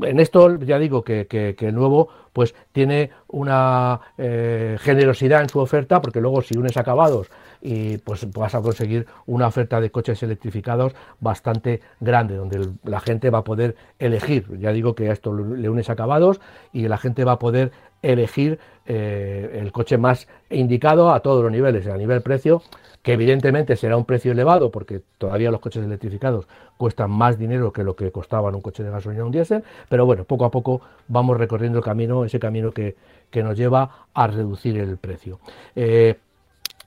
en 0.02 0.20
esto 0.20 0.58
ya 0.58 0.78
digo 0.78 1.02
que, 1.02 1.56
el 1.58 1.74
nuevo 1.74 2.08
pues 2.32 2.54
tiene 2.72 3.10
una 3.28 4.00
eh, 4.16 4.76
generosidad 4.80 5.42
en 5.42 5.48
su 5.48 5.58
oferta 5.58 6.00
porque 6.00 6.20
luego 6.20 6.42
si 6.42 6.56
unes 6.56 6.76
acabados 6.76 7.28
y 7.60 7.98
pues 7.98 8.30
vas 8.32 8.54
a 8.54 8.62
conseguir 8.62 9.06
una 9.26 9.48
oferta 9.48 9.80
de 9.80 9.90
coches 9.90 10.22
electrificados 10.22 10.94
bastante 11.18 11.80
grande 11.98 12.36
donde 12.36 12.68
la 12.84 13.00
gente 13.00 13.30
va 13.30 13.38
a 13.38 13.44
poder 13.44 13.76
elegir. 13.98 14.46
Ya 14.58 14.72
digo 14.72 14.94
que 14.94 15.10
a 15.10 15.12
esto 15.12 15.34
le 15.34 15.68
unes 15.68 15.90
acabados 15.90 16.40
y 16.72 16.88
la 16.88 16.98
gente 16.98 17.24
va 17.24 17.32
a 17.32 17.38
poder 17.38 17.72
elegir 18.02 18.58
el 18.86 19.70
coche 19.70 19.98
más 19.98 20.26
indicado 20.48 21.12
a 21.12 21.20
todos 21.20 21.44
los 21.44 21.52
niveles 21.52 21.86
a 21.86 21.96
nivel 21.96 22.22
precio 22.22 22.62
que 23.02 23.14
evidentemente 23.14 23.76
será 23.76 23.96
un 23.96 24.04
precio 24.04 24.32
elevado 24.32 24.70
porque 24.70 25.00
todavía 25.18 25.50
los 25.50 25.60
coches 25.60 25.84
electrificados 25.84 26.46
cuestan 26.76 27.10
más 27.10 27.38
dinero 27.38 27.72
que 27.72 27.82
lo 27.82 27.96
que 27.96 28.10
costaban 28.12 28.54
un 28.54 28.60
coche 28.60 28.82
de 28.82 28.90
gasolina 28.90 29.22
o 29.22 29.26
un 29.26 29.32
diésel, 29.32 29.64
pero 29.88 30.04
bueno, 30.04 30.24
poco 30.24 30.44
a 30.44 30.50
poco 30.50 30.82
vamos 31.08 31.38
recorriendo 31.38 31.78
el 31.78 31.84
camino, 31.84 32.24
ese 32.24 32.38
camino 32.38 32.72
que, 32.72 32.96
nos 33.32 33.56
lleva 33.56 34.06
a 34.12 34.26
reducir 34.26 34.76
el 34.76 34.98
precio. 34.98 35.38
Eh, 35.76 36.16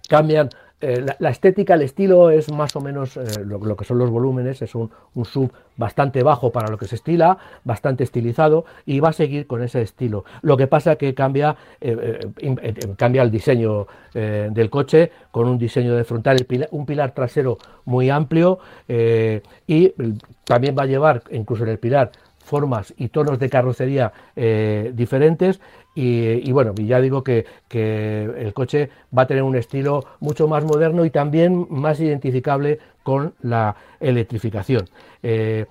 cambian 0.10 0.50
eh, 0.86 1.06
la, 1.18 1.30
estética, 1.30 1.76
el 1.76 1.84
estilo 1.84 2.30
es 2.30 2.52
más 2.52 2.76
o 2.76 2.82
menos 2.82 3.16
eh, 3.16 3.24
lo, 3.46 3.78
que 3.78 3.86
son 3.86 3.98
los 3.98 4.10
volúmenes, 4.10 4.62
es 4.62 4.76
un, 4.76 4.92
sub 5.24 5.50
bastante 5.78 6.24
bajo 6.24 6.52
para 6.52 6.70
lo 6.70 6.78
que 6.78 6.88
se 6.88 6.96
estila, 6.96 7.38
bastante 7.64 8.04
estilizado 8.04 8.66
y 8.86 9.00
va 9.00 9.10
a 9.10 9.14
seguir 9.14 9.48
con 9.48 9.64
ese 9.64 9.82
estilo. 9.82 10.26
Lo 10.42 10.58
que 10.58 10.68
pasa 10.68 10.98
que 10.98 11.14
cambia, 11.14 11.56
eh, 11.80 12.20
cambia 12.98 13.22
el 13.22 13.32
diseño 13.32 13.88
del 14.14 14.70
coche 14.70 15.12
con 15.32 15.48
un 15.48 15.58
diseño 15.58 15.96
de 15.96 16.04
frontal, 16.04 16.46
un 16.70 16.86
pilar 16.86 17.16
trasero 17.16 17.58
muy 17.86 18.12
amplio 18.12 18.60
y 19.66 19.94
también 20.44 20.76
va 20.78 20.84
a 20.84 20.86
llevar, 20.86 21.24
incluso 21.32 21.64
en 21.64 21.70
el 21.70 21.80
pilar, 21.80 22.12
formas 22.44 22.94
y 22.98 23.08
tonos 23.10 23.40
de 23.40 23.50
carrocería 23.50 24.12
diferentes 24.94 25.60
y, 25.96 26.52
bueno, 26.52 26.74
ya 26.76 27.00
digo 27.00 27.24
que, 27.24 27.46
el 27.70 28.54
coche 28.54 28.90
va 29.16 29.24
a 29.24 29.28
tener 29.28 29.44
un 29.44 29.56
estilo 29.56 30.04
mucho 30.20 30.48
más 30.48 30.64
moderno 30.64 31.06
y 31.06 31.10
también 31.10 31.68
más 31.70 32.00
identificable 32.00 32.80
con 33.04 33.34
la 33.42 33.76
electrificación. 34.00 34.90
Eh, 35.22 35.66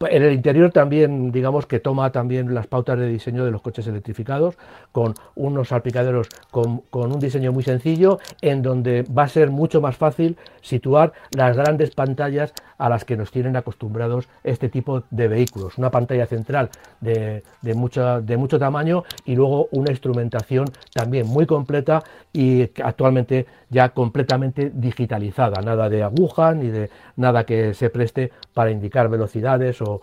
en 0.00 0.22
el 0.22 0.32
interior 0.32 0.70
también, 0.72 1.30
digamos 1.30 1.66
que 1.66 1.80
toma 1.80 2.10
también 2.10 2.52
las 2.52 2.66
pautas 2.66 2.98
de 2.98 3.06
diseño 3.06 3.44
de 3.44 3.50
los 3.50 3.62
coches 3.62 3.86
electrificados, 3.86 4.56
con 4.92 5.14
unos 5.34 5.68
salpicaderos 5.68 6.28
con, 6.50 6.82
un 6.92 7.18
diseño 7.20 7.52
muy 7.52 7.62
sencillo, 7.62 8.18
en 8.42 8.62
donde 8.62 9.02
va 9.02 9.24
a 9.24 9.28
ser 9.28 9.50
mucho 9.50 9.80
más 9.80 9.96
fácil 9.96 10.36
situar 10.60 11.12
las 11.30 11.56
grandes 11.56 11.94
pantallas 11.94 12.52
a 12.78 12.88
las 12.88 13.04
que 13.04 13.16
nos 13.16 13.30
tienen 13.30 13.56
acostumbrados 13.56 14.28
este 14.42 14.68
tipo 14.68 15.02
de 15.10 15.28
vehículos. 15.28 15.78
Una 15.78 15.90
pantalla 15.90 16.26
central 16.26 16.70
de, 17.00 17.42
de, 17.62 18.22
de 18.22 18.36
mucho 18.36 18.58
tamaño 18.58 19.04
y 19.24 19.34
luego 19.36 19.68
una 19.72 19.90
instrumentación 19.90 20.66
también 20.92 21.26
muy 21.26 21.46
completa 21.46 22.02
y 22.32 22.62
actualmente 22.82 23.46
ya 23.70 23.88
completamente 23.90 24.70
digitalizada, 24.72 25.60
nada 25.62 25.88
de 25.88 26.02
aguja 26.02 26.54
ni 26.54 26.68
de 26.68 26.90
nada 27.16 27.44
que 27.44 27.74
se 27.74 27.90
preste 27.90 28.30
para 28.52 28.70
indicar 28.70 29.08
velocidades 29.08 29.78
o, 29.80 30.00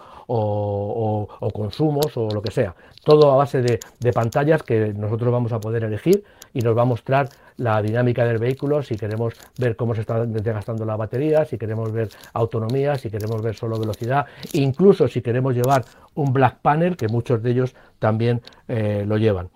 consumos 1.54 2.16
o 2.18 2.30
lo 2.30 2.42
que 2.42 2.52
sea. 2.52 2.76
Todo 3.04 3.32
a 3.32 3.38
base 3.38 3.62
de, 3.62 3.80
pantallas 4.14 4.64
que 4.64 4.94
nosotros 4.94 5.32
vamos 5.32 5.52
a 5.54 5.60
poder 5.60 5.84
elegir 5.84 6.24
y 6.54 6.62
nos 6.62 6.78
va 6.78 6.84
a 6.84 6.86
mostrar 6.86 7.30
la 7.58 7.82
dinámica 7.82 8.26
del 8.26 8.40
vehículo, 8.40 8.82
si 8.82 8.96
queremos 8.96 9.36
ver 9.58 9.76
cómo 9.76 9.94
se 9.94 10.02
está 10.02 10.26
desgastando 10.26 10.86
la 10.86 10.96
batería, 10.96 11.46
si 11.46 11.58
queremos 11.58 11.92
ver 11.92 12.10
autonomía, 12.34 12.96
si 12.96 13.10
queremos 13.10 13.42
ver 13.42 13.56
solo 13.56 13.80
velocidad, 13.80 14.26
incluso 14.54 15.08
si 15.08 15.22
queremos 15.22 15.54
llevar 15.54 15.86
un 16.16 16.34
black 16.34 16.60
panel, 16.62 16.98
que 16.98 17.08
muchos 17.08 17.44
de 17.44 17.52
ellos 17.52 17.76
también 18.00 18.42
eh, 18.68 19.04
lo 19.08 19.18
llevan. 19.18 19.50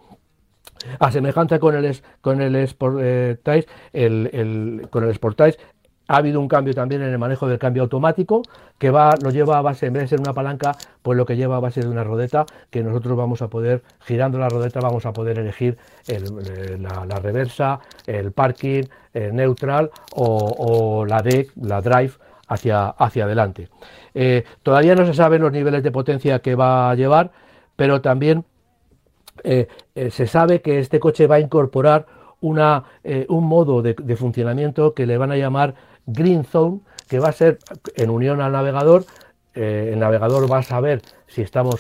A 1.00 1.12
semejanza 1.12 1.58
con 1.58 1.76
el, 1.76 1.98
con 2.22 2.42
el 2.42 2.56
Sport 2.58 2.98
eh, 3.02 3.66
el, 3.94 4.30
el 4.32 5.16
Sportage, 5.16 5.58
ha 6.08 6.18
habido 6.18 6.40
un 6.40 6.48
cambio 6.48 6.74
también 6.74 7.02
en 7.02 7.10
el 7.10 7.18
manejo 7.18 7.48
del 7.48 7.60
cambio 7.60 7.84
automático, 7.84 8.44
que 8.78 8.92
va, 8.92 9.16
lo 9.22 9.30
lleva 9.30 9.58
a 9.58 9.62
base, 9.62 9.88
en 9.88 9.94
vez 9.94 10.04
de 10.04 10.08
ser 10.10 10.20
una 10.20 10.34
palanca, 10.34 10.76
pues 11.02 11.18
lo 11.18 11.26
que 11.26 11.36
lleva 11.36 11.58
a 11.58 11.60
base 11.60 11.82
de 11.82 11.88
una 11.88 12.04
rodeta, 12.04 12.46
que 12.70 12.84
nosotros 12.84 13.18
vamos 13.18 13.42
a 13.42 13.48
poder, 13.48 13.84
girando 14.02 14.38
la 14.38 14.50
rodeta, 14.50 14.80
vamos 14.80 15.06
a 15.06 15.14
poder 15.14 15.40
elegir 15.40 15.78
la, 16.08 17.20
reversa, 17.20 17.80
el 18.06 18.32
parking, 18.32 18.84
el 19.14 19.36
neutral 19.36 19.92
o, 20.16 21.06
la 21.08 21.22
deck, 21.22 21.52
la 21.62 21.82
drive 21.82 22.14
hacia, 22.48 22.90
hacia 22.90 23.26
adelante. 23.26 23.70
Eh, 24.14 24.44
todavía 24.64 24.96
no 24.96 25.06
se 25.06 25.14
saben 25.14 25.42
los 25.42 25.52
niveles 25.52 25.84
de 25.84 25.92
potencia 25.92 26.40
que 26.40 26.56
va 26.56 26.92
a 26.92 26.96
llevar, 26.96 27.32
pero 27.76 28.02
también 28.02 28.46
eh, 29.44 29.68
eh, 29.96 30.12
se 30.12 30.28
sabe 30.28 30.62
que 30.62 30.80
este 30.80 31.00
coche 31.00 31.28
va 31.28 31.36
a 31.36 31.40
incorporar 31.40 32.06
una, 32.42 32.84
eh, 33.04 33.26
un 33.30 33.46
modo 33.46 33.82
de, 33.82 34.16
funcionamiento 34.16 34.94
que 34.94 35.06
le 35.06 35.18
van 35.18 35.32
a 35.32 35.38
llamar 35.38 35.76
Green 36.06 36.44
Zone, 36.44 36.80
que 37.08 37.20
va 37.20 37.30
a 37.30 37.34
ser 37.34 37.60
en 37.96 38.10
unión 38.10 38.42
al 38.42 38.52
navegador. 38.52 39.06
el 39.54 39.98
navegador 39.98 40.52
va 40.52 40.60
a 40.60 40.64
saber 40.64 41.02
si 41.28 41.42
estamos 41.42 41.80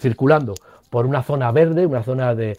circulando 0.00 0.54
por 0.90 1.06
una 1.06 1.22
zona 1.22 1.50
verde, 1.52 1.86
una 1.86 2.02
zona 2.02 2.34
de, 2.34 2.56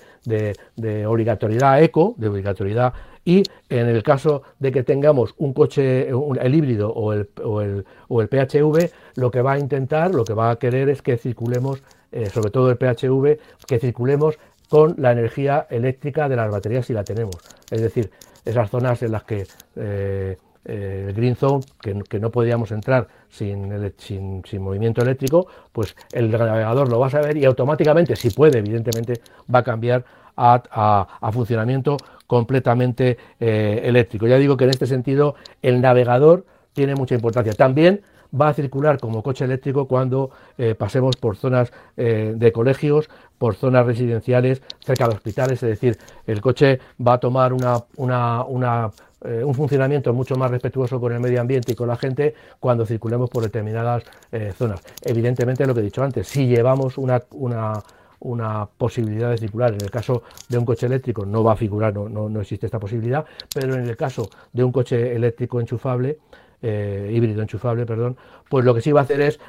obligatoriedad 1.07 1.81
eco, 1.81 2.13
de 2.17 2.27
obligatoriedad, 2.27 2.93
y 3.25 3.43
en 3.69 3.87
el 3.87 4.03
caso 4.03 4.43
de 4.59 4.71
que 4.71 4.83
tengamos 4.83 5.33
un 5.37 5.53
coche, 5.53 6.09
el 6.09 6.55
híbrido 6.55 6.91
o 6.91 7.13
el, 7.13 7.29
o 7.43 7.61
el, 7.61 7.85
o 8.07 8.21
el 8.21 8.27
PHV, 8.27 8.91
lo 9.15 9.31
que 9.31 9.41
va 9.41 9.53
a 9.53 9.59
intentar, 9.59 10.13
lo 10.13 10.23
que 10.23 10.33
va 10.33 10.51
a 10.51 10.55
querer 10.57 10.89
es 10.89 11.01
que 11.01 11.17
circulemos 11.17 11.83
eh, 12.11 12.27
sobre 12.29 12.49
todo 12.49 12.71
el 12.71 12.77
PHV, 12.77 13.37
que 13.67 13.79
circulemos 13.79 14.39
con 14.67 14.95
la 14.97 15.11
energía 15.11 15.67
eléctrica 15.69 16.27
de 16.27 16.35
las 16.35 16.49
baterías 16.49 16.85
si 16.85 16.93
la 16.93 17.03
tenemos. 17.03 17.35
Es 17.69 17.81
decir, 17.81 18.09
esas 18.45 18.69
zonas 18.69 19.01
en 19.03 19.11
las 19.11 19.23
que 19.23 19.45
eh, 19.75 20.37
eh, 20.65 21.05
el 21.07 21.13
Green 21.13 21.35
Zone, 21.35 21.63
que, 21.81 22.19
no 22.19 22.29
podíamos 22.29 22.71
entrar 22.71 23.07
sin, 23.29 23.93
sin, 23.97 24.61
movimiento 24.61 25.01
eléctrico, 25.01 25.47
pues 25.71 25.95
el 26.11 26.29
navegador 26.31 26.89
lo 26.89 26.99
va 26.99 27.07
a 27.07 27.09
saber 27.09 27.37
y 27.37 27.45
automáticamente, 27.45 28.15
si 28.15 28.29
puede, 28.29 28.59
evidentemente, 28.59 29.21
va 29.53 29.59
a 29.59 29.63
cambiar 29.63 30.05
a, 30.35 31.31
funcionamiento 31.33 31.97
completamente 32.27 33.17
eh, 33.39 33.81
eléctrico. 33.83 34.27
Ya 34.27 34.37
digo 34.37 34.55
que 34.57 34.65
en 34.65 34.69
este 34.69 34.85
sentido 34.85 35.35
el 35.61 35.81
navegador 35.81 36.45
tiene 36.73 36.95
mucha 36.95 37.15
importancia. 37.15 37.53
También 37.53 38.01
va 38.39 38.49
a 38.49 38.53
circular 38.53 38.99
como 38.99 39.23
coche 39.23 39.45
eléctrico 39.45 39.87
cuando 39.87 40.29
pasemos 40.77 41.15
por 41.15 41.35
zonas 41.35 41.73
de 41.95 42.51
colegios, 42.53 43.09
por 43.39 43.55
zonas 43.55 43.85
residenciales, 43.87 44.61
cerca 44.85 45.07
de 45.07 45.15
hospitales, 45.15 45.63
es 45.63 45.69
decir, 45.69 45.97
el 46.27 46.41
coche 46.41 46.79
va 47.05 47.13
a 47.13 47.19
tomar 47.19 47.53
una, 47.53 47.83
una, 47.95 48.43
una 48.43 48.91
eh, 49.21 49.43
un 49.43 49.53
funcionamiento 49.53 50.13
mucho 50.13 50.37
más 50.37 50.49
respetuoso 50.49 50.99
con 50.99 51.11
el 51.11 51.19
medio 51.19 51.41
ambiente 51.41 51.73
y 51.73 51.75
con 51.75 51.89
la 51.89 51.97
gente 51.97 52.33
cuando 52.59 52.85
circulemos 52.85 53.29
por 53.29 53.43
determinadas 53.43 54.03
eh, 54.31 54.53
zonas. 54.55 54.81
Evidentemente, 55.03 55.65
lo 55.65 55.73
que 55.73 55.81
he 55.81 55.83
dicho 55.83 56.01
antes, 56.01 56.25
si 56.25 56.47
llevamos 56.47 56.97
una, 56.97 57.21
una, 57.31 58.69
posibilidad 58.77 59.31
de 59.31 59.37
circular, 59.37 59.73
en 59.73 59.81
el 59.81 59.91
caso 59.91 60.23
de 60.47 60.57
un 60.57 60.63
coche 60.63 60.85
eléctrico 60.85 61.25
no 61.25 61.43
va 61.43 61.53
a 61.53 61.55
figurar, 61.57 61.93
no, 61.93 62.07
no, 62.07 62.39
existe 62.39 62.65
esta 62.65 62.79
posibilidad, 62.79 63.25
pero 63.53 63.75
en 63.75 63.89
el 63.89 63.97
caso 63.97 64.29
de 64.53 64.63
un 64.63 64.71
coche 64.71 65.13
eléctrico 65.13 65.59
enchufable, 65.59 66.19
eh, 66.61 67.11
híbrido 67.13 67.41
enchufable, 67.41 67.85
perdón, 67.85 68.15
pues 68.49 68.63
lo 68.63 68.73
que 68.73 68.81
sí 68.81 68.93
va 68.93 69.01
a 69.01 69.03
hacer 69.03 69.19
es, 69.21 69.39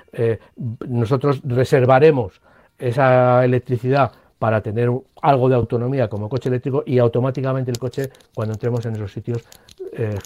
nosotros 0.89 1.43
reservaremos 1.45 2.41
esa 2.81 3.45
electricidad 3.45 4.13
para 4.41 4.63
tener 4.63 4.91
algo 5.21 5.49
de 5.51 5.55
autonomía 5.55 6.09
como 6.09 6.31
coche 6.31 6.49
eléctrico 6.49 6.83
y 6.87 6.99
automáticamente 6.99 7.71
el 7.71 7.79
coche 7.79 8.09
cuando 8.35 8.55
entremos 8.55 8.85
en 8.87 8.95
esos 8.95 9.13
sitios 9.13 9.45
eh, 9.93 10.19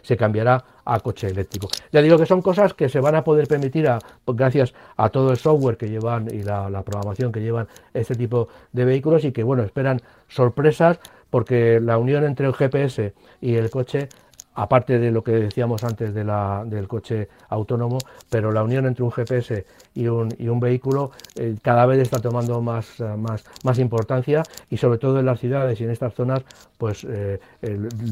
se 0.00 0.16
cambiará 0.16 0.64
a 0.84 1.00
coche 1.00 1.26
eléctrico. 1.26 1.68
Ya 1.92 2.00
digo 2.00 2.16
que 2.16 2.24
son 2.24 2.40
cosas 2.40 2.72
que 2.72 2.88
se 2.88 2.98
van 2.98 3.14
a 3.14 3.22
poder 3.22 3.46
permitir 3.46 3.90
gracias 4.26 4.72
a 4.96 5.10
todo 5.10 5.32
el 5.32 5.36
software 5.36 5.76
que 5.76 5.90
llevan 5.90 6.32
y 6.32 6.44
la, 6.44 6.70
la, 6.70 6.82
programación 6.82 7.30
que 7.30 7.40
llevan 7.40 7.68
este 7.92 8.14
tipo 8.14 8.48
de 8.72 8.86
vehículos 8.86 9.22
y 9.24 9.32
que 9.32 9.42
bueno 9.42 9.64
esperan 9.64 10.00
sorpresas 10.28 10.98
porque 11.28 11.78
la 11.78 11.98
unión 11.98 12.24
entre 12.24 12.46
el 12.46 12.54
GPS 12.54 13.12
y 13.42 13.56
el 13.56 13.68
coche 13.68 14.08
aparte 14.56 14.98
de 14.98 15.10
lo 15.10 15.22
que 15.22 15.32
decíamos 15.32 15.84
antes 15.84 16.14
de 16.14 16.24
la, 16.24 16.64
del 16.66 16.88
coche 16.88 17.28
autónomo, 17.48 17.98
pero 18.30 18.50
la 18.50 18.62
unión 18.62 18.86
entre 18.86 19.04
un 19.04 19.12
GPS 19.12 19.66
y 19.94 20.08
un, 20.08 20.34
y 20.38 20.48
un 20.48 20.58
vehículo 20.58 21.12
eh, 21.36 21.56
cada 21.62 21.86
vez 21.86 22.00
está 22.00 22.20
tomando 22.20 22.60
más, 22.62 22.98
eh, 22.98 23.04
más, 23.04 23.44
más, 23.62 23.78
importancia 23.78 24.42
y 24.70 24.78
sobre 24.78 24.98
todo 24.98 25.20
en 25.20 25.26
las 25.26 25.40
ciudades 25.40 25.80
y 25.80 25.84
en 25.84 25.90
estas 25.90 26.14
zonas, 26.14 26.42
pues 26.78 27.06
eh, 27.08 27.38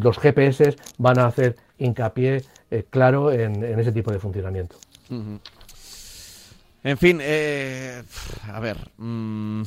los 0.03 0.19
GPS 0.19 0.77
van 0.99 1.19
a 1.19 1.27
hacer 1.27 1.57
hincapié 1.79 2.45
claro 2.91 3.33
en, 3.33 3.65
ese 3.79 3.93
tipo 3.93 4.13
de 4.13 4.19
funcionamiento. 4.19 4.77
En 6.83 6.99
fin, 6.99 7.21
a 7.21 8.61
ver. 8.61 8.77
Mm, 8.99 9.63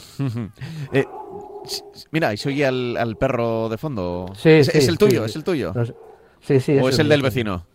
mira, 2.11 2.33
y 2.33 2.37
soy 2.37 2.63
al, 2.63 3.15
perro 3.19 3.69
de 3.69 3.77
fondo. 3.77 4.31
Sí, 4.35 4.49
es, 4.49 4.87
el 4.87 4.97
tuyo, 4.97 5.25
es 5.25 5.35
el 5.35 5.43
tuyo. 5.43 5.73
¿O 6.49 6.89
es, 6.89 6.99
el, 6.99 7.09
del 7.09 7.21
vecino? 7.21 7.65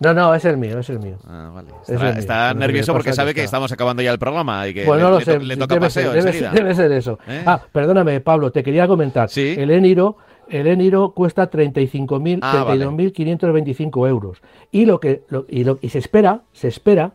No, 0.00 0.12
no, 0.12 0.34
es 0.34 0.44
el 0.44 0.56
mío, 0.56 0.78
es 0.80 0.90
el 0.90 0.98
mío. 0.98 1.16
Ah, 1.26 1.50
vale. 1.54 2.18
Está, 2.18 2.52
nervioso 2.54 2.92
porque 2.92 3.12
sabe 3.12 3.34
que, 3.34 3.44
estamos 3.44 3.70
acabando 3.72 4.02
ya 4.02 4.10
el 4.10 4.18
programa 4.18 4.66
y 4.68 4.74
que 4.74 4.84
bueno, 4.84 5.18
le, 5.18 5.24
sé, 5.24 5.38
le, 5.38 5.56
toca 5.56 5.78
paseo 5.78 6.12
debe, 6.12 6.74
ser, 6.74 6.92
eso. 6.92 7.18
¿Eh? 7.26 7.42
Ah, 7.46 7.60
perdóname, 7.72 8.20
Pablo, 8.20 8.50
te 8.50 8.62
quería 8.62 8.86
comentar. 8.86 9.28
El 9.36 9.70
Eniro, 9.70 10.16
el 10.48 10.66
Eniro 10.66 11.12
cuesta 11.12 11.50
35.000, 11.50 12.40
ah, 12.42 12.66
32.525 12.68 14.08
euros. 14.08 14.38
Y 14.72 14.84
lo 14.84 15.00
que 15.00 15.22
y, 15.48 15.64
lo, 15.64 15.78
y 15.80 15.88
se 15.88 15.98
espera, 15.98 16.42
se 16.52 16.68
espera 16.68 17.12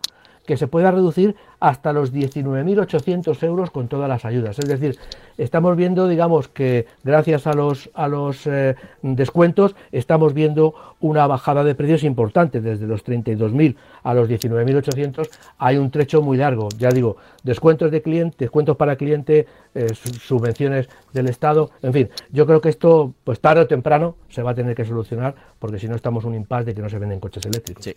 que 0.49 0.57
se 0.57 0.65
pueda 0.65 0.89
reducir 0.89 1.35
hasta 1.59 1.93
los 1.93 2.11
19.800 2.11 3.43
euros 3.43 3.69
con 3.69 3.87
todas 3.87 4.09
las 4.09 4.25
ayudas. 4.25 4.57
Es 4.57 4.67
decir, 4.67 4.97
estamos 5.37 5.77
viendo, 5.77 6.07
digamos, 6.07 6.47
que 6.47 6.87
gracias 7.03 7.45
a 7.45 7.53
los, 7.53 7.91
a 7.93 8.07
los 8.07 8.47
eh, 8.47 8.75
descuentos 9.03 9.75
estamos 9.91 10.33
viendo 10.33 10.73
una 11.01 11.27
bajada 11.27 11.63
de 11.63 11.75
precios 11.75 12.03
importante, 12.03 12.61
desde 12.61 12.87
los 12.87 13.05
32.000 13.05 13.75
a 14.01 14.15
los 14.15 14.27
19.800 14.27 15.29
hay 15.59 15.77
un 15.77 15.91
trecho 15.91 16.23
muy 16.23 16.35
largo. 16.35 16.67
Ya 16.79 16.89
digo, 16.89 17.17
descuentos 17.43 17.91
de 17.91 18.01
cliente, 18.01 18.37
descuentos 18.39 18.75
para 18.75 18.95
cliente, 18.95 19.45
eh, 19.75 19.93
subvenciones 19.93 20.89
del 21.13 21.29
Estado, 21.29 21.69
en 21.83 21.93
fin, 21.93 22.09
yo 22.31 22.47
creo 22.47 22.59
que 22.59 22.69
esto, 22.69 23.13
pues 23.23 23.39
tarde 23.39 23.61
o 23.61 23.67
temprano, 23.67 24.15
se 24.29 24.41
va 24.41 24.49
a 24.49 24.55
tener 24.55 24.73
que 24.73 24.83
solucionar, 24.83 25.35
porque 25.59 25.77
si 25.77 25.87
no 25.87 25.95
estamos 25.95 26.25
un 26.25 26.33
impasse 26.33 26.65
de 26.65 26.73
que 26.73 26.81
no 26.81 26.89
se 26.89 26.97
venden 26.97 27.19
coches 27.19 27.45
eléctricos. 27.45 27.85
Sí. 27.85 27.93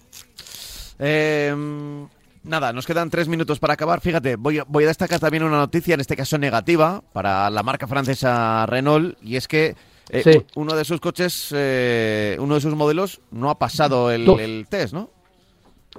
Eh, 0.99 1.55
Nada, 2.45 2.73
nos 2.73 2.87
quedan 2.87 3.09
tres 3.09 3.29
minutos 3.29 3.61
para 3.61 3.75
acabar. 3.75 4.01
Fíjate, 4.01 4.37
voy, 4.37 4.61
voy 4.67 4.85
a 4.85 4.89
destacar 4.89 5.21
también 5.21 5.45
una 5.45 5.59
noticia, 5.59 5.95
en 5.95 6.01
este 6.01 6.17
caso 6.17 6.39
negativa, 6.39 7.03
para 7.13 7.49
la 7.51 7.63
marca 7.63 7.87
francesa 7.87 8.67
Renault, 8.67 9.17
y 9.23 9.37
es 9.37 9.47
que 9.47 9.77
eh, 10.11 10.45
uno 10.57 10.75
de 10.75 10.85
sus 10.85 11.01
coches, 11.01 11.55
eh, 11.57 12.37
uno 12.41 12.57
de 12.57 12.61
sus 12.61 12.75
modelos, 12.75 13.21
no 13.31 13.49
ha 13.49 13.59
pasado 13.59 14.11
el, 14.11 14.67
test, 14.69 14.93
¿no? 14.93 15.11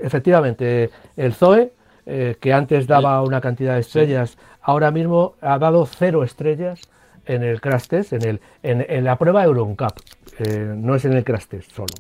Efectivamente, 0.02 0.89
el 1.16 1.34
Zoe, 1.34 1.72
eh, 2.06 2.36
que 2.39 2.52
antes 2.52 2.88
daba 2.88 3.22
una 3.22 3.39
cantidad 3.39 3.76
de 3.76 3.80
estrellas, 3.80 4.38
ahora 4.62 4.91
mismo 4.91 5.36
ha 5.41 5.58
dado 5.58 5.86
cero 5.86 6.24
estrellas 6.24 6.82
en 7.26 7.44
el 7.44 7.62
crash 7.62 7.88
test, 7.88 8.14
en, 8.14 8.26
el, 8.28 8.41
en, 8.64 9.04
la 9.04 9.18
prueba 9.18 9.44
Euroncap. 9.46 9.98
no 10.76 10.96
es 10.96 11.06
en 11.06 11.14
el 11.14 11.24
crash 11.24 11.46
test 11.46 11.72
solo, 11.72 11.94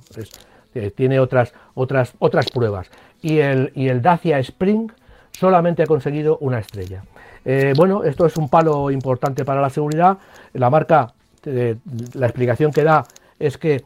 tiene 0.95 1.19
otras, 1.19 1.53
otras, 1.73 2.13
otras 2.19 2.49
pruebas 2.49 2.89
y 3.21 3.39
el, 3.39 3.71
y 3.75 3.87
el 3.87 4.01
Dacia 4.01 4.39
Spring 4.39 4.91
solamente 5.31 5.83
ha 5.83 5.87
conseguido 5.87 6.37
una 6.39 6.59
estrella. 6.59 7.03
Eh, 7.45 7.73
bueno, 7.75 8.03
esto 8.03 8.25
es 8.25 8.37
un 8.37 8.49
palo 8.49 8.91
importante 8.91 9.43
para 9.43 9.61
la 9.61 9.69
seguridad. 9.69 10.17
La 10.53 10.69
marca, 10.69 11.13
eh, 11.45 11.75
la 12.13 12.27
explicación 12.27 12.71
que 12.71 12.83
da 12.83 13.05
es 13.39 13.57
que, 13.57 13.83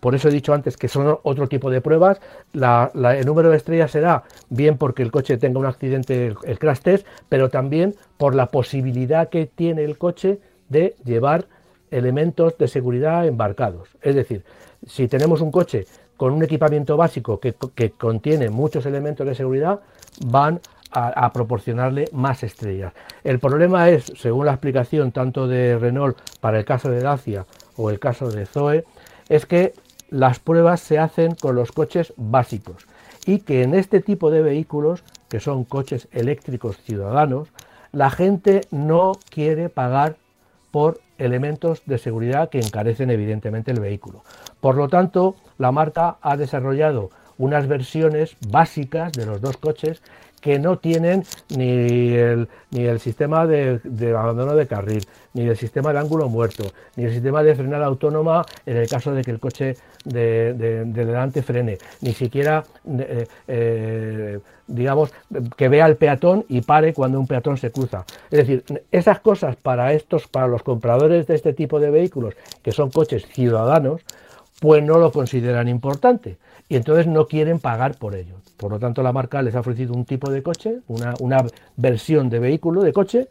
por 0.00 0.14
eso 0.14 0.28
he 0.28 0.30
dicho 0.30 0.54
antes 0.54 0.76
que 0.76 0.88
son 0.88 1.18
otro 1.22 1.48
tipo 1.48 1.70
de 1.70 1.80
pruebas, 1.80 2.20
el 2.52 3.26
número 3.26 3.50
de 3.50 3.56
estrellas 3.56 3.90
será 3.90 4.22
bien 4.48 4.78
porque 4.78 5.02
el 5.02 5.10
coche 5.10 5.36
tenga 5.36 5.58
un 5.58 5.66
accidente, 5.66 6.34
el 6.44 6.58
crash 6.58 6.80
test, 6.80 7.06
pero 7.28 7.50
también 7.50 7.94
por 8.16 8.34
la 8.34 8.46
posibilidad 8.46 9.28
que 9.28 9.46
tiene 9.46 9.84
el 9.84 9.98
coche 9.98 10.38
de 10.68 10.94
llevar 11.04 11.46
elementos 11.90 12.56
de 12.56 12.68
seguridad 12.68 13.26
embarcados. 13.26 13.88
Es 14.00 14.14
decir, 14.14 14.44
si 14.86 15.08
tenemos 15.08 15.40
un 15.40 15.50
coche 15.50 15.86
con 16.16 16.32
un 16.32 16.42
equipamiento 16.42 16.96
básico 16.96 17.40
que, 17.40 17.54
contiene 17.90 18.50
muchos 18.50 18.86
elementos 18.86 19.26
de 19.26 19.34
seguridad, 19.34 19.80
van 20.26 20.60
a, 20.90 21.32
proporcionarle 21.32 22.04
más 22.12 22.44
estrellas. 22.44 22.92
El 23.24 23.40
problema 23.40 23.88
es, 23.90 24.12
según 24.16 24.46
la 24.46 24.52
explicación 24.52 25.10
tanto 25.10 25.48
de 25.48 25.76
Renault 25.76 26.16
para 26.40 26.58
el 26.58 26.64
caso 26.64 26.88
de 26.88 27.00
Dacia 27.00 27.46
o 27.76 27.90
el 27.90 27.98
caso 27.98 28.30
de 28.30 28.46
Zoe, 28.46 28.84
es 29.28 29.44
que 29.44 29.72
las 30.08 30.38
pruebas 30.38 30.80
se 30.80 30.98
hacen 30.98 31.34
con 31.34 31.56
los 31.56 31.72
coches 31.72 32.12
básicos 32.16 32.86
y 33.26 33.40
que 33.40 33.62
en 33.62 33.74
este 33.74 34.00
tipo 34.00 34.30
de 34.30 34.42
vehículos, 34.42 35.02
que 35.28 35.40
son 35.40 35.64
coches 35.64 36.06
eléctricos 36.12 36.76
ciudadanos, 36.76 37.48
la 37.90 38.10
gente 38.10 38.62
no 38.70 39.12
quiere 39.30 39.68
pagar 39.68 40.16
por 40.70 41.00
elementos 41.18 41.82
de 41.86 41.98
seguridad 41.98 42.48
que 42.50 42.58
encarecen 42.58 43.10
evidentemente 43.10 43.70
el 43.70 43.80
vehículo. 43.80 44.24
Por 44.64 44.76
lo 44.76 44.88
tanto, 44.88 45.34
la 45.58 45.72
marca 45.72 46.16
ha 46.22 46.38
desarrollado 46.38 47.10
unas 47.36 47.68
versiones 47.68 48.34
básicas 48.48 49.12
de 49.12 49.26
los 49.26 49.42
dos 49.42 49.58
coches 49.58 50.00
que 50.40 50.58
no 50.58 50.78
tienen 50.78 51.22
ni 51.54 52.14
el, 52.14 52.48
sistema 52.98 53.46
de, 53.46 53.78
abandono 54.16 54.56
de 54.56 54.66
carril, 54.66 55.04
ni 55.34 55.42
el 55.42 55.58
sistema 55.58 55.92
de 55.92 55.98
ángulo 55.98 56.30
muerto, 56.30 56.64
ni 56.96 57.04
el 57.04 57.12
sistema 57.12 57.42
de 57.42 57.54
frenada 57.54 57.84
autónoma 57.84 58.46
en 58.64 58.78
el 58.78 58.88
caso 58.88 59.12
de 59.12 59.22
que 59.22 59.32
el 59.32 59.38
coche 59.38 59.76
de, 60.02 60.54
delante 60.86 61.42
frene, 61.42 61.76
ni 62.00 62.14
siquiera, 62.14 62.64
eh, 63.00 63.26
eh, 63.46 64.38
digamos, 64.66 65.12
que 65.58 65.68
vea 65.68 65.84
al 65.84 65.96
peatón 65.96 66.46
y 66.48 66.62
pare 66.62 66.94
cuando 66.94 67.20
un 67.20 67.26
peatón 67.26 67.58
se 67.58 67.70
cruza. 67.70 68.06
Es 68.30 68.38
decir, 68.38 68.64
esas 68.90 69.20
cosas 69.20 69.56
para 69.56 69.92
estos, 69.92 70.26
para 70.26 70.46
los 70.46 70.62
compradores 70.62 71.26
de 71.26 71.34
este 71.34 71.52
tipo 71.52 71.80
de 71.80 71.90
vehículos, 71.90 72.32
que 72.62 72.72
son 72.72 72.90
coches 72.90 73.26
ciudadanos, 73.26 74.00
pues 74.60 74.82
no 74.82 74.98
lo 74.98 75.12
consideran 75.12 75.68
importante 75.68 76.38
y 76.68 76.76
entonces 76.76 77.06
no 77.06 77.26
quieren 77.26 77.58
pagar 77.58 77.96
por 77.96 78.14
ello. 78.14 78.36
Por 78.56 78.70
lo 78.70 78.78
tanto, 78.78 79.02
la 79.02 79.12
marca 79.12 79.42
les 79.42 79.54
ha 79.54 79.60
ofrecido 79.60 79.94
un 79.94 80.04
tipo 80.04 80.30
de 80.30 80.42
coche, 80.42 80.80
una, 80.88 81.44
versión 81.76 82.30
de 82.30 82.38
vehículo, 82.38 82.82
de 82.82 82.92
coche, 82.92 83.28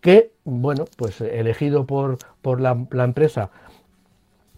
que, 0.00 0.32
bueno, 0.44 0.84
pues 0.96 1.20
elegido 1.20 1.86
por, 1.86 2.18
por 2.42 2.60
la, 2.60 2.76
empresa 3.04 3.50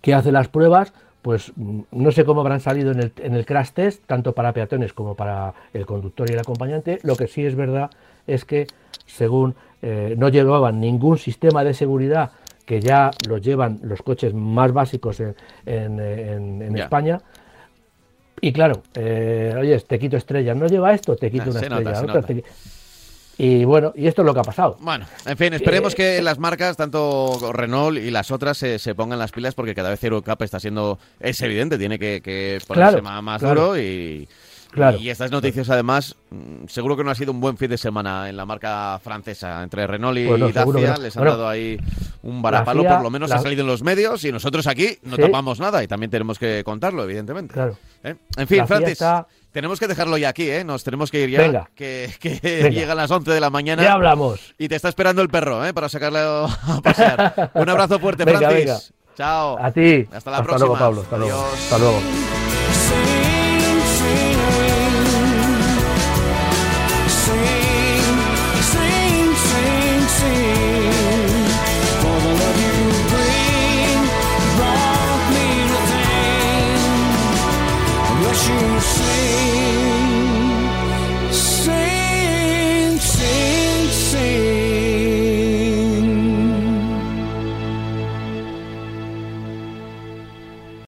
que 0.01 0.15
hace 0.15 0.33
las 0.33 0.49
pruebas, 0.49 0.93
pues 1.23 1.53
mm, 1.55 1.81
no 1.93 2.11
sé 2.11 2.25
cómo 2.25 2.41
habrán 2.41 2.61
salido 2.61 2.91
en 2.91 3.01
el, 3.01 3.13
en 3.19 3.35
el, 3.35 3.47
crash 3.47 3.71
test, 3.71 4.03
tanto 4.07 4.33
para 4.33 4.53
peatones 4.53 4.93
como 4.93 5.15
para 5.15 5.55
el 5.73 5.87
conductor 5.87 6.29
y 6.29 6.33
el 6.33 6.41
acompañante. 6.41 6.99
Lo 7.03 7.15
que 7.15 7.29
sí 7.29 7.45
es 7.45 7.55
verdad 7.55 7.91
es 8.27 8.45
que, 8.45 8.67
según 9.07 9.55
eh, 9.83 10.15
no 10.19 10.29
llevaban 10.31 10.81
ningún 10.81 11.19
sistema 11.19 11.63
de 11.63 11.75
seguridad 11.75 12.33
que 12.67 12.81
ya 12.81 13.13
los 13.29 13.41
llevan 13.41 13.79
los 13.83 14.03
coches 14.03 14.35
más 14.35 14.73
básicos 14.73 15.21
en, 15.21 15.35
en, 15.65 16.77
España. 16.77 17.21
Y 18.41 18.53
claro, 18.53 18.83
eh, 18.95 19.55
oye, 19.59 19.81
te 19.81 19.99
quito 19.99 20.17
estrella, 20.17 20.55
no 20.55 20.67
lleva 20.67 20.93
esto, 20.93 21.17
te 21.17 21.31
quito 21.31 21.51
una 21.51 21.61
estrella. 21.61 22.43
Y 23.39 23.65
bueno, 23.65 23.93
y 23.95 24.07
esto 24.07 24.23
es 24.23 24.27
lo 24.27 24.35
que 24.35 24.41
ha 24.41 24.45
pasado. 24.45 24.79
Bueno, 24.81 25.07
en 25.27 25.37
fin, 25.37 25.53
esperemos 25.53 25.95
que 25.95 26.23
las 26.23 26.39
marcas, 26.39 26.77
tanto 26.77 27.53
Renault 27.53 27.99
y 27.99 28.11
las 28.11 28.31
otras, 28.31 28.59
se, 28.59 28.79
se 28.79 28.95
pongan 28.95 29.19
las 29.19 29.31
pilas 29.31 29.55
porque 29.55 29.75
cada 29.75 29.91
vez 29.91 30.03
Eurocup 30.03 30.43
está 30.43 30.59
siendo, 30.59 30.99
es 31.21 31.41
evidente, 31.43 31.79
tiene 31.79 31.99
que, 31.99 32.61
ponerse 32.67 33.01
más, 33.01 33.41
duro 33.41 33.79
y, 33.79 34.29
y 34.99 35.11
estas 35.11 35.31
noticias, 35.31 35.69
además, 35.71 36.17
mm, 36.31 36.67
seguro 36.69 36.97
que 36.97 37.05
no 37.05 37.11
ha 37.11 37.15
sido 37.15 37.33
un 37.33 37.41
buen 37.41 37.57
fin 37.57 37.71
de 37.71 37.79
semana 37.79 38.29
en 38.29 38.37
la 38.37 38.45
marca 38.45 38.99
francesa. 39.03 39.63
Entre 39.63 39.87
Renault 39.87 40.19
y 40.19 40.53
Dacia 40.53 40.97
les 40.97 41.17
han 41.17 41.25
dado 41.25 41.49
ahí 41.49 41.79
un 42.23 42.43
varapalo, 42.43 42.85
por 42.85 43.03
lo 43.03 43.11
menos 43.11 43.31
ha 43.31 43.39
salido 43.39 43.63
en 43.63 43.69
los 43.69 43.83
medios 43.83 44.25
y 44.25 44.33
nosotros 44.33 44.67
aquí 44.67 44.99
no 45.03 45.17
tapamos 45.17 45.61
nada 45.61 45.83
y 45.83 45.89
también 45.89 46.11
tenemos 46.11 46.39
que 46.39 46.63
contarlo, 46.65 47.05
evidentemente. 47.05 47.55
Claro. 47.55 47.77
¿Eh? 48.03 48.15
En 48.37 48.47
fin, 48.47 48.67
Francis, 48.67 49.03
tenemos 49.53 49.81
que 49.81 49.87
dejarlo 49.87 50.19
ya 50.19 50.29
aquí, 50.29 50.51
¿eh? 50.51 50.65
Nos 50.65 50.85
tenemos 50.85 51.11
que 51.11 51.23
ir 51.23 51.31
ya. 51.31 51.41
Venga. 51.41 51.71
Que, 51.75 52.11
llegan 52.71 52.97
las 52.97 53.11
11 53.11 53.31
de 53.31 53.41
la 53.41 53.51
mañana. 53.51 53.83
Ya 53.83 53.95
hablamos. 53.95 54.55
Y 54.59 54.69
te 54.69 54.77
está 54.77 54.89
esperando 54.89 55.23
el 55.23 55.29
perro, 55.29 55.65
¿eh? 55.65 55.73
Para 55.73 55.89
sacarlo 55.89 56.45
a 56.67 56.81
pasear. 56.83 57.51
un 57.55 57.69
abrazo 57.69 57.99
fuerte, 57.99 58.25
Francis. 58.25 58.93
Chao. 59.17 59.57
A 59.59 59.73
ti. 59.73 60.07
Hasta 60.13 60.31
la 60.31 60.43
próxima. 60.43 60.59
Luego, 60.67 60.79
Pablo. 60.79 61.01
Hasta 61.01 61.17
luego. 61.17 61.47
Hasta 61.55 61.79
luego. 61.79 62.46